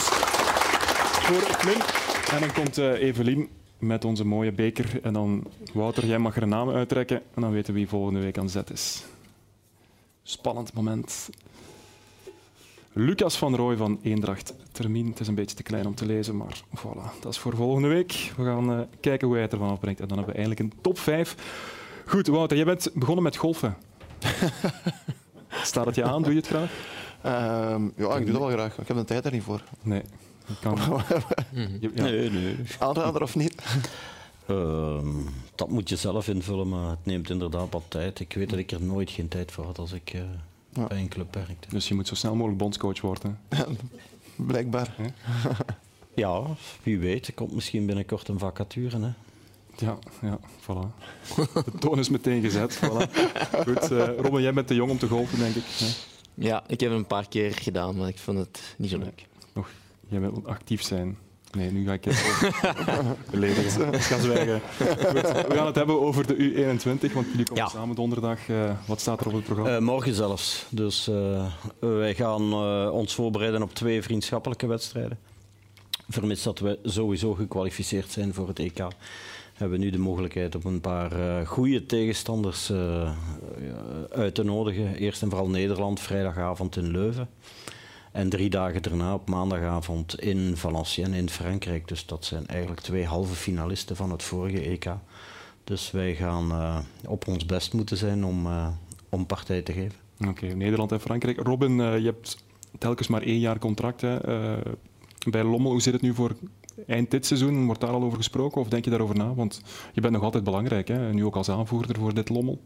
voor 1.23 1.41
Flint. 1.41 1.85
En 2.31 2.41
dan 2.41 2.53
komt 2.53 2.79
uh, 2.79 2.93
Evelien 2.93 3.49
met 3.79 4.05
onze 4.05 4.25
mooie 4.25 4.53
beker. 4.53 5.01
En 5.03 5.13
dan, 5.13 5.45
Wouter, 5.73 6.07
jij 6.07 6.19
mag 6.19 6.37
er 6.37 6.47
naam 6.47 6.71
uittrekken. 6.71 7.23
En 7.35 7.43
dan 7.43 7.53
weten 7.53 7.73
we 7.73 7.79
wie 7.79 7.89
volgende 7.89 8.21
week 8.21 8.39
aan 8.39 8.49
zet 8.49 8.71
is. 8.71 9.05
Spannend 10.23 10.73
moment. 10.73 11.31
Lucas 12.95 13.37
van 13.37 13.57
Rooij 13.57 13.77
van 13.77 13.99
Eendracht 14.03 14.55
Termijn. 14.73 15.07
Het 15.07 15.21
is 15.21 15.29
een 15.29 15.35
beetje 15.35 15.57
te 15.57 15.63
klein 15.63 15.87
om 15.87 15.95
te 15.95 16.07
lezen, 16.07 16.37
maar 16.37 16.63
voilà, 16.77 17.21
dat 17.21 17.33
is 17.33 17.39
voor 17.39 17.57
volgende 17.57 17.89
week. 17.89 18.33
We 18.37 18.45
gaan 18.45 18.73
uh, 18.73 18.81
kijken 19.01 19.27
hoe 19.27 19.37
hij 19.37 19.45
het 19.45 19.53
ervan 19.53 19.71
afbrengt. 19.71 20.01
En 20.01 20.09
dan 20.09 20.17
hebben 20.17 20.35
we 20.35 20.41
eigenlijk 20.41 20.73
een 20.75 20.81
top 20.83 20.99
5. 20.99 21.35
Goed, 22.07 22.27
Wouter, 22.27 22.57
jij 22.57 22.67
bent 22.67 22.91
begonnen 22.95 23.25
met 23.25 23.37
golfen. 23.37 23.77
Staat 25.63 25.87
het 25.87 25.95
je 25.95 26.05
aan? 26.05 26.23
Doe 26.23 26.33
je 26.33 26.39
het 26.39 26.47
graag? 26.47 26.71
Um, 27.75 27.93
ja, 27.97 28.17
ik 28.17 28.25
doe 28.25 28.33
dat 28.33 28.41
wel 28.41 28.51
graag. 28.51 28.79
Ik 28.79 28.89
heb 28.89 28.97
de 28.97 29.05
tijd 29.05 29.25
er 29.25 29.33
niet 29.33 29.43
voor. 29.43 29.63
Nee. 29.83 30.03
Kan... 30.61 30.79
ja. 31.81 31.91
Nee, 31.95 32.31
nee. 32.31 32.57
Aanrader 32.79 33.23
of 33.23 33.37
niet? 33.37 33.63
Uh, 34.51 34.99
dat 35.55 35.69
moet 35.69 35.89
je 35.89 35.97
zelf 35.97 36.29
invullen, 36.29 36.69
maar 36.69 36.91
het 36.91 37.05
neemt 37.05 37.31
inderdaad 37.31 37.71
wat 37.71 37.83
tijd. 37.89 38.21
Ik 38.21 38.33
weet 38.33 38.51
dat 38.51 38.59
ik 38.59 38.71
er 38.71 38.83
nooit 38.83 39.11
geen 39.11 39.29
tijd 39.29 39.53
voor 39.53 39.65
had 39.65 39.79
als 39.79 39.93
ik... 39.93 40.15
Uh, 40.15 40.23
ja. 40.73 40.87
bij 40.87 40.99
een 40.99 41.09
club 41.09 41.35
werkte. 41.35 41.69
Dus 41.69 41.89
je 41.89 41.95
moet 41.95 42.07
zo 42.07 42.15
snel 42.15 42.35
mogelijk 42.35 42.59
bondscoach 42.59 43.01
worden. 43.01 43.41
Blijkbaar. 44.37 44.95
ja, 46.15 46.43
wie 46.83 46.99
weet. 46.99 47.27
Er 47.27 47.35
komt 47.35 47.53
misschien 47.55 47.87
binnenkort 47.87 48.29
een 48.29 48.39
vacature. 48.39 49.01
Hè? 49.01 49.11
Ja, 49.77 49.99
ja, 50.23 50.39
voilà. 50.61 51.05
De 51.65 51.79
toon 51.79 51.99
is 51.99 52.09
meteen 52.09 52.43
gezet. 52.43 52.77
Voilà. 52.77 53.11
Goed, 53.65 53.91
uh, 53.91 54.09
Robin, 54.19 54.43
jij 54.43 54.53
bent 54.53 54.67
te 54.67 54.75
jong 54.75 54.91
om 54.91 54.99
te 54.99 55.09
golfen, 55.09 55.39
denk 55.39 55.55
ik. 55.55 55.65
Ja. 55.65 55.87
ja, 56.35 56.65
ik 56.67 56.81
heb 56.81 56.91
het 56.91 56.99
een 56.99 57.07
paar 57.07 57.29
keer 57.29 57.53
gedaan, 57.53 57.97
maar 57.97 58.09
ik 58.09 58.19
vond 58.19 58.39
het 58.39 58.75
niet 58.79 58.91
zo 58.91 58.99
leuk. 58.99 59.27
Nog 59.53 59.69
Jij 60.09 60.21
wilt 60.21 60.47
actief 60.47 60.83
zijn. 60.83 61.19
Nee, 61.57 61.73
nu 61.73 61.87
ga 61.87 61.93
ik 61.93 62.03
beledigen. 63.31 63.93
ik 63.93 64.01
ga 64.01 64.19
zwijgen. 64.21 64.61
Goed, 64.79 65.47
we 65.47 65.55
gaan 65.55 65.67
het 65.67 65.75
hebben 65.75 66.01
over 66.01 66.27
de 66.27 66.35
U21, 66.35 67.13
want 67.13 67.27
jullie 67.31 67.47
komen 67.47 67.71
samen 67.71 67.97
donderdag. 67.97 68.49
Uh, 68.49 68.71
wat 68.87 69.01
staat 69.01 69.21
er 69.21 69.27
op 69.27 69.33
het 69.33 69.45
programma? 69.45 69.77
Uh, 69.77 69.83
morgen 69.83 70.15
zelfs. 70.15 70.67
Dus 70.69 71.09
uh, 71.09 71.47
wij 71.79 72.15
gaan 72.15 72.55
ons 72.91 73.15
voorbereiden 73.15 73.63
op 73.63 73.75
twee 73.75 74.03
vriendschappelijke 74.03 74.67
wedstrijden. 74.67 75.19
Vermits 76.09 76.43
dat 76.43 76.59
we 76.59 76.79
sowieso 76.83 77.35
gekwalificeerd 77.35 78.11
zijn 78.11 78.35
voor 78.35 78.49
het 78.49 78.59
EK, 78.59 78.79
hebben 79.55 79.79
we 79.79 79.85
nu 79.85 79.91
de 79.91 79.99
mogelijkheid 79.99 80.55
om 80.55 80.63
een 80.65 80.81
paar 80.81 81.47
goede 81.47 81.87
tegenstanders 81.87 82.73
uit 84.11 84.35
te 84.35 84.43
nodigen. 84.45 84.95
Eerst 84.95 85.23
en 85.23 85.29
vooral 85.29 85.49
Nederland, 85.49 86.01
vrijdagavond 86.01 86.77
in 86.77 86.91
Leuven. 86.91 87.29
En 88.13 88.29
drie 88.29 88.51
dagen 88.51 88.83
daarna 88.83 89.15
op 89.15 89.29
maandagavond 89.29 90.21
in 90.21 90.57
Valenciennes 90.57 91.19
in 91.19 91.31
Frankrijk. 91.31 91.89
Dus 91.89 92.07
dat 92.07 92.25
zijn 92.25 92.47
eigenlijk 92.47 92.81
twee 92.81 93.05
halve 93.05 93.35
finalisten 93.35 93.97
van 93.97 94.11
het 94.11 94.23
vorige 94.23 94.61
EK. 94.61 94.91
Dus 95.65 95.91
wij 95.91 96.15
gaan 96.15 96.51
uh, 96.51 96.79
op 97.07 97.29
ons 97.29 97.47
best 97.47 97.73
moeten 97.73 97.97
zijn 97.97 98.25
om, 98.25 98.47
uh, 98.47 98.69
om 99.09 99.27
partij 99.27 99.63
te 99.63 99.73
geven. 99.73 99.99
Oké, 100.29 100.47
Nederland 100.47 100.93
en 100.93 101.01
Frankrijk. 101.01 101.41
Robin, 101.41 101.79
uh, 101.79 101.99
je 101.99 102.05
hebt 102.05 102.37
telkens 102.79 103.09
maar 103.09 103.23
één 103.23 103.39
jaar 103.39 103.59
contract. 103.59 104.01
Hè? 104.01 104.17
bij 105.31 105.45
Lommel, 105.45 105.71
hoe 105.71 105.83
zit 105.83 105.93
het 105.93 106.03
nu 106.03 106.15
voor 106.15 106.37
eind 106.87 107.11
dit 107.11 107.27
seizoen? 107.27 107.67
Wordt 107.67 107.81
daar 107.81 107.91
al 107.91 108.03
over 108.03 108.17
gesproken 108.17 108.61
of 108.61 108.69
denk 108.69 108.85
je 108.85 108.91
daarover 108.91 109.17
na? 109.17 109.35
Want 109.35 109.61
je 109.93 110.01
bent 110.01 110.13
nog 110.13 110.23
altijd 110.23 110.45
belangrijk, 110.45 110.89
hè? 110.89 111.13
nu 111.13 111.25
ook 111.25 111.37
als 111.37 111.49
aanvoerder 111.49 111.97
voor 111.97 112.15
dit 112.15 112.29
Lommel. 112.29 112.61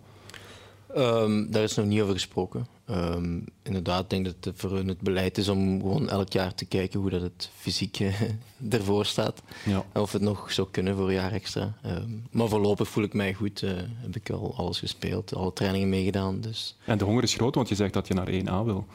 Um, 0.96 1.50
daar 1.50 1.62
is 1.62 1.74
nog 1.74 1.86
niet 1.86 2.00
over 2.00 2.14
gesproken. 2.14 2.66
Um, 2.90 3.44
inderdaad, 3.62 4.02
ik 4.02 4.10
denk 4.10 4.24
dat 4.24 4.34
het 4.40 4.54
voor 4.56 4.70
hun 4.70 4.88
het 4.88 5.00
beleid 5.00 5.38
is 5.38 5.48
om 5.48 5.80
gewoon 5.80 6.08
elk 6.08 6.32
jaar 6.32 6.54
te 6.54 6.64
kijken 6.64 7.00
hoe 7.00 7.10
dat 7.10 7.22
het 7.22 7.50
fysiek 7.56 8.00
uh, 8.00 8.20
ervoor 8.70 9.06
staat. 9.06 9.42
Ja. 9.64 9.84
En 9.92 10.00
of 10.00 10.12
het 10.12 10.22
nog 10.22 10.52
zou 10.52 10.68
kunnen 10.70 10.96
voor 10.96 11.08
een 11.08 11.14
jaar 11.14 11.32
extra. 11.32 11.74
Um, 11.86 12.24
maar 12.30 12.48
voorlopig 12.48 12.88
voel 12.88 13.04
ik 13.04 13.14
mij 13.14 13.34
goed. 13.34 13.62
Uh, 13.62 13.70
heb 13.76 14.16
ik 14.16 14.30
al 14.30 14.54
alles 14.56 14.78
gespeeld, 14.78 15.34
alle 15.34 15.52
trainingen 15.52 15.88
meegedaan. 15.88 16.40
Dus. 16.40 16.76
En 16.84 16.98
de 16.98 17.04
honger 17.04 17.22
is 17.22 17.34
groot, 17.34 17.54
want 17.54 17.68
je 17.68 17.74
zegt 17.74 17.92
dat 17.92 18.08
je 18.08 18.14
naar 18.14 18.30
1A 18.30 18.64
wil. 18.64 18.86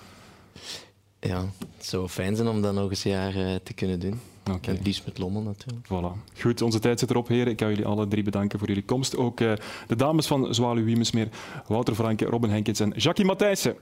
Ja, 1.19 1.45
het 1.77 1.85
zou 1.85 2.07
fijn 2.07 2.35
zijn 2.35 2.47
om 2.47 2.61
dat 2.61 2.73
nog 2.73 2.89
eens 2.89 3.03
een 3.03 3.11
jaar 3.11 3.35
uh, 3.35 3.55
te 3.63 3.73
kunnen 3.73 3.99
doen. 3.99 4.19
Okay. 4.43 4.75
Het 4.75 4.85
liefst 4.85 5.05
met 5.05 5.17
Lommel 5.17 5.41
natuurlijk. 5.41 5.85
Voilà. 5.85 6.39
Goed, 6.39 6.61
onze 6.61 6.79
tijd 6.79 6.99
zit 6.99 7.09
erop, 7.09 7.27
heren. 7.27 7.51
Ik 7.53 7.59
ga 7.59 7.67
jullie 7.67 7.85
alle 7.85 8.07
drie 8.07 8.23
bedanken 8.23 8.59
voor 8.59 8.67
jullie 8.67 8.85
komst. 8.85 9.17
Ook 9.17 9.39
uh, 9.39 9.53
de 9.87 9.95
dames 9.95 10.27
van 10.27 10.53
Zwaluw 10.53 10.83
Wiemesmeer, 10.83 11.29
Wouter 11.67 11.95
Franke, 11.95 12.25
Robin 12.25 12.49
Henkens 12.49 12.79
en 12.79 12.89
Jackie 12.89 13.25
Matthijssen. 13.25 13.75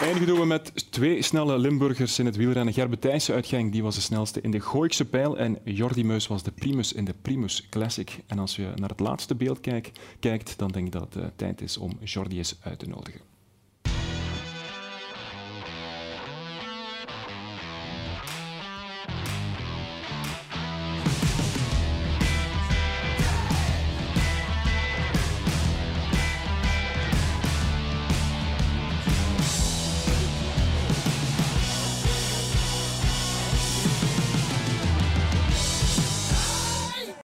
Eindigen 0.00 0.26
doen 0.26 0.38
we 0.38 0.46
met 0.46 0.92
twee 0.92 1.22
snelle 1.22 1.58
Limburgers 1.58 2.18
in 2.18 2.26
het 2.26 2.36
wielrennen. 2.36 2.74
Gerbe 2.74 2.98
Thijssen 2.98 3.34
uit 3.34 3.46
Genk 3.46 3.72
die 3.72 3.82
was 3.82 3.94
de 3.94 4.00
snelste 4.00 4.40
in 4.40 4.50
de 4.50 4.60
Gooikse 4.60 5.04
pijl 5.04 5.38
en 5.38 5.58
Jordi 5.64 6.04
Meus 6.04 6.26
was 6.26 6.42
de 6.42 6.50
primus 6.50 6.92
in 6.92 7.04
de 7.04 7.14
Primus 7.22 7.68
Classic. 7.68 8.18
En 8.26 8.38
als 8.38 8.56
je 8.56 8.72
naar 8.74 8.88
het 8.88 9.00
laatste 9.00 9.34
beeld 9.34 9.60
kijkt, 9.60 10.00
kijkt 10.20 10.58
dan 10.58 10.70
denk 10.70 10.86
ik 10.86 10.92
dat 10.92 11.14
het 11.14 11.38
tijd 11.38 11.60
is 11.60 11.76
om 11.76 11.98
Jordi 12.00 12.36
eens 12.36 12.56
uit 12.60 12.78
te 12.78 12.88
nodigen. 12.88 13.35